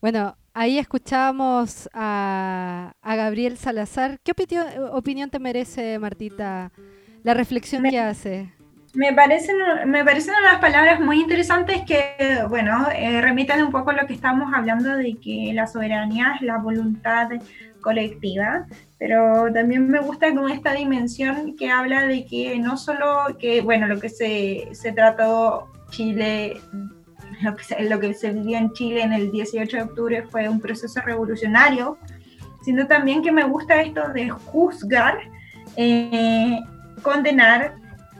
Bueno, 0.03 0.35
ahí 0.53 0.79
escuchábamos 0.79 1.89
a, 1.93 2.91
Gabriel 3.01 3.55
Salazar. 3.55 4.19
¿Qué 4.21 4.33
opinión 4.91 5.29
te 5.29 5.39
merece, 5.39 5.97
Martita, 5.97 6.73
la 7.23 7.33
reflexión 7.33 7.83
que 7.83 8.01
hace. 8.01 8.51
Me 8.93 9.13
parecen, 9.13 9.55
me 9.85 10.03
parecen 10.03 10.33
unas 10.37 10.59
palabras 10.59 10.99
muy 10.99 11.21
interesantes 11.21 11.83
que, 11.87 12.43
bueno, 12.49 12.85
eh, 12.93 13.21
remiten 13.21 13.63
un 13.63 13.71
poco 13.71 13.91
a 13.91 13.93
lo 13.93 14.05
que 14.05 14.13
estamos 14.13 14.53
hablando 14.53 14.93
de 14.97 15.15
que 15.23 15.53
la 15.53 15.67
soberanía 15.67 16.33
es 16.35 16.41
la 16.41 16.57
voluntad 16.57 17.29
colectiva, 17.79 18.65
pero 18.99 19.53
también 19.53 19.87
me 19.87 19.99
gusta 19.99 20.35
con 20.35 20.51
esta 20.51 20.73
dimensión 20.73 21.55
que 21.55 21.71
habla 21.71 22.07
de 22.07 22.25
que 22.25 22.59
no 22.59 22.75
solo 22.75 23.37
que, 23.39 23.61
bueno, 23.61 23.87
lo 23.87 24.01
que 24.01 24.09
se, 24.09 24.67
se 24.73 24.91
trató 24.91 25.71
Chile, 25.91 26.59
lo 27.41 27.55
que, 27.55 27.63
se, 27.63 27.83
lo 27.83 27.99
que 27.99 28.13
se 28.13 28.31
vivió 28.31 28.57
en 28.57 28.71
Chile 28.73 29.01
en 29.01 29.13
el 29.13 29.31
18 29.31 29.77
de 29.77 29.83
octubre 29.83 30.23
fue 30.29 30.47
un 30.49 30.59
proceso 30.59 31.01
revolucionario, 31.01 31.97
sino 32.63 32.87
también 32.87 33.21
que 33.21 33.31
me 33.31 33.43
gusta 33.43 33.81
esto 33.81 34.09
de 34.09 34.29
juzgar 34.29 35.17
eh, 35.75 36.59
condenar 37.01 37.75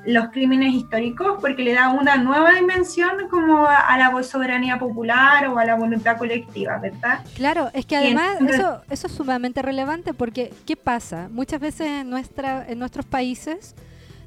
los 0.06 0.30
crímenes 0.30 0.74
históricos 0.74 1.38
porque 1.40 1.64
le 1.64 1.74
da 1.74 1.90
una 1.90 2.18
nueva 2.18 2.54
dimensión 2.54 3.30
como 3.30 3.66
a, 3.66 3.98
la 3.98 4.24
soberanía 4.24 4.78
popular 4.78 5.48
o 5.48 5.58
a 5.58 5.66
la 5.66 5.76
voluntad 5.76 6.18
colectiva, 6.18 6.78
¿verdad? 6.78 7.24
Claro, 7.36 7.70
es 7.74 7.86
que 7.86 7.96
además 7.96 8.42
eso, 8.42 8.82
eso 8.90 9.08
es 9.08 9.14
sumamente 9.14 9.62
relevante 9.62 10.14
porque 10.14 10.54
¿qué 10.66 10.76
pasa? 10.76 11.30
Muchas 11.32 11.62
veces 11.62 11.88
en, 11.88 12.10
nuestra, 12.10 12.66
en 12.68 12.80
nuestros 12.80 13.06
países 13.06 13.76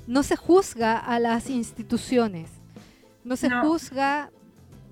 no 0.07 0.22
se 0.22 0.37
juzga 0.37 0.97
a 0.97 1.18
las 1.18 1.51
instituciones, 1.51 2.51
no 3.24 3.37
se 3.37 3.51
juzga 3.51 4.30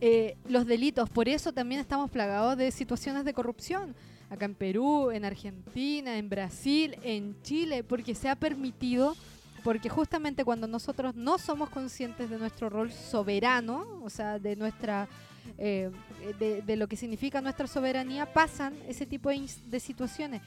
eh, 0.07 0.37
los 0.47 0.67
delitos, 0.67 1.09
por 1.09 1.31
eso 1.31 1.53
también 1.53 1.81
estamos 1.81 2.11
plagados 2.11 2.59
de 2.59 2.71
situaciones 2.71 3.25
de 3.25 3.33
corrupción. 3.33 3.95
Acá 4.29 4.45
en 4.45 4.55
Perú, 4.55 5.11
en 5.11 5.25
Argentina, 5.25 6.19
en 6.19 6.29
Brasil, 6.29 6.99
en 7.03 7.41
Chile, 7.43 7.85
porque 7.85 8.15
se 8.15 8.29
ha 8.29 8.37
permitido 8.37 9.17
porque 9.63 9.89
justamente 9.89 10.45
cuando 10.45 10.67
nosotros 10.67 11.15
no 11.15 11.39
somos 11.39 11.71
conscientes 11.71 12.29
de 12.29 12.37
nuestro 12.37 12.69
rol 12.69 12.93
soberano, 12.93 13.87
o 14.03 14.11
sea, 14.11 14.39
de 14.39 14.57
nuestra 14.57 15.09
eh, 15.57 15.91
de, 16.39 16.77
lo 16.77 16.87
que 16.87 16.97
significa 16.97 17.41
nuestra 17.41 17.67
soberanía, 17.67 18.31
pasan 18.31 18.75
ese 18.87 19.07
tipo 19.07 19.31
de, 19.31 19.81
situaciones. 19.81 20.43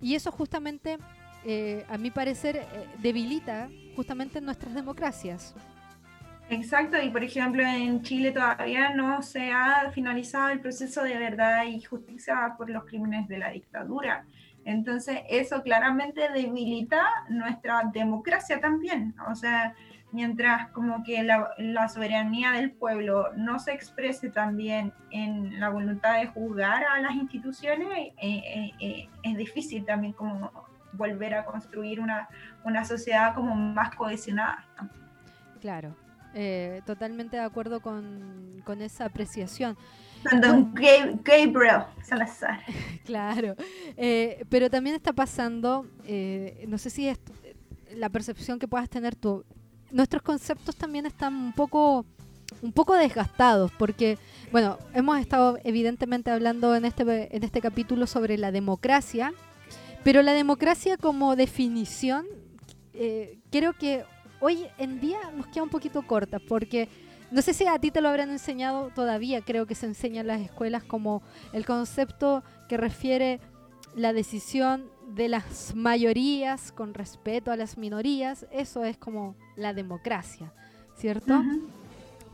Y 0.00 0.16
eso 0.16 0.32
justamente 0.32 0.98
eh, 1.44 1.84
a 1.88 1.96
mi 1.96 2.10
parecer, 2.10 2.56
eh, 2.56 2.66
debilita 3.00 3.70
justamente 3.94 4.40
nuestras 4.40 4.74
democracias. 4.74 5.54
Exacto, 6.48 6.96
y 7.02 7.10
por 7.10 7.24
ejemplo 7.24 7.62
en 7.62 8.02
Chile 8.02 8.30
todavía 8.30 8.94
no 8.94 9.20
se 9.22 9.50
ha 9.50 9.90
finalizado 9.92 10.50
el 10.50 10.60
proceso 10.60 11.02
de 11.02 11.18
verdad 11.18 11.64
y 11.64 11.82
justicia 11.82 12.54
por 12.56 12.70
los 12.70 12.84
crímenes 12.84 13.26
de 13.26 13.38
la 13.38 13.50
dictadura. 13.50 14.24
Entonces 14.64 15.20
eso 15.28 15.62
claramente 15.62 16.28
debilita 16.32 17.02
nuestra 17.28 17.82
democracia 17.92 18.60
también. 18.60 19.14
O 19.28 19.34
sea, 19.34 19.74
mientras 20.12 20.70
como 20.70 21.02
que 21.02 21.22
la, 21.24 21.88
soberanía 21.88 22.52
del 22.52 22.70
pueblo 22.70 23.32
no 23.36 23.58
se 23.58 23.72
exprese 23.72 24.30
también 24.30 24.92
en 25.10 25.58
la 25.58 25.68
voluntad 25.68 26.20
de 26.20 26.26
juzgar 26.26 26.84
a 26.84 27.00
las 27.00 27.14
instituciones, 27.14 27.88
eh, 27.90 28.14
eh, 28.22 28.72
eh, 28.80 29.08
es 29.22 29.36
difícil 29.36 29.84
también 29.84 30.12
como 30.12 30.50
volver 30.92 31.34
a 31.34 31.44
construir 31.44 32.00
una, 32.00 32.28
una 32.64 32.84
sociedad 32.84 33.34
como 33.34 33.54
más 33.54 33.94
cohesionada. 33.94 34.64
Claro, 35.60 35.94
totalmente 36.84 37.36
de 37.36 37.42
acuerdo 37.42 37.80
con, 37.80 38.62
con 38.64 38.82
esa 38.82 39.06
apreciación. 39.06 39.76
Gabriel 41.22 41.84
Salazar. 42.02 42.60
claro, 43.04 43.54
pero 44.48 44.70
también 44.70 44.96
está 44.96 45.12
pasando, 45.12 45.86
no 46.66 46.78
sé 46.78 46.90
si 46.90 47.08
es 47.08 47.18
la 47.94 48.08
percepción 48.08 48.58
que 48.58 48.68
puedas 48.68 48.88
tener 48.88 49.14
tú, 49.14 49.44
nuestros 49.90 50.22
conceptos 50.22 50.76
también 50.76 51.06
están 51.06 51.34
un 51.34 51.52
poco 51.52 52.04
un 52.62 52.72
poco 52.72 52.94
desgastados 52.94 53.72
porque 53.72 54.18
bueno 54.52 54.78
hemos 54.94 55.18
estado 55.18 55.58
evidentemente 55.64 56.30
hablando 56.30 56.74
en 56.76 56.84
este 56.84 57.34
en 57.34 57.42
este 57.42 57.60
capítulo 57.60 58.06
sobre 58.06 58.38
la 58.38 58.52
democracia 58.52 59.32
pero 60.04 60.22
la 60.22 60.32
democracia 60.32 60.96
como 60.96 61.36
definición 61.36 62.26
eh, 62.94 63.38
creo 63.50 63.72
que 63.72 64.04
hoy 64.40 64.66
en 64.78 65.00
día 65.00 65.18
nos 65.36 65.46
queda 65.48 65.62
un 65.62 65.70
poquito 65.70 66.02
corta 66.02 66.38
porque 66.38 66.88
no 67.30 67.42
sé 67.42 67.54
si 67.54 67.66
a 67.66 67.78
ti 67.78 67.90
te 67.90 68.00
lo 68.00 68.08
habrán 68.08 68.30
enseñado 68.30 68.90
todavía 68.94 69.42
creo 69.42 69.66
que 69.66 69.74
se 69.74 69.86
enseña 69.86 70.20
en 70.20 70.28
las 70.28 70.40
escuelas 70.40 70.84
como 70.84 71.22
el 71.52 71.66
concepto 71.66 72.42
que 72.68 72.76
refiere 72.76 73.40
la 73.94 74.12
decisión 74.12 74.90
de 75.08 75.28
las 75.28 75.74
mayorías 75.74 76.72
con 76.72 76.92
respeto 76.92 77.50
a 77.50 77.56
las 77.56 77.78
minorías, 77.78 78.46
eso 78.50 78.84
es 78.84 78.96
como 78.98 79.34
la 79.56 79.72
democracia, 79.72 80.52
¿cierto? 80.96 81.42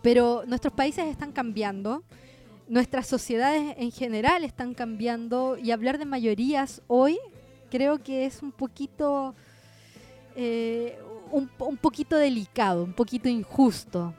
Pero 0.03 0.43
nuestros 0.47 0.73
países 0.73 1.07
están 1.07 1.33
cambiando, 1.33 2.03
nuestras 2.69 3.07
sociedades 3.07 3.75
en 3.79 3.93
general 3.93 4.43
están 4.43 4.75
cambiando 4.75 5.57
y 5.57 5.71
hablar 5.71 5.99
de 5.99 6.07
mayorías 6.07 6.83
hoy 6.89 7.19
creo 7.71 8.03
que 8.03 8.27
es 8.27 8.43
un 8.43 8.53
poquito, 8.53 9.35
eh, 10.35 10.99
un, 11.33 11.51
un 11.59 11.77
poquito 11.77 12.17
delicado, 12.17 12.85
un 12.85 12.93
poquito 12.93 13.29
injusto. 13.29 14.15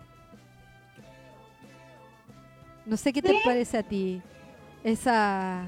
No 2.85 2.97
sé 2.97 3.13
qué 3.13 3.21
te 3.21 3.33
parece 3.45 3.77
a 3.77 3.83
ti 3.83 4.21
esa, 4.83 5.65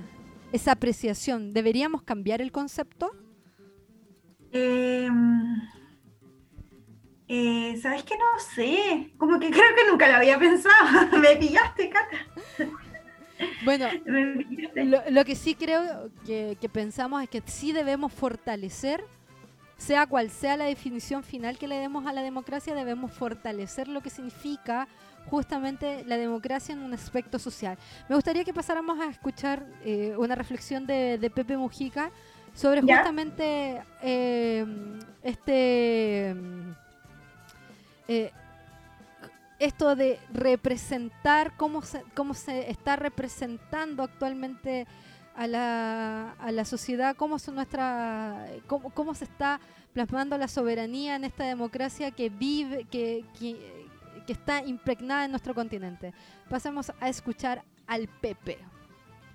esa 0.51 0.71
apreciación? 0.73 1.53
¿Deberíamos 1.53 2.03
cambiar 2.03 2.41
el 2.41 2.51
concepto? 2.51 3.11
Em, 4.51 5.61
eh, 7.27 7.77
¿Sabes 7.81 8.03
que 8.03 8.15
no 8.17 8.39
sé? 8.55 9.13
Como 9.17 9.39
que 9.39 9.49
creo 9.49 9.75
que 9.75 9.89
nunca 9.89 10.07
lo 10.07 10.15
había 10.15 10.37
pensado. 10.37 11.17
Me 11.19 11.35
pillaste, 11.37 11.89
Cata. 11.89 12.17
Bueno, 13.65 13.87
lo, 15.09 15.25
que 15.25 15.35
sí 15.35 15.55
creo 15.55 16.09
que, 16.25 16.57
que, 16.59 16.69
pensamos 16.69 17.21
es 17.21 17.29
que 17.29 17.41
sí 17.45 17.73
debemos 17.73 18.13
fortalecer, 18.13 19.03
sea 19.77 20.07
cual 20.07 20.29
sea 20.29 20.57
la 20.57 20.65
definición 20.65 21.23
final 21.23 21.57
que 21.57 21.67
le 21.67 21.75
demos 21.75 22.05
a 22.05 22.13
la 22.13 22.21
democracia, 22.21 22.73
debemos 22.73 23.11
fortalecer 23.11 23.87
lo 23.87 24.01
que 24.01 24.09
significa 24.09 24.87
justamente 25.29 26.03
la 26.05 26.17
democracia 26.17 26.73
en 26.73 26.79
un 26.79 26.93
aspecto 26.93 27.39
social. 27.39 27.77
Me 28.07 28.15
gustaría 28.15 28.43
que 28.43 28.53
pasáramos 28.53 28.99
a 28.99 29.09
escuchar 29.09 29.65
eh, 29.83 30.15
una 30.17 30.35
reflexión 30.35 30.85
de, 30.85 31.31
Pepe 31.33 31.57
Mujica 31.57 32.11
sobre 32.53 32.81
justamente 32.81 33.81
eh, 34.01 34.65
este 35.23 36.35
eh, 38.07 38.31
esto 39.59 39.95
de 39.95 40.19
representar 40.33 41.55
cómo 41.57 41.81
se, 41.81 42.03
cómo 42.13 42.33
se 42.33 42.69
está 42.69 42.95
representando 42.95 44.03
actualmente 44.03 44.85
a 45.35 45.47
la, 45.47 46.31
a 46.31 46.51
la 46.51 46.65
sociedad, 46.65 47.15
cómo, 47.15 47.39
son 47.39 47.55
nuestra, 47.55 48.47
cómo, 48.67 48.89
cómo 48.91 49.13
se 49.13 49.25
está 49.25 49.59
plasmando 49.93 50.37
la 50.37 50.47
soberanía 50.47 51.15
en 51.15 51.23
esta 51.23 51.45
democracia 51.45 52.11
que 52.11 52.29
vive, 52.29 52.85
que, 52.85 53.23
que 53.39 53.85
que 54.25 54.33
está 54.33 54.63
impregnada 54.63 55.25
en 55.25 55.31
nuestro 55.31 55.53
continente. 55.53 56.13
Pasemos 56.49 56.91
a 56.99 57.09
escuchar 57.09 57.63
al 57.87 58.07
Pepe. 58.07 58.57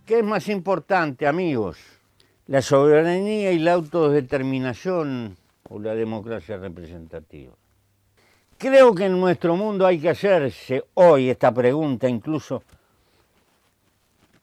¿Qué 0.05 0.19
es 0.19 0.25
más 0.25 0.49
importante, 0.49 1.27
amigos? 1.27 1.79
¿La 2.47 2.63
soberanía 2.63 3.53
y 3.53 3.59
la 3.61 3.75
autodeterminación 3.75 5.37
o 5.69 5.79
la 5.79 5.95
democracia 5.95 6.57
representativa? 6.57 7.55
Creo 8.59 8.95
que 8.95 9.07
en 9.07 9.19
nuestro 9.19 9.57
mundo 9.57 9.87
hay 9.87 10.01
que 10.01 10.11
hacerse 10.11 10.85
hoy 10.95 11.31
esta 11.31 11.55
pregunta 11.55 12.09
incluso 12.09 12.63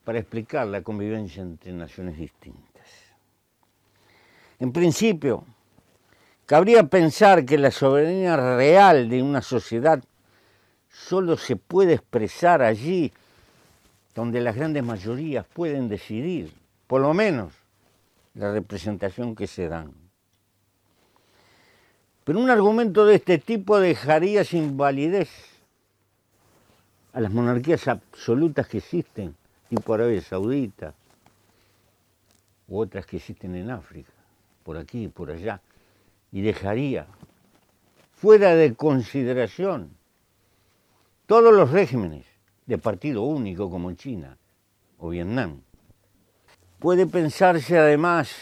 para 0.08 0.20
explicar 0.20 0.66
la 0.68 0.84
convivencia 0.84 1.44
entre 1.44 1.74
naciones 1.74 2.18
distintas. 2.18 2.88
En 4.58 4.72
principio, 4.72 5.44
cabría 6.46 6.84
pensar 6.84 7.44
que 7.44 7.58
la 7.58 7.72
soberanía 7.72 8.38
real 8.56 9.10
de 9.10 9.22
una 9.22 9.42
sociedad 9.42 10.02
solo 10.90 11.36
se 11.36 11.58
puede 11.58 11.96
expresar 11.96 12.62
allí 12.62 13.12
donde 14.16 14.40
las 14.40 14.56
grandes 14.56 14.82
mayorías 14.82 15.46
pueden 15.46 15.90
decidir, 15.90 16.54
por 16.88 17.02
lo 17.02 17.14
menos 17.14 17.52
la 18.34 18.54
representación 18.54 19.36
que 19.36 19.46
se 19.46 19.68
dan. 19.68 19.92
Pero 22.24 22.40
un 22.40 22.50
argumento 22.50 23.06
de 23.06 23.16
este 23.16 23.40
tipo 23.40 23.78
dejaría 23.78 24.46
sin 24.46 24.78
validez 24.78 25.30
a 27.12 27.20
las 27.20 27.34
monarquías 27.34 27.90
absolutas 27.90 28.70
que 28.70 28.78
existen, 28.78 29.36
tipo 29.70 29.94
Arabia 29.94 30.22
Saudita, 30.22 30.94
u 32.68 32.80
otras 32.80 33.06
que 33.06 33.18
existen 33.18 33.56
en 33.56 33.72
África, 33.72 34.12
por 34.64 34.78
aquí 34.78 35.06
y 35.06 35.08
por 35.08 35.32
allá, 35.32 35.62
y 36.32 36.42
dejaría 36.42 37.08
fuera 38.14 38.56
de 38.56 38.76
consideración 38.76 39.92
todos 41.26 41.54
los 41.54 41.72
regímenes 41.72 42.26
de 42.66 42.78
partido 42.78 43.24
único 43.24 43.70
como 43.70 43.92
China 43.94 44.38
o 44.98 45.10
Vietnam. 45.10 45.62
Puede 46.80 47.08
pensarse 47.08 47.78
además 47.78 48.36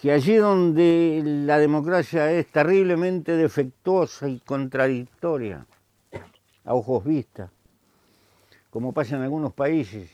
que 0.00 0.12
allí 0.12 0.36
donde 0.36 1.22
la 1.24 1.58
democracia 1.58 2.30
es 2.32 2.46
terriblemente 2.48 3.32
defectuosa 3.32 4.28
y 4.28 4.38
contradictoria, 4.38 5.66
a 6.64 6.74
ojos 6.74 7.04
vistas, 7.04 7.50
como 8.70 8.92
pasa 8.92 9.16
en 9.16 9.22
algunos 9.22 9.52
países 9.52 10.10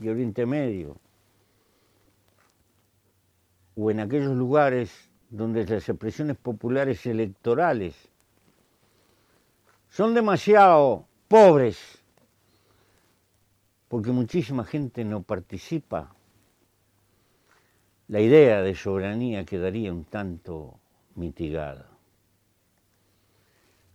de 0.00 0.10
Oriente 0.10 0.46
Medio, 0.46 0.96
o 3.76 3.90
en 3.90 4.00
aquellos 4.00 4.36
lugares 4.36 5.10
donde 5.30 5.64
las 5.64 5.88
expresiones 5.88 6.36
populares 6.36 7.06
electorales 7.06 7.94
son 9.88 10.14
demasiado 10.14 11.06
pobres 11.28 12.00
porque 13.90 14.12
muchísima 14.12 14.64
gente 14.64 15.04
no 15.04 15.24
participa. 15.24 16.14
La 18.06 18.20
idea 18.20 18.62
de 18.62 18.76
soberanía 18.76 19.44
quedaría 19.44 19.92
un 19.92 20.04
tanto 20.04 20.78
mitigada. 21.16 21.89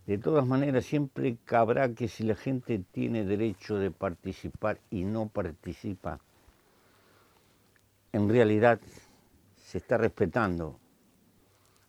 De 0.06 0.18
todas 0.18 0.46
maneras, 0.46 0.84
siempre 0.84 1.36
cabrá 1.44 1.92
que 1.92 2.06
si 2.06 2.22
la 2.22 2.36
gente 2.36 2.78
tiene 2.92 3.24
derecho 3.24 3.76
de 3.76 3.90
participar 3.90 4.78
y 4.88 5.02
no 5.04 5.28
participa, 5.28 6.20
en 8.12 8.28
realidad 8.28 8.78
se 9.56 9.78
está 9.78 9.98
respetando. 9.98 10.78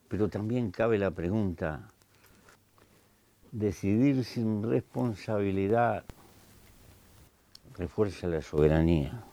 Pero 0.07 0.29
también 0.29 0.71
cabe 0.71 0.97
la 0.97 1.11
pregunta, 1.11 1.91
decidir 3.51 4.25
sin 4.25 4.63
responsabilidad 4.63 6.03
refuerza 7.77 8.27
la 8.27 8.41
soberanía, 8.41 9.23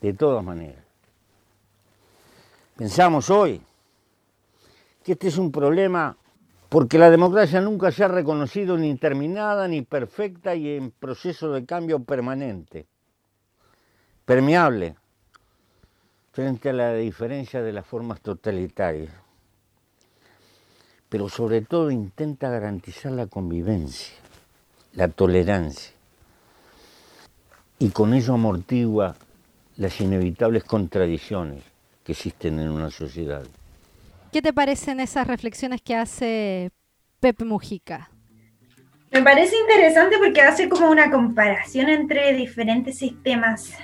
de 0.00 0.12
todas 0.12 0.44
maneras. 0.44 0.84
Pensamos 2.76 3.30
hoy 3.30 3.60
que 5.02 5.12
este 5.12 5.26
es 5.26 5.38
un 5.38 5.50
problema 5.50 6.16
porque 6.72 6.96
la 6.96 7.10
democracia 7.10 7.60
nunca 7.60 7.92
se 7.92 8.02
ha 8.02 8.08
reconocido 8.08 8.78
ni 8.78 8.96
terminada, 8.96 9.68
ni 9.68 9.82
perfecta 9.82 10.54
y 10.54 10.70
en 10.70 10.90
proceso 10.90 11.52
de 11.52 11.66
cambio 11.66 12.02
permanente, 12.02 12.86
permeable 14.24 14.96
frente 16.32 16.70
a 16.70 16.72
la 16.72 16.94
diferencia 16.94 17.60
de 17.60 17.74
las 17.74 17.84
formas 17.84 18.22
totalitarias, 18.22 19.12
pero 21.10 21.28
sobre 21.28 21.60
todo 21.60 21.90
intenta 21.90 22.48
garantizar 22.48 23.12
la 23.12 23.26
convivencia, 23.26 24.16
la 24.94 25.08
tolerancia, 25.08 25.92
y 27.78 27.90
con 27.90 28.14
ello 28.14 28.32
amortigua 28.32 29.14
las 29.76 30.00
inevitables 30.00 30.64
contradicciones 30.64 31.62
que 32.02 32.12
existen 32.12 32.58
en 32.60 32.70
una 32.70 32.90
sociedad. 32.90 33.44
¿Qué 34.32 34.40
te 34.40 34.54
parecen 34.54 34.98
esas 34.98 35.26
reflexiones 35.26 35.82
que 35.82 35.94
hace 35.94 36.70
Pepe 37.20 37.44
Mujica? 37.44 38.10
Me 39.10 39.20
parece 39.20 39.54
interesante 39.60 40.16
porque 40.16 40.40
hace 40.40 40.70
como 40.70 40.90
una 40.90 41.10
comparación 41.10 41.90
entre 41.90 42.32
diferentes 42.32 42.96
sistemas 42.96 43.74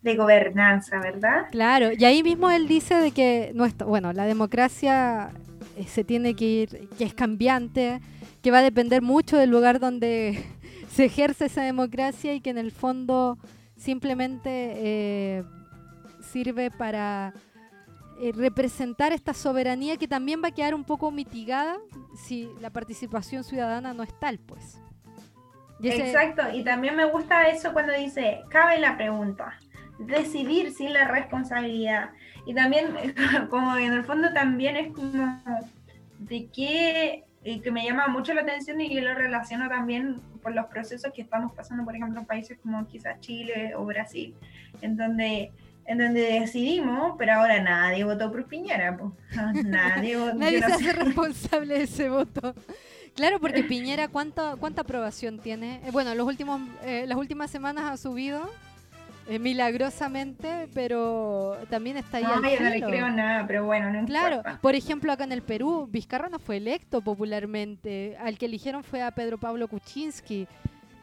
de 0.00 0.16
gobernanza, 0.16 0.98
¿verdad? 0.98 1.48
Claro, 1.50 1.90
y 1.92 2.06
ahí 2.06 2.22
mismo 2.22 2.50
él 2.50 2.66
dice 2.66 2.94
de 2.94 3.10
que 3.10 3.52
nuestro, 3.54 3.86
bueno, 3.86 4.14
la 4.14 4.24
democracia 4.24 5.28
eh, 5.76 5.84
se 5.84 6.04
tiene 6.04 6.34
que 6.34 6.46
ir, 6.46 6.88
que 6.96 7.04
es 7.04 7.12
cambiante, 7.12 8.00
que 8.42 8.50
va 8.50 8.60
a 8.60 8.62
depender 8.62 9.02
mucho 9.02 9.36
del 9.36 9.50
lugar 9.50 9.78
donde 9.78 10.42
se 10.90 11.04
ejerce 11.04 11.46
esa 11.46 11.62
democracia 11.62 12.32
y 12.32 12.40
que 12.40 12.48
en 12.48 12.56
el 12.56 12.72
fondo 12.72 13.36
simplemente 13.76 14.72
eh, 14.76 15.44
sirve 16.22 16.70
para 16.70 17.34
eh, 18.20 18.32
representar 18.34 19.12
esta 19.12 19.34
soberanía 19.34 19.96
que 19.96 20.08
también 20.08 20.42
va 20.42 20.48
a 20.48 20.52
quedar 20.52 20.74
un 20.74 20.84
poco 20.84 21.10
mitigada 21.10 21.76
si 22.16 22.50
la 22.60 22.70
participación 22.70 23.44
ciudadana 23.44 23.92
no 23.92 24.02
es 24.02 24.18
tal, 24.18 24.38
pues. 24.38 24.80
Exacto, 25.82 26.42
y 26.54 26.64
también 26.64 26.96
me 26.96 27.04
gusta 27.04 27.48
eso 27.48 27.72
cuando 27.72 27.92
dice, 27.92 28.40
cabe 28.48 28.78
la 28.78 28.96
pregunta, 28.96 29.58
decidir 29.98 30.72
sin 30.72 30.92
la 30.92 31.06
responsabilidad. 31.08 32.10
Y 32.46 32.54
también, 32.54 32.94
como 33.50 33.76
en 33.76 33.92
el 33.92 34.04
fondo 34.04 34.32
también 34.32 34.76
es 34.76 34.92
como 34.94 35.42
de 36.18 36.48
qué, 36.48 37.24
y 37.44 37.60
que 37.60 37.70
me 37.70 37.84
llama 37.84 38.08
mucho 38.08 38.34
la 38.34 38.40
atención 38.40 38.80
y 38.80 38.92
yo 38.92 39.02
lo 39.02 39.14
relaciono 39.14 39.68
también 39.68 40.20
por 40.42 40.54
los 40.54 40.66
procesos 40.66 41.12
que 41.12 41.22
estamos 41.22 41.52
pasando, 41.52 41.84
por 41.84 41.94
ejemplo, 41.94 42.20
en 42.20 42.26
países 42.26 42.58
como 42.62 42.86
quizás 42.86 43.20
Chile 43.20 43.74
o 43.76 43.84
Brasil, 43.84 44.34
en 44.80 44.96
donde 44.96 45.52
en 45.86 45.98
donde 45.98 46.40
decidimos, 46.40 47.14
pero 47.18 47.34
ahora 47.34 47.60
nadie 47.62 48.04
votó 48.04 48.30
por 48.30 48.46
Piñera. 48.46 48.96
Nadie, 49.64 50.16
nadie 50.34 50.58
se 50.60 50.72
hace 50.72 50.92
responsable 50.92 51.78
de 51.78 51.84
ese 51.84 52.08
voto. 52.08 52.54
Claro, 53.14 53.40
porque 53.40 53.62
Piñera, 53.64 54.08
¿cuánta, 54.08 54.56
cuánta 54.56 54.82
aprobación 54.82 55.38
tiene? 55.38 55.80
Eh, 55.84 55.90
bueno, 55.90 56.14
los 56.14 56.26
últimos, 56.26 56.60
eh, 56.84 57.04
las 57.06 57.16
últimas 57.16 57.50
semanas 57.50 57.84
ha 57.84 57.96
subido 57.96 58.48
eh, 59.28 59.38
milagrosamente, 59.38 60.68
pero 60.74 61.56
también 61.70 61.96
está 61.96 62.18
ahí. 62.18 62.24
No, 62.24 62.34
yo 62.48 62.60
no 62.60 62.70
le 62.70 62.82
creo 62.82 63.10
nada, 63.10 63.46
pero 63.46 63.64
bueno, 63.64 63.90
no 63.90 64.06
Claro, 64.06 64.42
por 64.60 64.74
ejemplo, 64.74 65.12
acá 65.12 65.24
en 65.24 65.32
el 65.32 65.42
Perú, 65.42 65.88
Vizcarra 65.90 66.28
no 66.28 66.38
fue 66.38 66.58
electo 66.58 67.00
popularmente. 67.00 68.16
Al 68.20 68.38
que 68.38 68.46
eligieron 68.46 68.84
fue 68.84 69.02
a 69.02 69.10
Pedro 69.10 69.38
Pablo 69.38 69.66
Kuczynski. 69.66 70.46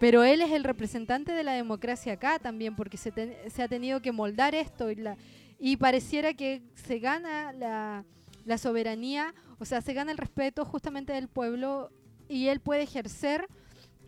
Pero 0.03 0.25
él 0.25 0.41
es 0.41 0.51
el 0.51 0.65
representante 0.65 1.31
de 1.31 1.45
la 1.45 1.53
democracia 1.53 2.11
acá 2.11 2.37
también, 2.37 2.75
porque 2.75 2.97
se, 2.97 3.13
ha 3.63 3.67
tenido 3.69 4.01
que 4.01 4.11
moldar 4.11 4.53
esto 4.53 4.91
y, 4.91 4.95
la, 4.95 5.15
y 5.59 5.77
pareciera 5.77 6.33
que 6.33 6.61
se 6.73 6.99
gana 6.99 7.53
la, 7.53 8.03
la, 8.43 8.57
soberanía, 8.57 9.33
o 9.59 9.63
sea, 9.63 9.79
se 9.79 9.93
gana 9.93 10.11
el 10.11 10.17
respeto 10.17 10.65
justamente 10.65 11.13
del 11.13 11.29
pueblo 11.29 11.89
y 12.27 12.49
él 12.49 12.59
puede 12.59 12.81
ejercer 12.81 13.47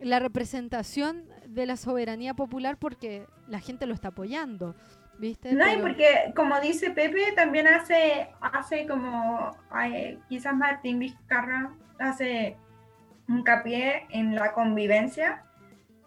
la 0.02 0.20
representación 0.20 1.30
de 1.48 1.66
la 1.66 1.78
soberanía 1.78 2.34
popular 2.34 2.76
porque 2.76 3.26
la 3.48 3.62
gente 3.62 3.86
lo 3.86 3.94
está 3.94 4.10
apoyando. 4.10 4.76
¿Viste? 5.18 5.54
No, 5.54 5.66
y 5.72 5.78
porque 5.78 6.34
como 6.36 6.60
dice 6.60 6.92
Pepe, 6.92 7.32
también 7.38 7.68
hace, 7.68 8.28
hace 8.42 8.86
como, 8.86 9.56
quizás 10.28 10.58
Martín 10.58 11.00
Vizcarra 11.00 11.74
hace 12.00 12.58
hincapié 13.30 14.08
en 14.10 14.36
la 14.36 14.52
convivencia 14.52 15.46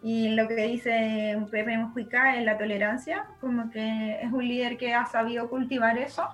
y 0.03 0.31
lo 0.31 0.47
que 0.47 0.67
dice 0.67 1.37
Pepe 1.51 1.77
Mujica 1.77 2.37
es 2.37 2.45
la 2.45 2.57
tolerancia, 2.57 3.27
como 3.41 3.71
que 3.71 4.21
es 4.23 4.33
un 4.33 4.47
líder 4.47 4.77
que 4.77 4.95
ha 4.95 5.07
sabido 5.07 5.51
cultivar 5.51 5.99
eso, 5.99 6.29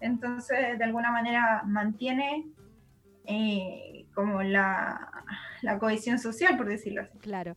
entonces 0.00 0.78
de 0.78 0.84
alguna 0.84 1.12
manera 1.12 1.62
mantiene 1.64 2.46
eh, 3.26 4.06
como 4.14 4.42
la, 4.42 5.24
la, 5.62 5.78
cohesión 5.78 6.18
social, 6.18 6.56
por 6.56 6.68
decirlo 6.68 7.02
así. 7.02 7.18
Claro. 7.18 7.56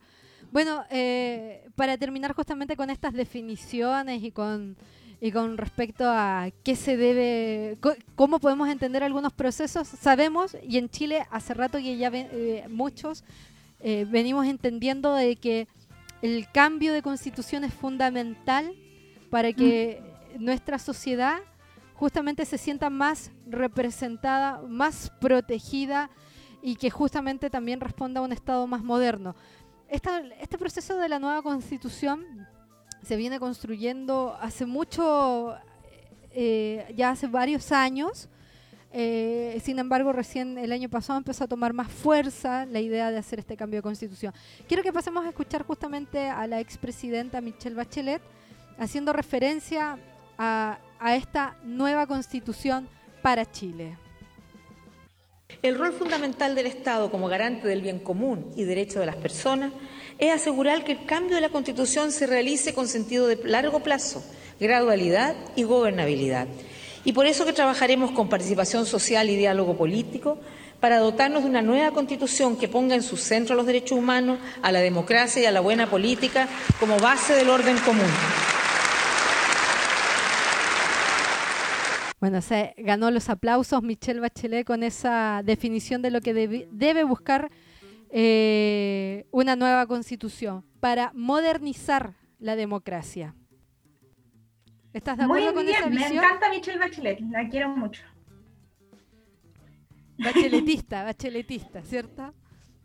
Bueno, 0.50 0.84
eh, 0.90 1.68
para 1.76 1.98
terminar 1.98 2.32
justamente 2.32 2.76
con 2.76 2.88
estas 2.88 3.12
definiciones 3.12 4.22
y 4.22 4.30
con, 4.30 4.76
y 5.20 5.30
con 5.30 5.58
respecto 5.58 6.04
a 6.06 6.48
qué 6.64 6.74
se 6.74 6.96
debe, 6.96 7.76
cómo 8.14 8.38
podemos 8.38 8.68
entender 8.68 9.02
algunos 9.02 9.32
procesos, 9.32 9.88
sabemos, 9.88 10.56
y 10.62 10.78
en 10.78 10.88
Chile 10.88 11.26
hace 11.30 11.52
rato 11.52 11.78
que 11.78 11.98
ya 11.98 12.10
eh, 12.14 12.64
muchos 12.70 13.24
eh, 13.80 14.06
venimos 14.08 14.46
entendiendo 14.46 15.14
de 15.14 15.36
que 15.36 15.68
el 16.22 16.50
cambio 16.50 16.92
de 16.92 17.02
constitución 17.02 17.64
es 17.64 17.72
fundamental 17.72 18.74
para 19.30 19.52
que 19.52 20.02
mm. 20.36 20.44
nuestra 20.44 20.78
sociedad 20.78 21.38
justamente 21.94 22.44
se 22.44 22.58
sienta 22.58 22.90
más 22.90 23.30
representada, 23.46 24.60
más 24.68 25.10
protegida 25.20 26.10
y 26.62 26.76
que 26.76 26.90
justamente 26.90 27.50
también 27.50 27.80
responda 27.80 28.20
a 28.20 28.24
un 28.24 28.32
Estado 28.32 28.66
más 28.66 28.82
moderno. 28.82 29.34
este 29.88 30.58
proceso 30.58 30.96
de 30.96 31.08
la 31.08 31.18
nueva 31.18 31.42
constitución 31.42 32.24
se 33.02 33.16
viene 33.16 33.38
construyendo 33.38 34.36
hace 34.40 34.66
mucho, 34.66 35.56
eh, 36.32 36.92
ya 36.96 37.10
hace 37.10 37.26
varios 37.26 37.72
años, 37.72 38.28
eh, 38.92 39.60
sin 39.62 39.78
embargo, 39.78 40.12
recién 40.12 40.56
el 40.56 40.72
año 40.72 40.88
pasado 40.88 41.18
empezó 41.18 41.44
a 41.44 41.48
tomar 41.48 41.72
más 41.72 41.88
fuerza 41.88 42.64
la 42.66 42.80
idea 42.80 43.10
de 43.10 43.18
hacer 43.18 43.38
este 43.38 43.56
cambio 43.56 43.78
de 43.78 43.82
constitución. 43.82 44.32
Quiero 44.66 44.82
que 44.82 44.92
pasemos 44.92 45.24
a 45.24 45.28
escuchar 45.28 45.64
justamente 45.64 46.28
a 46.28 46.46
la 46.46 46.60
expresidenta 46.60 47.40
Michelle 47.40 47.76
Bachelet 47.76 48.22
haciendo 48.78 49.12
referencia 49.12 49.98
a, 50.38 50.78
a 50.98 51.16
esta 51.16 51.56
nueva 51.64 52.06
constitución 52.06 52.88
para 53.20 53.50
Chile. 53.50 53.98
El 55.62 55.78
rol 55.78 55.92
fundamental 55.92 56.54
del 56.54 56.66
Estado 56.66 57.10
como 57.10 57.28
garante 57.28 57.68
del 57.68 57.82
bien 57.82 57.98
común 57.98 58.52
y 58.56 58.64
derecho 58.64 59.00
de 59.00 59.06
las 59.06 59.16
personas 59.16 59.72
es 60.18 60.32
asegurar 60.32 60.84
que 60.84 60.92
el 60.92 61.06
cambio 61.06 61.34
de 61.36 61.40
la 61.40 61.48
Constitución 61.48 62.12
se 62.12 62.26
realice 62.26 62.74
con 62.74 62.86
sentido 62.86 63.26
de 63.26 63.36
largo 63.44 63.80
plazo, 63.80 64.22
gradualidad 64.60 65.34
y 65.56 65.62
gobernabilidad 65.62 66.48
y 67.04 67.12
por 67.12 67.26
eso 67.26 67.44
que 67.44 67.52
trabajaremos 67.52 68.10
con 68.10 68.28
participación 68.28 68.86
social 68.86 69.30
y 69.30 69.36
diálogo 69.36 69.76
político 69.76 70.38
para 70.80 70.98
dotarnos 70.98 71.42
de 71.42 71.48
una 71.48 71.62
nueva 71.62 71.90
constitución 71.92 72.56
que 72.56 72.68
ponga 72.68 72.94
en 72.94 73.02
su 73.02 73.16
centro 73.16 73.54
a 73.54 73.56
los 73.56 73.66
derechos 73.66 73.98
humanos, 73.98 74.38
a 74.62 74.70
la 74.70 74.80
democracia 74.80 75.42
y 75.42 75.46
a 75.46 75.50
la 75.50 75.60
buena 75.60 75.88
política 75.88 76.48
como 76.78 76.98
base 76.98 77.34
del 77.34 77.50
orden 77.50 77.76
común. 77.78 78.06
Bueno, 82.20 82.42
se 82.42 82.74
ganó 82.78 83.10
los 83.12 83.28
aplausos 83.28 83.82
Michelle 83.82 84.20
Bachelet 84.20 84.66
con 84.66 84.82
esa 84.82 85.42
definición 85.44 86.02
de 86.02 86.10
lo 86.10 86.20
que 86.20 86.34
debe, 86.34 87.04
buscar 87.04 87.50
eh, 88.10 89.26
una 89.30 89.54
nueva 89.54 89.86
constitución 89.86 90.64
para 90.80 91.12
modernizar 91.14 92.14
la 92.40 92.56
democracia. 92.56 93.34
¿Estás 94.92 95.18
de 95.18 95.24
acuerdo 95.24 95.54
con 95.54 95.68
esa 95.68 95.86
visión? 95.88 96.10
Me 96.10 96.16
encanta 96.16 96.50
Michelle 96.50 96.78
Bachelet, 96.78 97.20
la 97.20 97.48
quiero 97.48 97.68
mucho. 97.68 98.02
Bacheletista, 100.18 101.04
bacheletista, 101.04 101.82
¿cierto? 101.82 102.34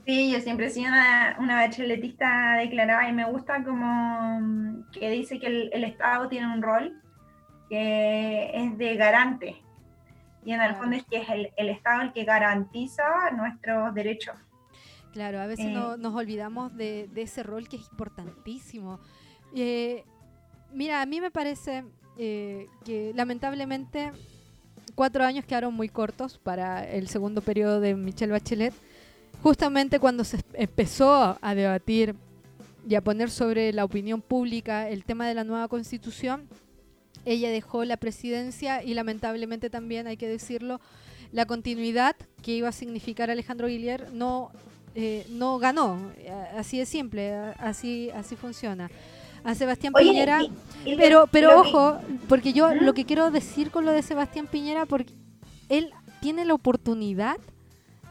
Sí, 0.06 0.32
yo 0.32 0.41
siempre 0.41 0.68
he 0.68 0.70
sido 0.70 0.89
una, 0.89 1.56
bacheletista 1.56 2.58
declarada 2.58 3.08
y 3.08 3.14
me 3.14 3.30
gusta 3.30 3.64
como 3.64 4.39
mm, 4.41 4.91
que 4.91 5.10
dice 5.10 5.39
que 5.39 5.47
el, 5.47 5.84
Estado 5.84 6.28
tiene 6.28 6.54
un 6.54 6.62
rol 6.62 7.01
que 7.70 8.51
es 8.54 8.78
de 8.78 8.95
garante. 8.95 9.62
Y 10.45 10.51
en 10.51 10.62
el 10.62 10.76
fondo 10.76 10.97
es 10.97 11.06
que 11.06 11.18
es 11.22 11.30
el, 11.30 11.70
Estado 11.70 12.01
el 12.01 12.12
que 12.12 12.26
garantiza 12.26 13.32
nuestros 13.32 13.93
derechos. 13.93 14.36
Claro, 15.14 15.39
a 15.39 15.47
veces 15.47 15.68
no, 15.68 15.93
eh, 15.93 15.97
nos 15.97 16.14
olvidamos 16.14 16.76
de, 16.76 17.10
ese 17.16 17.43
rol 17.43 17.70
que 17.70 17.78
es 17.78 17.88
importantísimo. 17.89 18.99
Eh, 19.56 20.04
Mira, 20.74 21.01
a 21.01 21.05
mí 21.05 21.21
me 21.21 21.30
parece 21.30 21.84
eh, 22.17 22.67
que 22.84 23.11
lamentablemente 23.15 24.11
cuatro 24.95 25.24
años 25.24 25.45
quedaron 25.45 25.74
muy 25.74 25.88
cortos 25.88 26.39
para 26.39 26.89
el 26.89 27.07
segundo 27.07 27.41
periodo 27.41 27.80
de 27.80 27.93
Michelle 27.93 28.32
Bachelet. 28.32 28.74
Justamente 29.43 29.99
cuando 29.99 30.24
se 30.24 30.39
empezó 30.53 31.38
a 31.39 31.55
debatir 31.55 32.15
y 32.88 32.95
a 32.95 33.01
poner 33.01 33.30
sobre 33.30 33.71
la 33.71 33.86
opinión 33.86 34.21
pública 34.21 34.89
el 34.89 35.03
tema 35.05 35.28
de 35.28 35.36
la 35.36 35.43
nueva 35.43 35.67
constitución, 35.67 36.47
ella 37.24 37.51
dejó 37.51 37.86
la 37.86 37.97
presidencia 37.97 38.84
y 38.84 38.95
lamentablemente 38.95 39.69
también, 39.69 40.07
hay 40.07 40.17
que 40.17 40.28
decirlo, 40.28 40.82
la 41.32 41.45
continuidad 41.45 42.15
que 42.41 42.51
iba 42.53 42.69
a 42.69 42.71
significar 42.74 43.30
Alejandro 43.30 43.67
Guillier 43.67 44.11
no, 44.11 44.51
eh, 44.95 45.26
no 45.30 45.59
ganó. 45.59 45.99
Así 46.57 46.80
de 46.80 46.86
simple, 46.86 47.34
así, 47.59 48.09
así 48.11 48.36
funciona. 48.36 48.89
A 49.44 49.56
Sebastián 49.56 49.94
Piñera. 49.94 50.41
pero 50.98 51.28
pero 51.32 51.60
ojo, 51.62 51.98
porque 52.28 52.54
yo 52.54 52.74
lo 52.74 52.94
que 52.94 53.06
quiero 53.06 53.32
decir 53.32 53.72
con 53.72 53.86
lo 53.86 53.91
de 53.91 54.02
Sebastián 54.02 54.48
Piñera, 54.48 54.86
porque 54.86 55.14
él 55.70 55.91
tiene 56.22 56.46
la 56.46 56.54
oportunidad 56.54 57.38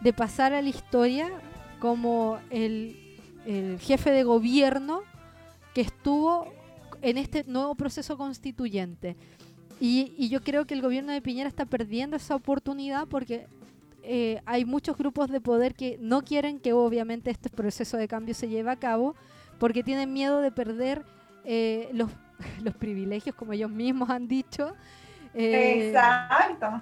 de 0.00 0.12
pasar 0.12 0.52
a 0.52 0.62
la 0.62 0.68
historia 0.68 1.30
como 1.78 2.38
el, 2.50 2.96
el 3.46 3.78
jefe 3.80 4.10
de 4.10 4.24
gobierno 4.24 5.02
que 5.74 5.80
estuvo 5.80 6.52
en 7.00 7.18
este 7.18 7.44
nuevo 7.44 7.74
proceso 7.74 8.16
constituyente. 8.16 9.16
Y, 9.80 10.14
y, 10.16 10.28
yo 10.28 10.42
creo 10.42 10.64
que 10.64 10.74
el 10.74 10.82
gobierno 10.82 11.12
de 11.12 11.20
Piñera 11.20 11.48
está 11.48 11.64
perdiendo 11.64 12.16
esa 12.16 12.36
oportunidad 12.36 13.08
porque 13.08 13.46
eh, 14.04 14.40
hay 14.46 14.64
muchos 14.64 14.96
grupos 14.96 15.28
de 15.28 15.40
poder 15.40 15.74
que 15.74 15.96
no 16.00 16.22
quieren 16.22 16.58
que 16.58 16.72
obviamente 16.72 17.30
este 17.30 17.50
proceso 17.50 17.96
de 17.96 18.08
cambio 18.08 18.34
se 18.34 18.48
lleve 18.48 18.70
a 18.70 18.76
cabo 18.76 19.14
porque 19.58 19.84
tienen 19.84 20.12
miedo 20.12 20.40
de 20.40 20.50
perder 20.50 21.04
eh, 21.44 21.90
los, 21.92 22.10
los, 22.62 22.74
privilegios, 22.74 23.34
como 23.34 23.52
ellos 23.52 23.70
mismos 23.70 24.10
han 24.10 24.28
dicho. 24.28 24.74
Eh, 25.34 25.88
Exacto. 25.88 26.80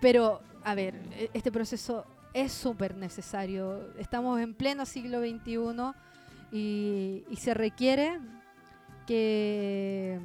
Pero, 0.00 0.40
a 0.64 0.74
ver, 0.74 0.94
e, 1.12 1.30
este 1.34 1.52
proceso 1.52 2.06
es 2.32 2.52
súper 2.52 2.96
necesario. 2.96 3.92
Estamos 3.98 4.40
en 4.40 4.54
pleno 4.54 4.86
siglo 4.86 5.20
XXI 5.20 5.92
y, 6.52 7.24
y 7.28 7.36
se 7.36 7.54
requiere 7.54 8.18
que, 9.06 10.18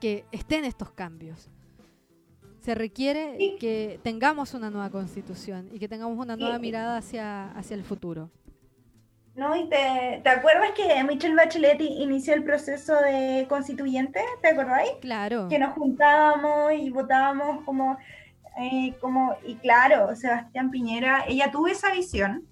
que 0.00 0.24
estén 0.32 0.64
estos 0.64 0.90
cambios 0.90 1.48
se 2.60 2.74
requiere 2.74 3.56
que 3.58 3.98
tengamos 4.02 4.54
una 4.54 4.70
nueva 4.70 4.90
constitución 4.90 5.68
y 5.72 5.78
que 5.78 5.88
tengamos 5.88 6.18
una 6.18 6.36
nueva 6.36 6.58
mirada 6.58 6.98
hacia, 6.98 7.50
hacia 7.52 7.74
el 7.74 7.84
futuro. 7.84 8.30
No, 9.34 9.56
y 9.56 9.68
te, 9.68 10.22
acuerdas 10.28 10.70
que 10.76 11.02
Michelle 11.04 11.34
Bachelet 11.34 11.80
inició 11.80 12.34
el 12.34 12.44
proceso 12.44 12.94
de 13.00 13.46
constituyente? 13.48 14.20
¿Te 14.42 14.48
acordáis? 14.48 14.90
Claro. 15.00 15.48
Que 15.48 15.58
nos 15.58 15.74
juntábamos 15.74 16.72
y 16.72 16.90
votábamos 16.90 17.64
como, 17.64 17.96
eh, 18.58 18.94
como, 19.00 19.36
y 19.46 19.54
claro, 19.56 20.14
Sebastián 20.16 20.70
Piñera, 20.70 21.24
ella 21.26 21.50
tuvo 21.50 21.68
esa 21.68 21.92
visión 21.92 22.46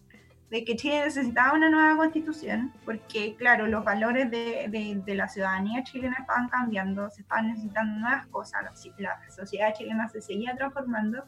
de 0.51 0.65
que 0.65 0.77
Chile 0.77 1.03
necesitaba 1.05 1.53
una 1.53 1.69
nueva 1.69 1.97
constitución, 1.97 2.73
porque 2.85 3.35
claro, 3.37 3.67
los 3.67 3.85
valores 3.85 4.31
de, 4.31 5.03
de, 5.05 5.15
la 5.15 5.29
ciudadanía 5.29 5.83
chilena 5.85 6.17
estaban 6.21 6.49
cambiando, 6.49 7.11
se 7.11 7.21
estaban 7.21 7.49
necesitando 7.49 8.01
nuevas 8.01 8.27
cosas, 8.29 8.63
la, 8.97 9.21
sociedad 9.31 9.75
chilena 9.75 10.09
se 10.09 10.23
seguía 10.23 10.57
transformando, 10.57 11.25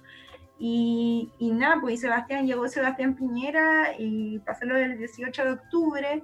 y, 0.62 1.32
y, 1.38 1.52
nada, 1.52 1.78
pues 1.80 2.00
Sebastián 2.00 2.46
llegó 2.46 2.68
Sebastián 2.68 3.16
Piñera 3.16 3.94
y 3.98 4.38
pasó 4.40 4.66
lo 4.66 4.74
del 4.76 4.98
18 4.98 5.44
de 5.44 5.50
octubre, 5.52 6.22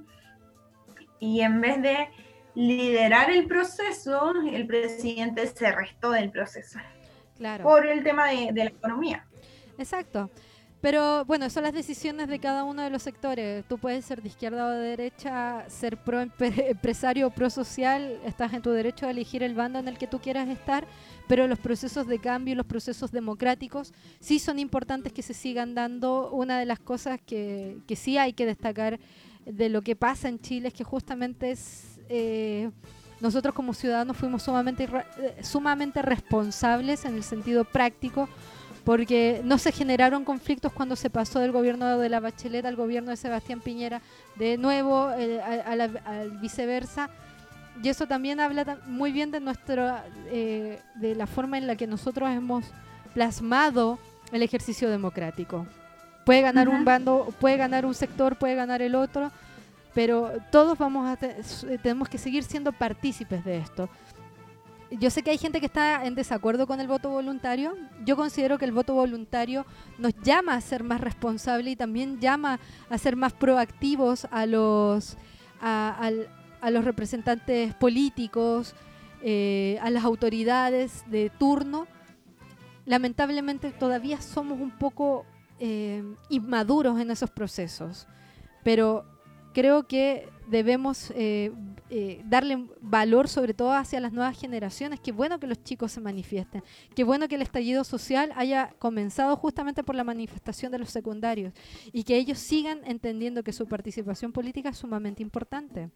y 1.18 1.41
en 1.41 1.61
vez 1.62 1.80
de 1.80 2.11
liderar 2.55 3.30
el 3.30 3.47
proceso, 3.47 4.34
el 4.53 4.66
presidente 4.66 5.47
se 5.47 5.72
restó 5.72 6.11
del 6.11 6.30
proceso. 6.30 6.78
Claro. 7.39 7.64
Por 7.64 7.87
el 7.87 8.05
tema 8.05 8.28
de, 8.28 8.51
de 8.53 8.64
la 8.64 8.70
economía. 8.70 9.26
Exacto. 9.78 10.30
Pero 10.80 11.24
bueno, 11.24 11.49
son 11.51 11.64
las 11.64 11.72
decisiones 11.72 12.28
de 12.28 12.39
cada 12.39 12.62
uno 12.62 12.82
de 12.82 12.91
los 12.91 13.03
sectores. 13.03 13.64
Tú 13.66 13.78
puedes 13.78 14.05
ser 14.05 14.22
de 14.22 14.28
izquierda 14.28 14.66
o 14.66 14.70
de 14.70 14.91
derecha, 14.91 15.64
ser 15.68 15.97
pro 15.97 16.20
empresario 16.39 17.26
o 17.26 17.30
pro 17.30 17.51
social, 17.51 18.20
estás 18.24 18.53
en 18.53 18.62
tu 18.62 18.70
derecho 18.70 19.07
a 19.07 19.11
elegir 19.11 19.43
el 19.43 19.55
bando 19.55 19.78
en 19.78 19.89
el 19.89 19.99
que 19.99 20.07
tú 20.07 20.20
quieras 20.20 20.49
estar, 20.49 20.87
pero 21.27 21.47
los 21.47 21.59
procesos 21.59 22.07
de 22.07 22.18
cambio 22.18 22.53
y 22.53 22.57
los 22.57 22.66
procesos 22.66 23.11
democráticos 23.11 23.93
sí 24.20 24.39
son 24.39 24.59
importantes 24.59 25.12
que 25.12 25.22
se 25.22 25.35
sigan 25.35 25.74
dando. 25.74 26.31
Una 26.31 26.59
de 26.59 26.66
las 26.66 26.79
cosas 26.79 27.20
que, 27.24 27.79
que 27.87 27.97
sí 27.97 28.18
hay 28.18 28.33
que 28.33 28.47
destacar 28.47 28.99
de 29.45 29.68
lo 29.68 29.83
que 29.83 29.97
pasa 29.97 30.29
en 30.29 30.41
Chile 30.41 30.68
es 30.68 30.74
que 30.74 30.85
justamente 30.85 31.51
es... 31.51 31.99
Eh, 32.09 32.70
nosotros 33.18 33.55
como 33.55 33.72
ciudadanos 33.72 34.16
fuimos 34.16 34.43
sumamente, 34.43 34.85
eh, 34.85 35.43
sumamente 35.43 36.03
responsables 36.03 37.07
en 37.07 37.14
el 37.14 37.22
sentido 37.22 37.64
práctico 37.64 38.29
porque 38.85 39.41
no 39.43 39.59
se 39.59 39.72
generaron 39.72 40.24
conflictos 40.24 40.72
cuando 40.72 40.95
se 40.97 41.11
pasó 41.11 41.41
del 41.41 41.51
gobierno 41.51 41.99
de 41.99 42.09
la 42.09 42.20
Bachelet 42.20 42.64
al 42.66 42.77
gobierno 42.77 43.11
de 43.11 43.16
Sebastián 43.16 43.61
Piñera, 43.61 44.01
de 44.37 44.59
nuevo 44.59 45.11
eh, 45.18 45.41
al 45.41 46.39
viceversa. 46.41 47.11
Y 47.83 47.89
eso 47.89 48.07
también 48.07 48.41
habla 48.41 48.79
muy 48.87 49.12
bien 49.12 49.31
de 49.31 49.41
nuestra, 49.41 50.05
eh, 50.27 50.81
de 50.95 51.14
la 51.14 51.27
forma 51.27 51.59
en 51.59 51.66
la 51.66 51.77
que 51.77 51.87
nosotros 51.87 52.29
hemos 52.31 52.64
plasmado 53.14 53.99
el 54.33 54.43
ejercicio 54.43 54.91
democrático. 54.91 55.66
Puede 56.24 56.41
ganar 56.41 56.68
un 56.68 56.85
bando, 56.85 57.33
puede 57.39 57.57
ganar 57.57 57.87
un 57.87 57.95
sector, 57.95 58.37
puede 58.37 58.57
ganar 58.57 58.83
el 58.83 58.95
otro, 58.95 59.31
pero 59.95 60.33
todos 60.51 60.77
vamos 60.77 61.09
a 61.09 61.16
tenemos 61.79 62.09
que 62.09 62.18
seguir 62.18 62.43
siendo 62.43 62.72
partícipes 62.72 63.45
de 63.45 63.59
esto 63.59 63.89
yo 64.91 65.11
sé 65.11 65.22
que 65.22 65.31
hay 65.31 65.39
gente 65.39 65.61
que 65.61 65.66
está 65.66 66.05
en 66.05 66.14
desacuerdo 66.14 66.66
con 66.66 66.81
el 66.81 66.87
voto 66.87 67.11
voluntario. 67.11 67.77
Yo 68.05 68.16
considero 68.16 68.59
que 68.59 68.64
el 68.64 68.72
voto 68.72 68.95
voluntario 68.95 69.66
nos 69.99 70.14
llama 70.22 70.55
a 70.55 70.61
ser 70.61 70.85
más 70.85 71.01
responsables 71.01 71.72
y 71.72 71.77
también 71.77 72.20
llama 72.20 72.61
a 72.89 72.99
ser 72.99 73.16
más 73.16 73.33
proactivos 73.33 74.27
a 74.31 74.47
los, 74.47 75.16
a, 75.61 76.11
los 76.71 76.85
representantes 76.85 77.75
políticos, 77.75 78.75
eh, 79.23 79.79
a 79.81 79.91
las 79.91 80.05
autoridades 80.05 81.03
de 81.09 81.31
turno. 81.31 81.87
Lamentablemente 82.85 83.73
todavía 83.73 84.21
somos 84.21 84.61
un 84.61 84.71
poco 84.71 85.25
eh, 85.59 86.05
inmaduros 86.29 87.01
en 87.01 87.11
esos 87.11 87.31
procesos, 87.31 88.07
pero 88.63 89.05
creo 89.53 89.89
que 89.89 90.29
debemos 90.49 91.13
eh, 91.17 91.51
darle 92.27 92.69
valor 92.81 93.27
sobre 93.27 93.55
todo 93.55 93.73
hacia 93.73 93.99
las 93.99 94.13
nuevas 94.13 94.39
generaciones. 94.39 95.01
Qué 95.01 95.13
bueno 95.13 95.41
que 95.41 95.47
los 95.47 95.61
chicos 95.65 95.91
se 95.93 96.01
manifiesten. 96.01 96.63
Qué 96.95 97.03
bueno 97.03 97.27
que 97.27 97.35
el 97.35 97.43
estallido 97.43 97.83
social 97.83 98.33
haya 98.37 98.75
comenzado 98.79 99.35
justamente 99.37 99.83
por 99.83 99.97
la 99.97 100.05
manifestación 100.05 100.71
de 100.71 100.79
los 100.79 100.91
secundarios 100.91 101.53
y 101.93 102.05
que 102.05 102.17
ellos 102.17 102.39
sigan 102.39 102.81
entendiendo 102.85 103.43
que 103.43 103.53
su 103.53 103.67
participación 103.67 104.31
política 104.31 104.69
es 104.69 104.77
sumamente 104.77 105.23
importante. 105.23 105.91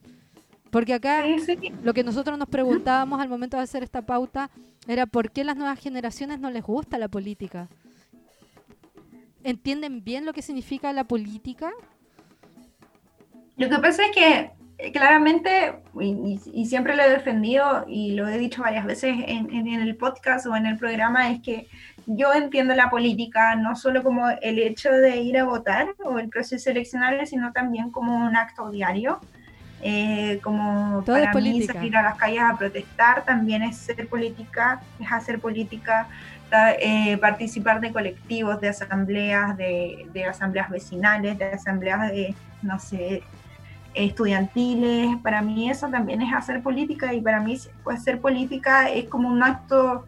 Porque 0.70 0.94
acá 0.94 1.24
lo 1.82 1.94
que 1.94 2.04
nosotros 2.04 2.38
nos 2.38 2.48
preguntábamos 2.48 3.20
al 3.20 3.28
momento 3.28 3.56
de 3.56 3.64
hacer 3.64 3.82
esta 3.82 4.02
pauta 4.02 4.50
era 4.86 5.06
por 5.06 5.30
qué 5.30 5.44
las 5.44 5.56
nuevas 5.56 5.78
generaciones 5.78 6.38
no 6.40 6.50
les 6.50 6.62
gusta 6.62 6.98
la 6.98 7.08
política. 7.08 7.68
¿Entienden 9.42 10.04
bien 10.04 10.26
lo 10.26 10.32
que 10.32 10.42
significa 10.42 10.92
la 10.92 11.04
política? 11.04 11.70
Lo 13.56 13.68
que 13.68 13.78
pasa 13.78 14.04
es 14.06 14.12
que 14.12 14.50
eh, 14.82 14.92
claramente, 14.92 15.82
y, 16.00 16.64
siempre 16.64 16.96
lo 16.96 17.02
he 17.02 17.10
defendido 17.10 17.84
y 17.86 18.12
lo 18.12 18.26
he 18.28 18.38
dicho 18.38 18.62
varias 18.62 18.86
veces 18.86 19.14
en, 19.26 19.66
el 19.68 19.96
podcast 19.96 20.46
o 20.46 20.56
en 20.56 20.64
el 20.64 20.78
programa, 20.78 21.30
es 21.30 21.42
que 21.42 21.68
yo 22.06 22.32
entiendo 22.32 22.74
la 22.74 22.88
política 22.88 23.56
no 23.56 23.76
solo 23.76 24.02
como 24.02 24.30
el 24.30 24.58
hecho 24.58 24.90
de 24.90 25.18
ir 25.18 25.36
a 25.36 25.44
votar 25.44 25.94
o 26.02 26.18
el 26.18 26.30
proceso 26.30 26.70
eleccionario, 26.70 27.26
sino 27.26 27.52
también 27.52 27.90
como 27.90 28.16
un 28.16 28.36
acto 28.36 28.70
diario. 28.70 29.20
Eh, 29.82 30.40
como 30.42 31.02
para 31.06 31.32
mí 31.32 31.62
salir 31.62 31.96
a 31.96 32.02
las 32.02 32.16
calles 32.16 32.42
a 32.42 32.54
protestar 32.56 33.24
también 33.24 33.62
es 33.62 33.78
ser 33.78 34.06
política, 34.08 34.82
es 34.98 35.10
hacer 35.10 35.40
política, 35.40 36.06
eh, 36.78 37.16
participar 37.16 37.80
de 37.80 37.90
colectivos, 37.90 38.60
de 38.60 38.68
asambleas, 38.68 39.56
de, 39.56 40.06
de 40.12 40.24
asambleas 40.26 40.68
vecinales, 40.68 41.38
de 41.38 41.44
asambleas 41.46 42.10
de, 42.10 42.34
no 42.60 42.78
sé, 42.78 43.22
estudiantiles, 43.94 45.16
para 45.22 45.42
mí 45.42 45.70
eso 45.70 45.88
también 45.88 46.22
es 46.22 46.32
hacer 46.32 46.62
política 46.62 47.12
y 47.12 47.20
para 47.20 47.40
mí 47.40 47.58
pues 47.82 48.02
ser 48.02 48.20
política 48.20 48.88
es 48.88 49.08
como 49.08 49.28
un 49.28 49.42
acto, 49.42 50.06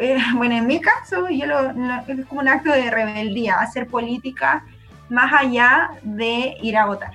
eh, 0.00 0.18
bueno, 0.36 0.54
en 0.54 0.66
mi 0.66 0.80
caso 0.80 1.28
yo 1.28 1.46
lo, 1.46 1.70
es 2.06 2.26
como 2.26 2.40
un 2.40 2.48
acto 2.48 2.72
de 2.72 2.90
rebeldía, 2.90 3.56
hacer 3.56 3.86
política 3.86 4.64
más 5.08 5.32
allá 5.32 5.90
de 6.02 6.56
ir 6.62 6.76
a 6.76 6.86
votar. 6.86 7.12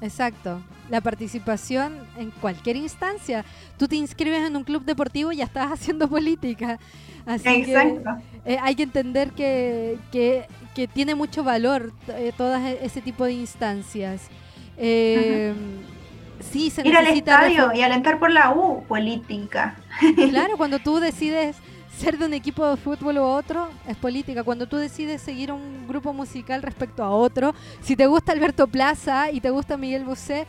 Exacto, 0.00 0.62
la 0.90 1.00
participación 1.00 1.98
en 2.18 2.30
cualquier 2.30 2.76
instancia. 2.76 3.44
Tú 3.78 3.88
te 3.88 3.96
inscribes 3.96 4.42
en 4.46 4.56
un 4.56 4.64
club 4.64 4.84
deportivo 4.84 5.32
y 5.32 5.36
ya 5.36 5.44
estás 5.44 5.72
haciendo 5.72 6.08
política. 6.10 6.78
Así 7.26 7.48
Exacto. 7.48 8.10
que 8.44 8.54
eh, 8.54 8.58
hay 8.60 8.74
que 8.74 8.82
entender 8.82 9.30
que, 9.30 9.98
que, 10.12 10.46
que 10.74 10.86
tiene 10.86 11.14
mucho 11.14 11.42
valor 11.42 11.92
eh, 12.08 12.32
todo 12.36 12.54
ese 12.56 13.00
tipo 13.00 13.24
de 13.24 13.32
instancias. 13.32 14.28
Eh, 14.76 15.54
sí, 16.40 16.70
se 16.70 16.86
Ir 16.86 16.96
al 16.96 17.06
estadio 17.06 17.72
y 17.74 17.82
alentar 17.82 18.18
por 18.18 18.30
la 18.30 18.52
U, 18.52 18.84
política. 18.84 19.76
Claro, 20.30 20.56
cuando 20.56 20.78
tú 20.78 20.98
decides 20.98 21.56
ser 21.98 22.18
de 22.18 22.26
un 22.26 22.34
equipo 22.34 22.66
de 22.66 22.76
fútbol 22.76 23.18
u 23.18 23.22
otro, 23.22 23.68
es 23.86 23.96
política. 23.96 24.42
Cuando 24.42 24.66
tú 24.66 24.76
decides 24.76 25.22
seguir 25.22 25.52
un 25.52 25.86
grupo 25.86 26.12
musical 26.12 26.62
respecto 26.62 27.04
a 27.04 27.10
otro, 27.10 27.54
si 27.80 27.96
te 27.96 28.06
gusta 28.06 28.32
Alberto 28.32 28.66
Plaza 28.66 29.30
y 29.30 29.40
te 29.40 29.50
gusta 29.50 29.76
Miguel 29.76 30.04
Bosé, 30.04 30.46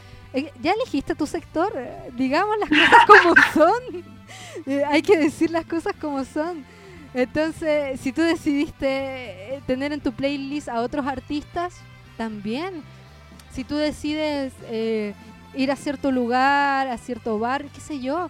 ya 0.61 0.73
elegiste 0.73 1.15
tu 1.15 1.25
sector. 1.25 1.71
Digamos 2.15 2.55
las 2.59 2.69
cosas 3.05 3.05
como 3.07 3.35
son. 3.53 4.05
Eh, 4.65 4.83
hay 4.85 5.01
que 5.01 5.17
decir 5.17 5.51
las 5.51 5.65
cosas 5.65 5.93
como 5.99 6.23
son. 6.25 6.65
Entonces, 7.13 7.99
si 7.99 8.11
tú 8.11 8.21
decidiste 8.21 9.61
tener 9.67 9.93
en 9.93 10.01
tu 10.01 10.11
playlist 10.11 10.67
a 10.67 10.81
otros 10.81 11.05
artistas, 11.05 11.75
también 12.17 12.83
si 13.51 13.63
tú 13.63 13.75
decides 13.75 14.53
eh, 14.63 15.13
ir 15.53 15.71
a 15.71 15.77
cierto 15.77 16.11
lugar, 16.11 16.87
a 16.87 16.97
cierto 16.97 17.39
bar, 17.39 17.65
qué 17.65 17.79
sé 17.79 17.99
yo. 18.01 18.29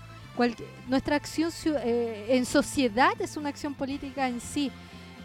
nuestra 0.88 1.16
acción 1.16 1.52
eh, 1.66 2.28
en 2.30 2.46
sociedad 2.46 3.14
es 3.20 3.36
una 3.38 3.50
acción 3.50 3.74
política 3.74 4.28
en 4.28 4.40
sí. 4.40 4.72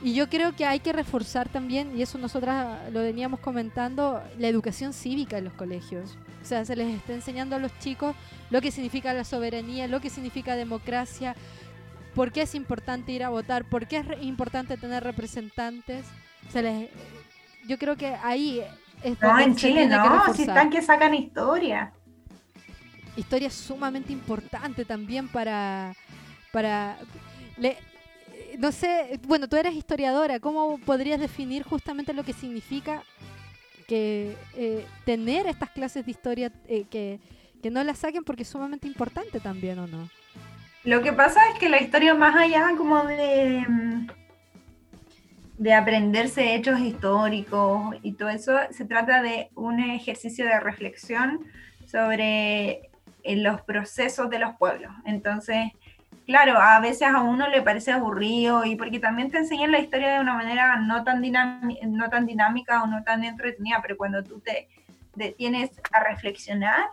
Y 0.03 0.14
yo 0.14 0.31
creo 0.31 0.57
que 0.57 0.64
hay 0.64 0.81
que 0.81 0.95
reforzar 0.95 1.51
también, 1.51 1.95
y 1.95 2.01
eso 2.01 2.16
nosotras 2.16 2.91
lo 2.91 3.01
veníamos 3.01 3.41
comentando, 3.41 4.22
la 4.39 4.49
educación 4.49 4.95
cívica 4.95 5.37
en 5.37 5.45
los 5.45 5.53
colegios. 5.53 6.16
O 6.43 6.45
sea, 6.45 6.64
se 6.64 6.74
les 6.74 6.95
está 6.95 7.12
enseñando 7.12 7.57
a 7.57 7.59
los 7.59 7.76
chicos 7.78 8.16
lo 8.51 8.61
que 8.61 8.70
significa 8.70 9.12
la 9.12 9.24
soberanía, 9.24 9.86
lo 9.88 10.01
que 10.01 10.11
significa 10.11 10.57
democracia, 10.57 11.36
por 12.14 12.32
qué 12.32 12.43
es 12.43 12.55
importante 12.55 13.12
ir 13.12 13.22
a 13.22 13.28
votar, 13.28 13.64
por 13.64 13.86
qué 13.86 13.99
es 13.99 14.22
importante 14.22 14.76
tener 14.76 15.05
representantes. 15.05 16.07
Se 16.51 16.62
les, 16.62 16.91
yo 17.66 17.78
creo 17.78 17.97
que 17.97 18.16
ahí 18.22 18.62
es 19.03 19.20
No, 19.20 19.38
en 19.38 19.55
Chile 19.55 19.86
no, 19.86 20.34
si 20.34 20.43
están 20.43 20.70
que 20.70 20.82
sacan 20.82 21.14
historia. 21.14 21.93
Historia 23.16 23.51
sumamente 23.51 24.12
importante 24.12 24.84
también 24.84 25.28
para... 25.28 25.95
para 26.53 26.97
le, 27.59 27.76
no 28.59 28.72
sé, 28.72 29.20
bueno, 29.26 29.49
tú 29.49 29.57
eres 29.57 29.74
historiadora, 29.74 30.41
¿cómo 30.41 30.78
podrías 30.78 31.20
definir 31.20 31.62
justamente 31.62 32.12
lo 32.12 32.24
que 32.24 32.32
significa 32.32 33.05
que 33.91 34.36
eh, 34.55 34.86
tener 35.05 35.49
estas 35.49 35.68
clases 35.70 36.05
de 36.07 36.12
historia 36.12 36.53
eh, 36.68 36.84
que, 36.88 37.18
que 37.61 37.72
no 37.72 37.82
las 37.82 37.99
saquen 37.99 38.22
porque 38.22 38.45
es 38.45 38.49
sumamente 38.49 38.86
importante 38.86 39.41
también, 39.41 39.80
¿o 39.80 39.88
no? 39.88 40.09
Lo 40.84 41.03
que 41.03 41.12
pasa 41.12 41.41
es 41.53 41.59
que 41.59 41.68
la 41.68 41.82
historia 41.82 42.14
más 42.14 42.36
allá 42.36 42.68
como 42.78 43.03
de, 43.03 43.64
mm, 43.68 44.07
de 45.59 45.74
aprenderse 45.74 46.55
hechos 46.55 46.78
históricos 46.78 47.97
y 48.03 48.12
todo 48.12 48.28
eso, 48.28 48.53
se 48.70 48.84
trata 48.84 49.22
de 49.22 49.51
un 49.57 49.80
ejercicio 49.80 50.45
de 50.45 50.61
reflexión 50.61 51.41
sobre 51.84 52.91
eh, 53.24 53.36
los 53.38 53.61
procesos 53.62 54.30
de 54.30 54.38
los 54.38 54.55
pueblos. 54.55 54.93
Entonces, 55.05 55.72
claro, 56.31 56.61
a 56.61 56.78
veces 56.78 57.09
a 57.09 57.22
uno 57.22 57.49
le 57.49 57.61
parece 57.61 57.91
aburrido 57.91 58.64
y 58.64 58.76
porque 58.76 59.01
también 59.01 59.33
te 59.33 59.39
enseñan 59.39 59.72
la 59.72 59.81
historia 59.81 60.12
de 60.12 60.20
una 60.20 60.35
manera 60.35 60.76
no 60.76 61.03
tan, 61.03 61.20
dinámica 61.20 62.85
o 62.85 62.87
no 62.87 63.03
tan 63.03 63.24
entretenida, 63.24 63.81
pero 63.83 63.97
cuando 63.97 64.22
tú 64.22 64.39
te 64.39 64.68
detienes 65.16 65.72
a 65.91 66.05
reflexionar 66.05 66.85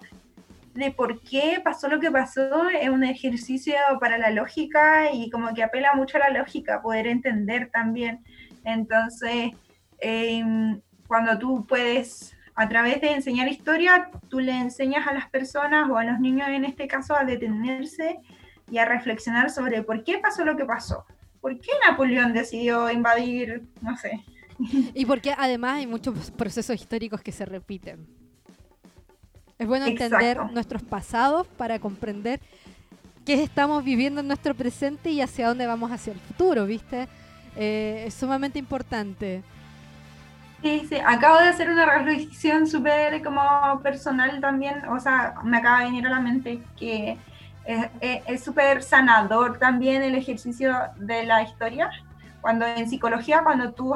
de 0.74 0.90
por 0.90 1.22
qué 1.22 1.62
pasó 1.64 1.88
lo 1.88 2.00
que 2.00 2.10
pasó 2.10 2.68
es 2.70 2.90
un 2.90 3.04
ejercicio 3.04 3.76
para 4.00 4.18
la 4.18 4.32
lógica 4.32 5.12
y 5.14 5.30
como 5.30 5.54
que 5.54 5.62
apela 5.62 5.94
mucho 5.94 6.18
a 6.18 6.32
la 6.32 6.40
lógica, 6.40 6.82
poder 6.82 7.06
entender 7.06 7.70
también. 7.70 8.24
Entonces, 8.64 9.52
em, 10.00 10.82
cuando 11.08 11.38
tú 11.38 11.64
puedes, 11.68 12.36
a 12.56 12.68
través 12.68 13.02
de 13.02 13.12
enseñar 13.12 13.48
historia, 13.48 14.10
tú 14.30 14.40
le 14.40 14.54
enseñas 14.54 15.06
a 15.06 15.14
las 15.14 15.30
personas 15.30 15.88
o 15.92 15.98
a 16.00 16.04
los 16.04 16.20
niños 16.20 16.50
en 16.50 16.66
este 16.66 16.88
caso 16.88 17.16
a 17.16 17.24
detenerse 17.24 18.18
y 18.70 18.78
a 18.78 18.86
reflexionar 18.86 19.50
sobre 19.50 19.84
por 19.84 20.04
qué 20.04 20.20
pasó 20.20 20.44
lo 20.46 20.56
que 20.58 20.66
pasó. 20.66 21.06
¿Por 21.42 21.60
qué 21.60 21.72
Napoleón 21.88 22.34
decidió 22.34 22.90
invadir, 22.92 23.64
no 23.82 23.96
sé? 23.98 24.24
Y 24.94 25.06
porque 25.06 25.34
además 25.38 25.76
hay 25.76 25.88
muchos 25.88 26.32
procesos 26.32 26.76
históricos 26.76 27.22
que 27.22 27.32
se 27.32 27.46
repiten. 27.46 28.08
Es 29.60 29.68
bueno 29.68 29.86
entender 29.86 30.40
nuestros 30.52 30.84
pasados 30.84 31.48
para 31.48 31.80
comprender 31.80 32.40
qué 33.26 33.44
estamos 33.44 33.84
viviendo 33.84 34.22
en 34.22 34.28
nuestro 34.28 34.54
presente 34.56 35.10
y 35.12 35.22
hacia 35.22 35.48
dónde 35.48 35.68
vamos 35.68 35.92
hacia 35.92 36.14
el 36.14 36.20
futuro, 36.20 36.66
¿viste? 36.66 37.08
Eh, 37.56 38.06
es 38.08 38.14
sumamente 38.14 38.60
importante. 38.60 39.44
Sí, 40.62 40.86
sí, 40.90 40.96
acabo 40.96 41.38
de 41.38 41.50
hacer 41.50 41.70
una 41.70 41.86
reflexión 41.86 42.68
súper 42.68 43.22
como 43.24 43.80
personal 43.84 44.40
también, 44.42 44.88
o 44.90 45.00
sea, 45.00 45.36
me 45.44 45.58
acaba 45.58 45.80
de 45.80 45.86
venir 45.86 46.08
a 46.08 46.10
la 46.10 46.20
mente 46.20 46.62
que 46.78 47.18
es 47.68 48.44
súper 48.44 48.82
sanador 48.82 49.60
también 49.60 50.02
el 50.02 50.16
ejercicio 50.16 50.74
de 50.96 51.26
la 51.26 51.44
historia. 51.44 51.90
Cuando 52.42 52.66
en 52.66 52.90
psicología, 52.90 53.42
cuando 53.44 53.74
tú 53.74 53.96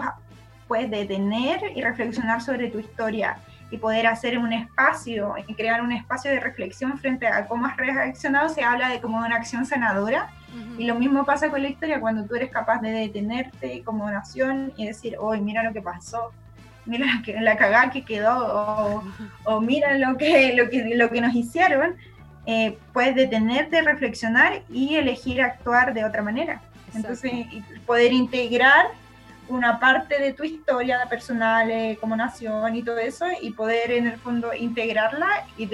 puedes 0.67 0.89
detener 0.89 1.59
y 1.75 1.81
reflexionar 1.81 2.41
sobre 2.41 2.69
tu 2.69 2.79
historia 2.79 3.37
y 3.71 3.77
poder 3.77 4.07
hacer 4.07 4.37
un 4.37 4.51
espacio 4.51 5.35
y 5.47 5.55
crear 5.55 5.81
un 5.81 5.93
espacio 5.93 6.29
de 6.29 6.39
reflexión 6.39 6.97
frente 6.97 7.25
a 7.25 7.47
cómo 7.47 7.65
has 7.65 7.77
reaccionado, 7.77 8.49
se 8.49 8.63
habla 8.63 8.89
de 8.89 8.99
como 8.99 9.17
una 9.17 9.35
acción 9.37 9.65
sanadora. 9.65 10.29
Y 10.77 10.85
lo 10.85 10.95
mismo 10.95 11.25
pasa 11.25 11.49
con 11.49 11.61
la 11.61 11.69
historia 11.69 12.01
cuando 12.01 12.25
tú 12.25 12.35
eres 12.35 12.51
capaz 12.51 12.81
de 12.81 12.91
detenerte 12.91 13.83
como 13.85 14.11
nación 14.11 14.73
y 14.75 14.87
decir, 14.87 15.15
hoy 15.17 15.39
mira 15.39 15.63
lo 15.63 15.71
que 15.71 15.81
pasó, 15.81 16.33
mira 16.85 17.05
la, 17.39 17.55
cagada 17.55 17.89
que 17.89 18.03
quedó, 18.03 19.01
o, 19.45 19.61
mira 19.61 19.97
lo 19.97 20.17
que, 20.17 20.53
lo, 20.55 20.69
que, 20.69 20.95
lo 20.95 21.09
que 21.09 21.21
nos 21.21 21.33
hicieron, 21.33 21.95
eh, 22.45 22.77
puedes 22.93 23.15
detenerte, 23.15 23.81
reflexionar 23.81 24.63
y 24.69 24.95
elegir 24.95 25.41
actuar 25.41 25.93
de 25.93 26.03
otra 26.05 26.21
manera. 26.21 26.61
Entonces, 26.93 27.31
poder 27.85 28.11
integrar 28.11 28.87
una 29.47 29.79
parte 29.79 30.19
de 30.19 30.33
tu 30.33 30.43
historia 30.43 31.05
personal 31.09 31.69
eh, 31.69 31.97
como 31.99 32.15
nación 32.15 32.75
y 32.75 32.83
todo 32.83 32.97
eso, 32.97 33.25
y 33.41 33.51
poder 33.51 33.91
en 33.91 34.07
el 34.07 34.17
fondo 34.17 34.53
integrarla 34.53 35.45
y, 35.57 35.69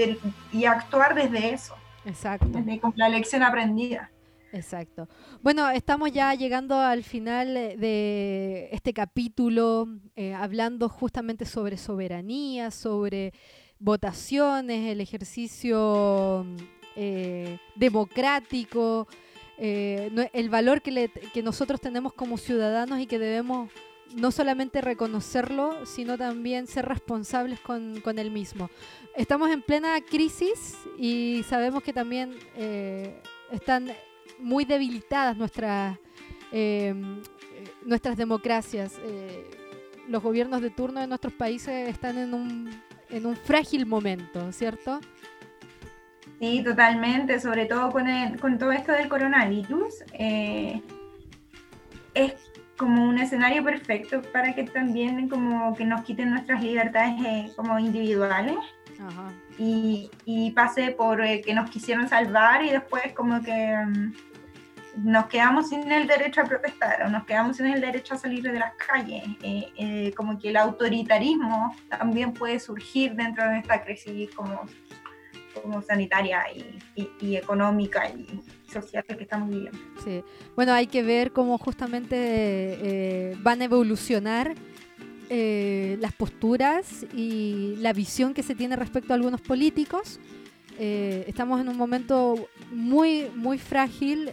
y 0.52 0.66
actuar 0.66 1.16
desde 1.16 1.54
eso. 1.54 1.76
Exacto. 2.06 2.48
Desde 2.50 2.80
con 2.80 2.94
la 2.96 3.10
lección 3.10 3.44
aprendida. 3.44 4.10
Exacto. 4.54 5.08
Bueno, 5.42 5.70
estamos 5.70 6.12
ya 6.12 6.34
llegando 6.34 6.80
al 6.80 7.04
final 7.04 7.54
de 7.54 8.70
este 8.72 8.94
capítulo, 8.94 9.88
eh, 10.16 10.34
hablando 10.34 10.90
justamente 10.90 11.46
sobre 11.46 11.78
soberanía, 11.78 12.72
sobre 12.72 13.34
votaciones, 13.80 14.92
el 14.92 15.02
ejercicio 15.02 16.46
eh, 16.96 17.60
democrático, 17.76 19.08
eh, 19.58 20.30
el 20.34 20.50
valor 20.50 20.82
que, 20.82 21.10
nosotros 21.44 21.80
tenemos 21.80 22.14
como 22.14 22.38
ciudadanos 22.38 23.00
y 23.00 23.06
que 23.06 23.20
debemos 23.20 23.72
no 24.16 24.32
solamente 24.32 24.82
reconocerlo, 24.82 25.86
sino 25.86 26.18
también 26.18 26.66
ser 26.66 26.86
responsables 26.86 27.60
con, 27.60 28.00
con 28.02 28.20
él 28.20 28.32
mismo. 28.32 28.70
Estamos 29.16 29.52
en 29.52 29.62
plena 29.62 30.00
crisis 30.02 30.78
y 30.98 31.44
sabemos 31.48 31.84
que 31.84 31.94
también 31.94 32.36
eh, 32.56 33.22
están 33.52 33.92
muy 34.40 34.66
debilitadas 34.66 35.36
nuestras, 35.36 35.98
nuestras 37.84 38.18
democracias. 38.18 38.94
los 40.08 40.24
gobiernos 40.24 40.62
de 40.62 40.70
turno 40.70 41.02
de 41.02 41.08
nuestros 41.08 41.34
países 41.34 41.90
están 41.90 42.18
en 42.18 42.34
un, 42.34 42.70
en 43.10 43.26
un 43.26 43.36
frágil 43.36 43.86
momento, 43.86 44.52
¿cierto? 44.52 45.00
Sí, 46.40 46.64
totalmente, 46.64 47.40
sobre 47.40 47.66
todo 47.66 47.92
con, 47.92 48.06
con 48.40 48.58
todo 48.58 48.72
esto 48.72 48.92
del 48.92 49.10
coronavirus. 49.10 50.04
Eh, 50.14 50.82
es 52.14 52.34
como 52.78 53.08
un 53.08 53.18
escenario 53.18 53.64
perfecto 53.64 54.22
para 54.32 54.54
que 54.54 54.64
también 54.64 55.28
como 55.30 55.76
que 55.76 55.84
nos 55.84 56.04
quiten 56.04 56.30
nuestras 56.30 56.62
libertades 56.62 57.16
eh, 57.26 57.52
como 57.56 57.80
individuales 57.80 58.58
Y, 59.58 60.12
y, 60.26 60.52
pase 60.52 60.92
por 60.92 61.22
eh, 61.22 61.42
que 61.42 61.54
nos 61.54 61.70
quisieron 61.70 62.08
salvar 62.08 62.64
y 62.64 62.70
después 62.70 63.14
como 63.14 63.42
que 63.42 63.76
mm, 63.76 64.14
nos 64.98 65.28
quedamos 65.28 65.70
sin 65.70 65.92
el 65.92 66.08
derecho 66.08 66.42
a 66.42 66.46
protestar 66.46 67.04
o 67.04 67.10
nos 67.10 67.26
quedamos 67.26 67.58
sin 67.58 67.68
el 67.68 67.82
derecho 67.82 68.16
a 68.16 68.18
salir 68.18 68.44
de 68.44 68.60
las 68.60 68.74
calles. 68.76 69.24
como 70.16 70.38
que 70.40 70.50
el 70.50 70.58
autoritarismo 70.58 71.76
también 71.90 72.34
puede 72.34 72.60
surgir 72.60 73.14
dentro 73.14 73.48
de 73.50 73.60
esta 73.60 73.84
crisis 73.84 74.30
como 74.36 74.66
como 75.62 75.82
sanitaria 75.82 76.44
y, 76.96 77.36
económica 77.36 78.10
y 78.10 78.42
social 78.72 79.04
que 79.06 79.24
estamos 79.24 79.50
viviendo. 79.50 79.78
Sí. 80.04 80.24
Bueno, 80.56 80.74
hay 80.74 80.88
que 80.88 81.04
ver 81.04 81.32
cómo 81.32 81.58
justamente 81.58 82.16
eh, 82.20 83.38
van 83.42 83.62
a 83.62 83.66
evolucionar 83.66 84.56
eh, 85.30 85.98
las 86.00 86.14
posturas 86.14 87.06
y 87.14 87.76
la 87.78 87.94
visión 87.94 88.34
que 88.34 88.44
se 88.44 88.56
tiene 88.56 88.76
respecto 88.76 89.14
a 89.14 89.16
algunos 89.16 89.42
políticos. 89.42 90.20
Eh, 90.80 91.26
estamos 91.28 91.60
en 91.60 91.70
un 91.70 91.78
momento 91.78 92.50
muy, 92.72 93.28
muy 93.36 93.58
frágil 93.58 94.30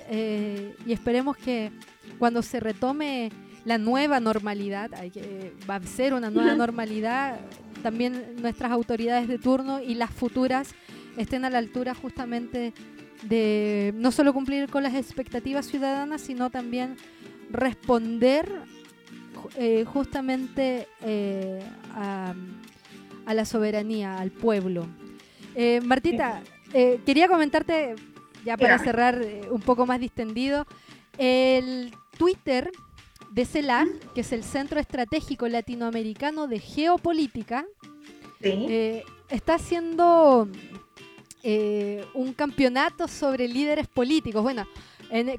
y 0.86 0.92
esperemos 0.92 1.36
que 1.36 1.72
cuando 2.18 2.42
se 2.42 2.61
retome 2.61 3.30
la 3.64 3.78
nueva 3.78 4.20
normalidad, 4.20 4.92
hay 4.95 5.11
que, 5.11 5.53
va 5.68 5.76
a 5.76 5.82
ser 5.82 6.12
una 6.12 6.30
nueva 6.30 6.55
normalidad, 6.55 7.40
también 7.82 8.36
nuestras 8.40 8.70
autoridades 8.72 9.26
de 9.26 9.38
turno 9.38 9.80
y 9.80 9.95
las 9.95 10.11
futuras 10.11 10.74
estén 11.16 11.45
a 11.45 11.51
la 11.51 11.59
altura 11.59 11.95
justamente 11.95 12.74
de 13.22 13.95
no 13.97 14.11
solo 14.11 14.32
cumplir 14.32 14.68
con 14.68 14.82
las 14.82 14.95
expectativas 14.95 15.66
ciudadanas, 15.66 16.20
sino 16.20 16.51
también 16.51 16.97
responder 17.51 18.51
eh, 19.57 19.84
justamente 19.84 20.88
eh, 21.03 21.62
a, 21.95 22.34
la 23.32 23.45
soberanía, 23.45 24.18
al 24.18 24.30
pueblo. 24.30 24.86
Eh, 25.55 25.80
Martita, 25.82 26.42
quería 27.07 27.28
comentarte, 27.28 27.94
ya 28.44 28.57
para 28.57 28.78
cerrar 28.78 29.24
un 29.50 29.61
poco 29.61 29.86
más 29.86 30.00
distendido, 30.00 30.66
el 31.18 31.94
Twitter 32.18 32.70
de 33.30 33.44
CELAC, 33.44 33.88
que 34.14 34.22
es 34.22 34.32
el 34.32 34.42
Centro 34.42 34.80
Estratégico 34.80 35.48
Latinoamericano 35.48 36.48
de 36.48 36.59
Geopolítica, 36.59 37.64
está 39.30 39.55
haciendo 39.55 40.48
eh, 41.46 42.07
un 42.14 42.32
campeonato 42.32 43.07
sobre 43.07 43.46
líderes 43.48 43.86
políticos. 43.86 44.42
Bueno, 44.42 44.66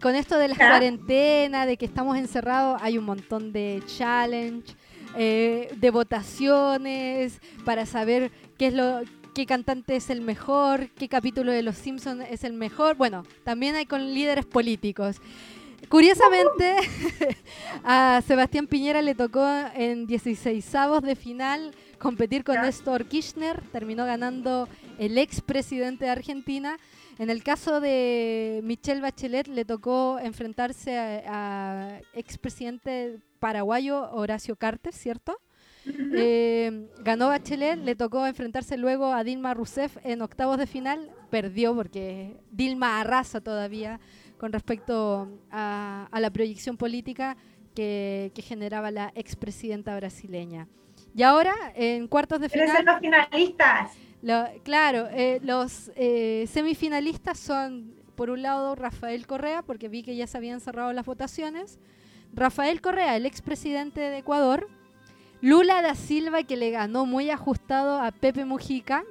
con 0.01 0.13
esto 0.13 0.37
de 0.37 0.49
las 0.49 0.57
cuarentena, 0.59 1.65
de 1.65 1.77
que 1.77 1.85
estamos 1.85 2.15
encerrados, 2.17 2.79
hay 2.83 2.99
un 2.99 3.05
montón 3.05 3.51
de 3.51 3.81
challenge, 3.87 4.75
eh, 5.17 5.73
de 5.75 5.89
votaciones 5.89 7.41
para 7.65 7.87
saber 7.87 8.31
qué 8.59 8.67
es 8.67 8.73
lo 8.75 9.01
qué 9.35 9.45
cantante 9.45 9.97
es 9.97 10.09
el 10.09 10.21
mejor, 10.21 10.89
qué 10.91 11.09
capítulo 11.09 11.51
de 11.51 11.61
Los 11.61 11.75
Simpsons 11.75 12.25
es 12.31 12.45
el 12.45 12.53
mejor. 12.53 12.95
Bueno, 12.95 13.23
también 13.43 13.75
hay 13.75 13.85
con 13.85 14.13
líderes 14.13 14.45
políticos. 14.45 15.17
Curiosamente, 15.89 16.77
a 17.83 18.23
Sebastián 18.25 18.65
Piñera 18.65 19.01
le 19.01 19.13
tocó 19.13 19.45
en 19.75 20.07
16 20.07 20.71
de 21.03 21.15
final 21.17 21.75
competir 21.99 22.45
con 22.45 22.61
Néstor 22.61 23.07
Kirchner, 23.07 23.61
terminó 23.73 24.05
ganando 24.05 24.69
el 24.97 25.17
expresidente 25.17 26.05
de 26.05 26.11
Argentina. 26.11 26.77
En 27.19 27.29
el 27.29 27.43
caso 27.43 27.81
de 27.81 28.61
Michelle 28.63 29.01
Bachelet 29.01 29.47
le 29.47 29.65
tocó 29.65 30.17
enfrentarse 30.17 30.97
a, 30.97 31.99
expresidente 32.13 33.19
paraguayo 33.39 34.09
Horacio 34.13 34.55
Carter, 34.55 34.93
¿cierto? 34.93 35.37
Eh, 35.87 36.87
ganó 36.99 37.27
Bachelet, 37.27 37.77
le 37.79 37.95
tocó 37.95 38.25
enfrentarse 38.25 38.77
luego 38.77 39.13
a 39.13 39.23
Dilma 39.23 39.53
Rousseff 39.53 39.97
en 40.03 40.21
octavos 40.21 40.57
de 40.57 40.67
final, 40.67 41.11
perdió 41.29 41.75
porque 41.75 42.37
Dilma 42.51 42.99
arrasa 42.99 43.41
todavía 43.41 43.99
con 44.37 44.51
respecto 44.51 45.29
a, 45.51 46.09
la 46.11 46.29
proyección 46.31 46.77
política 46.77 47.37
que, 47.73 48.31
generaba 48.37 48.91
la 48.91 49.11
expresidenta 49.15 49.95
brasileña. 49.95 50.67
Y 51.15 51.23
ahora, 51.23 51.53
en 51.75 52.07
cuartos 52.07 52.39
de 52.39 52.49
final... 52.49 52.85
los 52.85 52.99
finalistas? 52.99 53.91
claro, 54.63 55.07
eh, 55.11 55.39
los 55.43 55.91
eh, 55.95 56.45
semifinalistas 56.47 57.39
son, 57.39 57.93
por 58.15 58.29
un 58.29 58.41
lado, 58.41 58.75
Rafael 58.75 59.27
Correa, 59.27 59.61
porque 59.61 59.87
vi 59.87 60.03
que 60.03 60.15
ya 60.15 60.27
se 60.27 60.37
habían 60.37 60.59
cerrado 60.59 60.91
las 60.93 61.05
votaciones. 61.05 61.79
Rafael 62.33 62.81
Correa, 62.81 63.15
el 63.15 63.25
expresidente 63.25 64.01
de 64.01 64.17
Ecuador. 64.17 64.67
Lula 65.45 65.83
da 65.83 65.93
Silva, 65.93 66.41
que 66.41 66.55
le 66.55 66.71
ganó 66.71 67.05
muy 67.05 67.29
ajustado 67.29 68.01
a 68.01 68.09
Pepe 68.09 68.45
Mujica. 68.45 69.03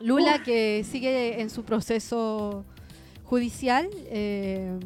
Lula, 0.00 0.42
que 0.42 0.82
sigue 0.82 1.42
en 1.42 1.50
su 1.50 1.62
proceso 1.62 2.64
judicial, 3.24 3.90
eh, 4.06 4.78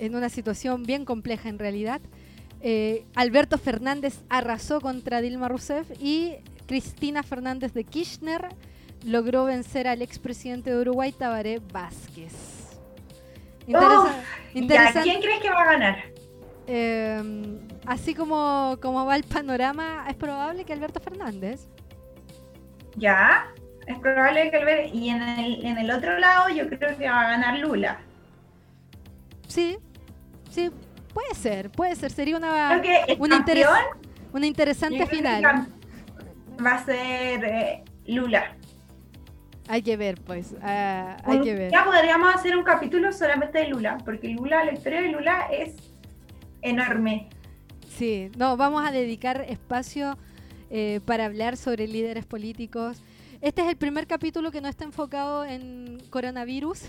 en 0.00 0.16
una 0.16 0.28
situación 0.28 0.82
bien 0.82 1.04
compleja 1.04 1.48
en 1.48 1.60
realidad. 1.60 2.00
Eh, 2.62 3.04
Alberto 3.14 3.58
Fernández 3.58 4.18
arrasó 4.28 4.80
contra 4.80 5.20
Dilma 5.20 5.46
Rousseff 5.46 5.88
y 6.02 6.38
Cristina 6.66 7.22
Fernández 7.22 7.72
de 7.74 7.84
Kirchner 7.84 8.48
logró 9.04 9.44
vencer 9.44 9.86
al 9.86 10.02
expresidente 10.02 10.70
de 10.70 10.80
Uruguay, 10.80 11.12
Tabaré 11.12 11.60
Vázquez. 11.72 12.76
¿Quién 15.04 15.20
crees 15.20 15.40
que 15.40 15.50
va 15.50 15.62
a 15.62 15.66
ganar? 15.66 16.17
Eh, 16.70 17.58
así 17.86 18.14
como, 18.14 18.78
como 18.82 19.06
va 19.06 19.16
el 19.16 19.24
panorama, 19.24 20.04
es 20.08 20.14
probable 20.14 20.64
que 20.64 20.74
Alberto 20.74 21.00
Fernández. 21.00 21.66
Ya 22.96 23.46
es 23.86 23.98
probable 23.98 24.50
que 24.50 24.58
el 24.58 24.94
y 24.94 25.08
en 25.08 25.22
el, 25.22 25.64
en 25.64 25.78
el 25.78 25.90
otro 25.90 26.18
lado 26.18 26.50
yo 26.50 26.68
creo 26.68 26.96
que 26.98 27.08
va 27.08 27.22
a 27.22 27.30
ganar 27.30 27.58
Lula. 27.58 27.98
Sí, 29.46 29.78
sí, 30.50 30.70
puede 31.14 31.34
ser, 31.34 31.70
puede 31.70 31.96
ser, 31.96 32.10
sería 32.10 32.36
una, 32.36 32.82
una, 33.18 33.44
una 34.32 34.46
interesante 34.46 35.06
final. 35.06 35.68
Va 36.64 36.72
a 36.72 36.84
ser 36.84 37.44
eh, 37.44 37.84
Lula. 38.06 38.54
Hay 39.70 39.82
que 39.82 39.96
ver, 39.96 40.20
pues, 40.20 40.54
ah, 40.62 41.16
hay 41.24 41.40
que 41.40 41.54
ver. 41.54 41.72
Ya 41.72 41.84
podríamos 41.84 42.34
hacer 42.34 42.56
un 42.56 42.64
capítulo 42.64 43.10
solamente 43.12 43.58
de 43.58 43.68
Lula, 43.68 43.96
porque 44.04 44.28
Lula, 44.28 44.64
la 44.64 44.72
historia 44.72 45.00
de 45.00 45.08
Lula 45.08 45.48
es 45.50 45.74
enorme. 46.62 47.28
Sí, 47.88 48.30
no, 48.36 48.56
vamos 48.56 48.86
a 48.86 48.92
dedicar 48.92 49.44
espacio 49.48 50.16
eh, 50.70 51.00
para 51.04 51.24
hablar 51.24 51.56
sobre 51.56 51.88
líderes 51.88 52.26
políticos, 52.26 53.02
este 53.40 53.62
es 53.62 53.68
el 53.68 53.76
primer 53.76 54.08
capítulo 54.08 54.50
que 54.50 54.60
no 54.60 54.68
está 54.68 54.84
enfocado 54.84 55.44
en 55.44 56.02
coronavirus. 56.10 56.82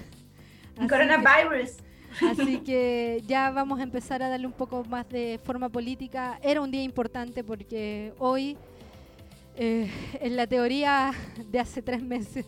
coronavirus. 0.89 1.77
así 2.27 2.57
que 2.61 3.21
ya 3.27 3.51
vamos 3.51 3.79
a 3.79 3.83
empezar 3.83 4.23
a 4.23 4.29
darle 4.29 4.47
un 4.47 4.53
poco 4.53 4.83
más 4.85 5.07
de 5.09 5.39
forma 5.43 5.69
política. 5.69 6.39
Era 6.41 6.61
un 6.61 6.71
día 6.71 6.81
importante 6.81 7.43
porque 7.43 8.13
hoy, 8.17 8.57
eh, 9.57 9.91
en 10.19 10.35
la 10.35 10.47
teoría 10.47 11.11
de 11.51 11.59
hace 11.59 11.83
tres 11.83 12.01
meses, 12.01 12.47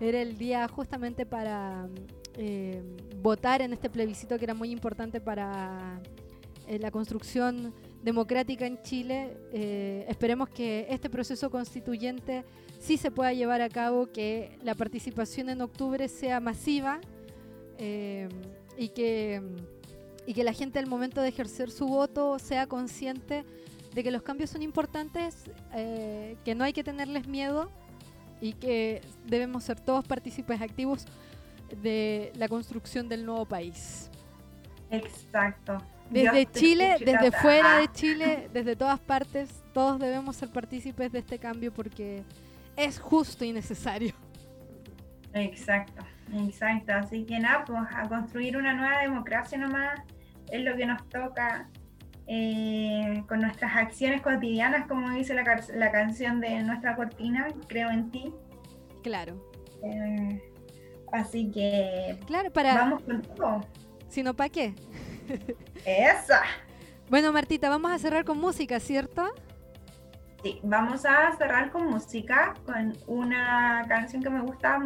era 0.00 0.22
el 0.22 0.38
día 0.38 0.66
justamente 0.66 1.26
para 1.26 1.88
eh, 2.38 2.82
votar 3.20 3.60
en 3.60 3.74
este 3.74 3.90
plebiscito 3.90 4.38
que 4.38 4.44
era 4.44 4.54
muy 4.54 4.70
importante 4.70 5.20
para 5.20 6.00
la 6.78 6.90
construcción 6.90 7.74
democrática 8.02 8.66
en 8.66 8.80
Chile. 8.82 9.36
esperemos 10.08 10.48
que 10.48 10.86
este 10.90 11.08
proceso 11.08 11.50
constituyente 11.50 12.44
sí 12.82 12.96
se 12.96 13.12
pueda 13.12 13.32
llevar 13.32 13.60
a 13.60 13.68
cabo, 13.68 14.10
que 14.10 14.58
la 14.62 14.74
participación 14.74 15.48
en 15.48 15.60
octubre 15.60 16.08
sea 16.08 16.40
masiva 16.40 17.00
eh, 17.78 18.28
y, 18.76 18.88
que, 18.88 19.40
y 20.26 20.34
que 20.34 20.42
la 20.42 20.52
gente 20.52 20.80
al 20.80 20.88
momento 20.88 21.22
de 21.22 21.28
ejercer 21.28 21.70
su 21.70 21.86
voto 21.86 22.38
sea 22.40 22.66
consciente 22.66 23.44
de 23.94 24.02
que 24.02 24.10
los 24.10 24.22
cambios 24.22 24.50
son 24.50 24.62
importantes, 24.62 25.50
eh, 25.74 26.36
que 26.44 26.56
no 26.56 26.64
hay 26.64 26.72
que 26.72 26.82
tenerles 26.82 27.28
miedo 27.28 27.70
y 28.40 28.54
que 28.54 29.00
debemos 29.26 29.62
ser 29.62 29.78
todos 29.78 30.04
partícipes 30.04 30.60
activos 30.60 31.06
de 31.82 32.32
la 32.34 32.48
construcción 32.48 33.08
del 33.08 33.24
nuevo 33.24 33.44
país. 33.46 34.10
Exacto. 34.90 35.78
Desde 36.12 36.46
Chile, 36.52 36.96
desde 37.00 37.32
fuera 37.32 37.78
de 37.78 37.90
Chile, 37.92 38.48
desde 38.52 38.76
todas 38.76 39.00
partes, 39.00 39.62
todos 39.72 39.98
debemos 39.98 40.36
ser 40.36 40.50
partícipes 40.50 41.10
de 41.10 41.20
este 41.20 41.38
cambio 41.38 41.72
porque 41.72 42.22
es 42.76 43.00
justo 43.00 43.44
y 43.44 43.52
necesario. 43.52 44.14
Exacto, 45.32 46.04
exacto. 46.34 46.92
Así 46.92 47.24
que 47.24 47.38
nada, 47.40 47.64
pues 47.64 47.80
a 47.94 48.08
construir 48.08 48.56
una 48.56 48.74
nueva 48.74 49.00
democracia 49.00 49.56
nomás 49.56 50.00
es 50.50 50.62
lo 50.62 50.76
que 50.76 50.84
nos 50.84 51.08
toca 51.08 51.68
eh, 52.26 53.24
con 53.26 53.40
nuestras 53.40 53.74
acciones 53.76 54.20
cotidianas, 54.20 54.86
como 54.86 55.10
dice 55.10 55.34
la, 55.34 55.90
canción 55.90 56.40
de 56.40 56.62
nuestra 56.62 56.94
cortina, 56.94 57.48
Creo 57.68 57.90
en 57.90 58.10
ti. 58.10 58.32
Claro. 59.02 59.42
Eh, 59.82 60.40
así 61.12 61.50
que 61.50 62.18
claro, 62.26 62.52
para... 62.52 62.74
vamos 62.74 63.02
con 63.02 63.22
todo. 63.22 63.60
Si 64.08 64.22
no, 64.22 64.34
¿para 64.34 64.50
qué? 64.50 64.74
Esa. 65.84 66.42
Bueno, 67.08 67.32
Martita, 67.32 67.68
vamos 67.68 67.90
a 67.92 67.98
cerrar 67.98 68.24
con 68.24 68.38
música, 68.38 68.80
¿cierto? 68.80 69.26
Sí, 70.42 70.60
vamos 70.62 71.04
a 71.04 71.36
cerrar 71.36 71.70
con 71.70 71.86
música, 71.86 72.54
con 72.66 72.94
una 73.06 73.84
canción 73.88 74.22
que 74.22 74.30
me 74.30 74.40
gusta 74.40 74.80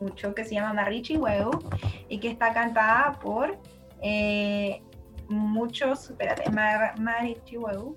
mucho, 0.00 0.34
que 0.34 0.44
se 0.44 0.54
llama 0.54 0.74
Marichi 0.74 1.16
Huevo 1.16 1.50
y 2.08 2.18
que 2.18 2.28
está 2.30 2.52
cantada 2.52 3.18
por 3.20 3.58
eh, 4.02 4.82
muchos, 5.28 6.10
espérate, 6.10 6.50
Marichi 6.98 7.56
Huevo, 7.56 7.96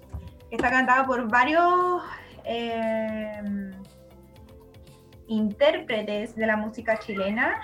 que 0.50 0.56
está 0.56 0.70
cantada 0.70 1.06
por 1.06 1.28
varios 1.30 2.04
eh, 2.46 3.42
intérpretes 5.28 6.36
de 6.36 6.46
la 6.46 6.58
música 6.58 7.00
chilena 7.00 7.60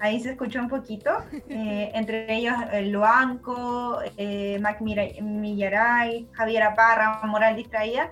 Ahí 0.00 0.20
se 0.20 0.30
escuchó 0.32 0.60
un 0.60 0.68
poquito, 0.68 1.10
eh, 1.48 1.90
entre 1.94 2.34
ellos 2.34 2.54
el 2.72 2.90
Luanco, 2.90 3.98
eh, 4.16 4.58
Mac 4.60 4.80
Millaray, 4.80 6.28
Javier 6.32 6.62
Aparra, 6.64 7.20
Moral 7.24 7.56
Distraída, 7.56 8.10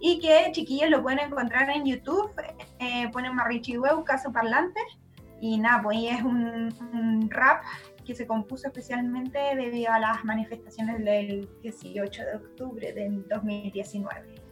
y 0.00 0.18
que 0.18 0.50
chiquillos 0.52 0.90
lo 0.90 1.02
pueden 1.02 1.20
encontrar 1.20 1.68
en 1.70 1.84
YouTube, 1.84 2.30
eh, 2.78 3.08
ponen 3.12 3.34
Marichi 3.34 3.76
Web, 3.76 4.04
Caso 4.04 4.32
Parlante, 4.32 4.80
y 5.40 5.58
nada, 5.58 5.82
pues 5.82 5.98
es 6.10 6.22
un, 6.22 7.28
rap 7.30 7.62
que 8.04 8.14
se 8.14 8.26
compuso 8.26 8.68
especialmente 8.68 9.38
debido 9.56 9.92
a 9.92 9.98
las 9.98 10.24
manifestaciones 10.24 11.04
del 11.04 11.48
18 11.60 12.22
de 12.24 12.36
octubre 12.36 12.92
del 12.92 13.26
2019. 13.28 14.45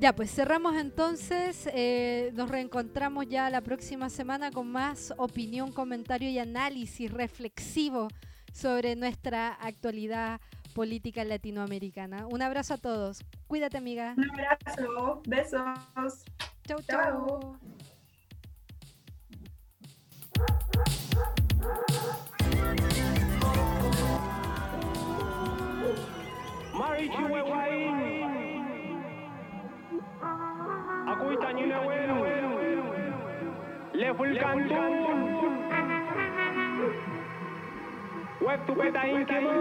Ya, 0.00 0.14
pues 0.14 0.34
cerramos 0.34 0.76
entonces. 0.76 1.68
Eh, 1.74 2.30
nos 2.32 2.48
reencontramos 2.48 3.28
ya 3.28 3.50
la 3.50 3.60
próxima 3.60 4.08
semana 4.08 4.50
con 4.50 4.72
más 4.72 5.12
opinión, 5.18 5.72
comentario 5.72 6.30
y 6.30 6.38
análisis 6.38 7.10
reflexivo 7.12 8.08
sobre 8.50 8.96
nuestra 8.96 9.52
actualidad 9.60 10.40
política 10.74 11.22
latinoamericana. 11.22 12.26
Un 12.28 12.40
abrazo 12.40 12.74
a 12.74 12.78
todos. 12.78 13.22
Cuídate, 13.46 13.76
amiga. 13.76 14.14
Un 14.16 14.30
abrazo. 14.30 15.20
Besos. 15.26 16.24
Chau, 16.66 16.78
chau. 16.88 17.58
kuita 31.20 31.52
nyine 31.52 31.74
wenu 31.74 32.16
leful 33.94 34.38
kantun 34.40 34.92
weftu 38.46 38.72
peta 38.74 39.02
inkimun 39.08 39.58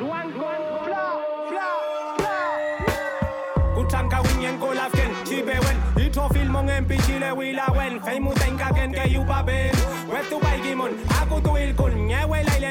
luanko 0.00 0.48
fla 0.84 1.04
fla 1.48 1.68
fla. 2.18 2.38
Kutanka 3.74 4.18
wingen 4.20 4.58
kolafken 4.58 5.10
chibewen 5.24 5.76
Ito 6.06 6.28
filmon 6.32 6.68
en 6.70 6.84
pichile 6.84 7.32
wilawen 7.32 8.00
Feimu 8.00 8.32
tenka 8.34 8.68
ken 8.74 8.92
ke 8.92 9.04
yupa 9.14 9.42
ben. 9.46 9.74
Weftu 10.12 10.38
baigimon 10.40 10.92
akutu 11.20 11.56
ilkun. 11.56 12.07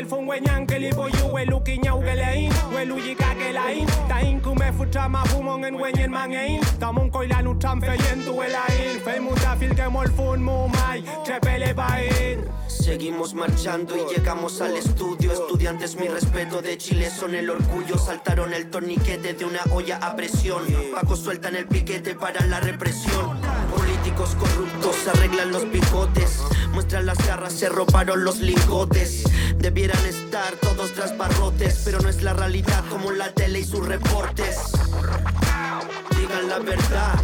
Tu 0.07 0.15
ilkun. 0.15 0.27
Nyewe 0.27 0.27
laile 0.27 0.27
el 0.27 0.27
fun 0.27 0.27
wenyan 0.27 0.67
ke 0.67 0.79
lipo 0.79 1.09
yuwe 1.09 1.45
luki 1.45 1.77
nyau 1.77 2.01
gelein. 2.01 2.51
Welu 2.75 2.97
yika 2.97 3.35
gelain. 3.35 3.87
Tain 4.07 4.41
kume 4.41 4.71
futra 4.73 5.09
ma 5.09 5.23
fumong 5.25 5.65
en 5.65 5.75
wenyen 5.75 6.11
mangein. 6.11 6.61
Tamon 6.79 7.11
koila 7.11 7.41
nu 7.43 7.55
tam 7.59 7.81
feyen 7.81 8.25
tu 8.25 8.41
elain. 8.41 8.99
Famous 9.03 9.41
da 9.41 9.55
fil 9.55 9.75
ke 9.75 9.89
mol 9.91 10.07
fun 10.15 10.41
mumai. 10.41 11.03
Trepele 11.25 11.73
bain. 11.75 12.45
Seguimos 12.67 13.33
marchando 13.33 13.95
y 13.95 14.13
llegamos 14.13 14.61
al 14.61 14.75
estudio. 14.77 15.31
Estudiantes, 15.31 15.95
mi 15.99 16.07
respeto 16.07 16.61
de 16.61 16.77
Chile 16.77 17.09
son 17.09 17.35
el 17.35 17.49
orgullo. 17.49 17.97
Saltaron 17.97 18.53
el 18.53 18.69
torniquete 18.69 19.33
de 19.33 19.45
una 19.45 19.61
olla 19.71 19.97
a 20.01 20.15
presión. 20.15 20.63
Paco 20.93 21.15
sueltan 21.15 21.55
el 21.55 21.65
piquete 21.65 22.15
para 22.15 22.45
la 22.47 22.59
represión. 22.59 23.36
Políticos 24.07 24.37
corruptos 24.39 24.95
arreglan 25.13 25.51
los 25.51 25.65
picotes. 25.65 26.39
Muestran 26.71 27.05
las 27.05 27.17
garras, 27.27 27.51
se 27.51 27.67
robaron 27.67 28.23
los 28.23 28.39
lingotes. 28.39 29.23
Debieran 29.57 30.05
estar 30.05 30.53
todos 30.61 30.93
tras 30.93 31.17
barrotes, 31.17 31.81
pero 31.83 31.99
no 31.99 32.07
es 32.07 32.23
la 32.23 32.33
realidad 32.33 32.85
como 32.89 33.11
la 33.11 33.33
tele 33.33 33.59
y 33.59 33.65
sus 33.65 33.85
reportes. 33.85 34.71
Digan 36.17 36.47
la 36.47 36.59
verdad. 36.59 37.19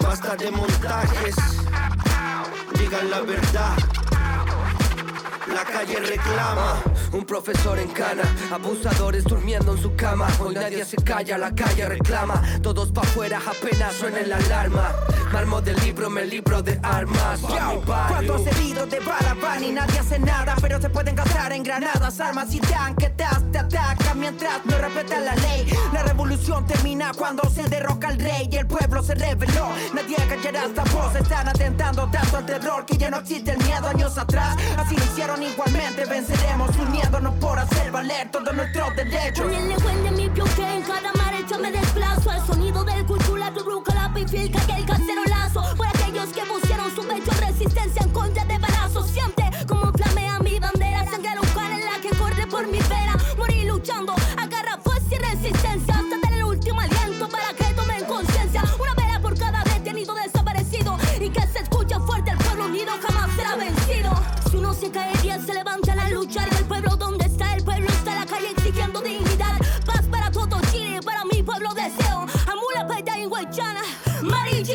Basta 0.00 0.34
de 0.34 0.50
montajes. 0.50 1.36
Digan 2.76 3.08
la 3.08 3.20
verdad. 3.20 3.76
La 5.48 5.64
calle 5.64 5.98
reclama. 5.98 6.82
Un 7.12 7.24
profesor 7.24 7.78
en 7.78 7.88
cana, 7.88 8.22
abusadores 8.52 9.24
durmiendo 9.24 9.72
en 9.72 9.82
su 9.82 9.94
cama. 9.96 10.28
Hoy 10.40 10.54
nadie 10.54 10.84
se 10.84 10.96
calla, 10.96 11.36
la 11.36 11.54
calle 11.54 11.86
reclama. 11.86 12.40
Todos 12.62 12.92
pa' 12.92 13.02
afuera 13.02 13.40
apenas 13.44 13.94
suena 13.94 14.22
la 14.22 14.36
alarma. 14.36 14.92
Marmo 15.32 15.60
del 15.60 15.76
libro, 15.80 16.08
me 16.10 16.24
libro 16.24 16.62
de 16.62 16.78
armas. 16.82 17.40
¿Cuántos 17.84 18.46
heridos 18.46 18.88
de 18.90 19.00
bala 19.00 19.34
van 19.42 19.64
y 19.64 19.72
nadie 19.72 19.98
hace 19.98 20.18
nada? 20.18 20.54
Pero 20.60 20.80
se 20.80 20.90
pueden 20.90 21.16
gastar 21.16 21.52
en 21.52 21.62
granadas, 21.62 22.20
armas 22.20 22.54
y 22.54 22.60
tanquetas. 22.60 23.42
Te 23.50 23.58
atacan 23.58 24.20
mientras 24.20 24.64
no 24.64 24.78
respetan 24.78 25.24
la 25.24 25.34
ley. 25.34 25.66
La 25.92 26.02
revolución 26.02 26.66
termina 26.66 27.12
cuando 27.16 27.48
se 27.50 27.64
derroca 27.64 28.08
al 28.08 28.18
rey 28.18 28.48
y 28.50 28.56
el 28.56 28.66
pueblo 28.66 29.02
se 29.02 29.14
rebeló. 29.14 29.68
Nadie 29.94 30.16
callará 30.28 30.64
esta 30.66 30.84
voz. 30.84 31.14
Están 31.16 31.48
atentando 31.48 32.08
tanto 32.10 32.36
al 32.36 32.46
terror 32.46 32.86
que 32.86 32.96
ya 32.96 33.10
no 33.10 33.18
existe 33.18 33.52
el 33.52 33.58
miedo 33.58 33.88
años 33.88 34.16
atrás. 34.18 34.56
Así 34.76 34.96
lo 34.96 35.04
hicieron 35.04 35.31
igualmente. 35.40 36.04
Venceremos 36.04 36.70
uniéndonos 36.76 37.34
por 37.36 37.58
hacer 37.58 37.90
valer 37.90 38.30
todos 38.30 38.54
nuestros 38.54 38.96
derechos. 38.96 39.44
Con 39.44 39.54
el 39.54 39.68
lenguaje 39.68 39.98
de 40.02 40.10
mi 40.10 40.28
pioque 40.28 40.74
en 40.76 40.82
cada 40.82 41.12
marcha 41.12 41.58
me 41.58 41.70
desplazo 41.70 42.30
al 42.30 42.46
sonido 42.46 42.84
del 42.84 43.06
cultura, 43.06 43.52
tu 43.54 43.62
ruca, 43.62 43.94
la 43.94 44.12
pifilca, 44.12 44.60
que 44.66 44.72
el 44.72 44.84
cacerolazo. 44.84 45.76
Por 45.76 45.86
aquellos 45.86 46.28
que 46.30 46.42
pusieron 46.42 46.94
su 46.94 47.06
pecho 47.06 47.30
resistencia 47.40 48.02
en 48.02 48.10
contra 48.10 48.41
Se 64.82 64.90
caería, 64.90 65.38
se 65.38 65.54
levanta 65.54 65.92
a 65.92 66.10
luchar 66.10 66.48
y 66.50 66.56
el 66.56 66.64
pueblo 66.64 66.96
donde 66.96 67.26
está 67.26 67.54
el 67.54 67.62
pueblo 67.62 67.86
está 67.88 68.14
en 68.14 68.18
la 68.18 68.26
calle 68.26 68.50
exigiendo 68.50 69.00
dignidad. 69.00 69.56
Paz 69.86 70.02
para 70.10 70.28
todo 70.32 70.60
Chile, 70.72 70.98
para 71.04 71.24
mi 71.24 71.40
pueblo 71.40 71.72
deseo. 71.72 72.26
Amula 72.50 72.88
Peta 72.88 73.16
y 73.16 73.26
Huaychana, 73.26 73.80
Marichi. 74.22 74.72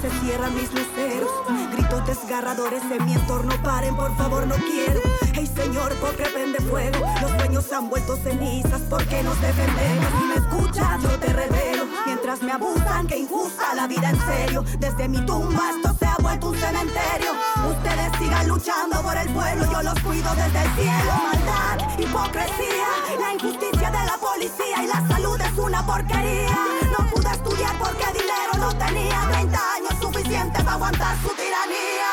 Se 0.00 0.10
cierran 0.20 0.54
mis 0.54 0.72
luceros, 0.72 1.28
gritos 1.72 2.06
desgarradores 2.06 2.84
en 2.84 3.04
mi 3.04 3.14
entorno. 3.14 3.52
Paren, 3.64 3.96
por 3.96 4.16
favor, 4.16 4.46
no 4.46 4.54
quiero. 4.54 5.00
Hey, 5.32 5.50
señor, 5.52 5.92
porque 5.94 6.26
prende 6.32 6.60
fuego. 6.60 7.04
Los 7.20 7.32
sueños 7.32 7.72
han 7.72 7.90
vuelto 7.90 8.16
cenizas 8.18 8.80
porque 8.82 9.24
nos 9.24 9.40
defendemos. 9.40 10.06
Si 10.20 10.24
me 10.24 10.34
escuchas, 10.36 11.02
yo 11.02 11.18
te 11.18 11.32
revelo. 11.32 11.77
Mientras 12.08 12.42
me 12.42 12.52
abusan, 12.52 13.06
que 13.06 13.18
injusta 13.18 13.74
la 13.74 13.86
vida 13.86 14.08
en 14.08 14.18
serio. 14.18 14.64
Desde 14.78 15.08
mi 15.08 15.20
tumba 15.26 15.62
esto 15.76 15.94
se 15.98 16.06
ha 16.06 16.16
vuelto 16.22 16.48
un 16.48 16.56
cementerio. 16.56 17.32
Ustedes 17.68 18.10
sigan 18.18 18.48
luchando 18.48 19.02
por 19.02 19.14
el 19.14 19.28
pueblo, 19.28 19.70
yo 19.70 19.82
los 19.82 20.00
cuido 20.00 20.30
desde 20.34 20.62
el 20.62 20.70
cielo. 20.74 21.12
Maldad, 21.28 22.00
hipocresía, 22.00 22.88
la 23.20 23.34
injusticia 23.34 23.90
de 23.90 24.06
la 24.06 24.16
policía 24.16 24.84
y 24.84 24.86
la 24.86 25.06
salud 25.06 25.38
es 25.38 25.58
una 25.58 25.84
porquería. 25.84 26.58
No 26.98 27.10
pude 27.10 27.30
estudiar 27.30 27.78
porque 27.78 28.06
dinero 28.06 28.52
no 28.58 28.72
tenía. 28.78 29.28
30 29.30 29.58
años 29.74 29.94
suficiente 30.00 30.64
para 30.64 30.72
aguantar 30.72 31.14
su 31.18 31.28
tiranía. 31.36 32.12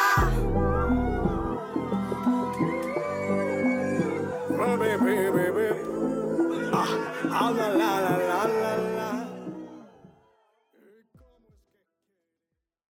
Ah, 6.73 6.89
I'm 7.31 7.57
alive. 7.57 8.84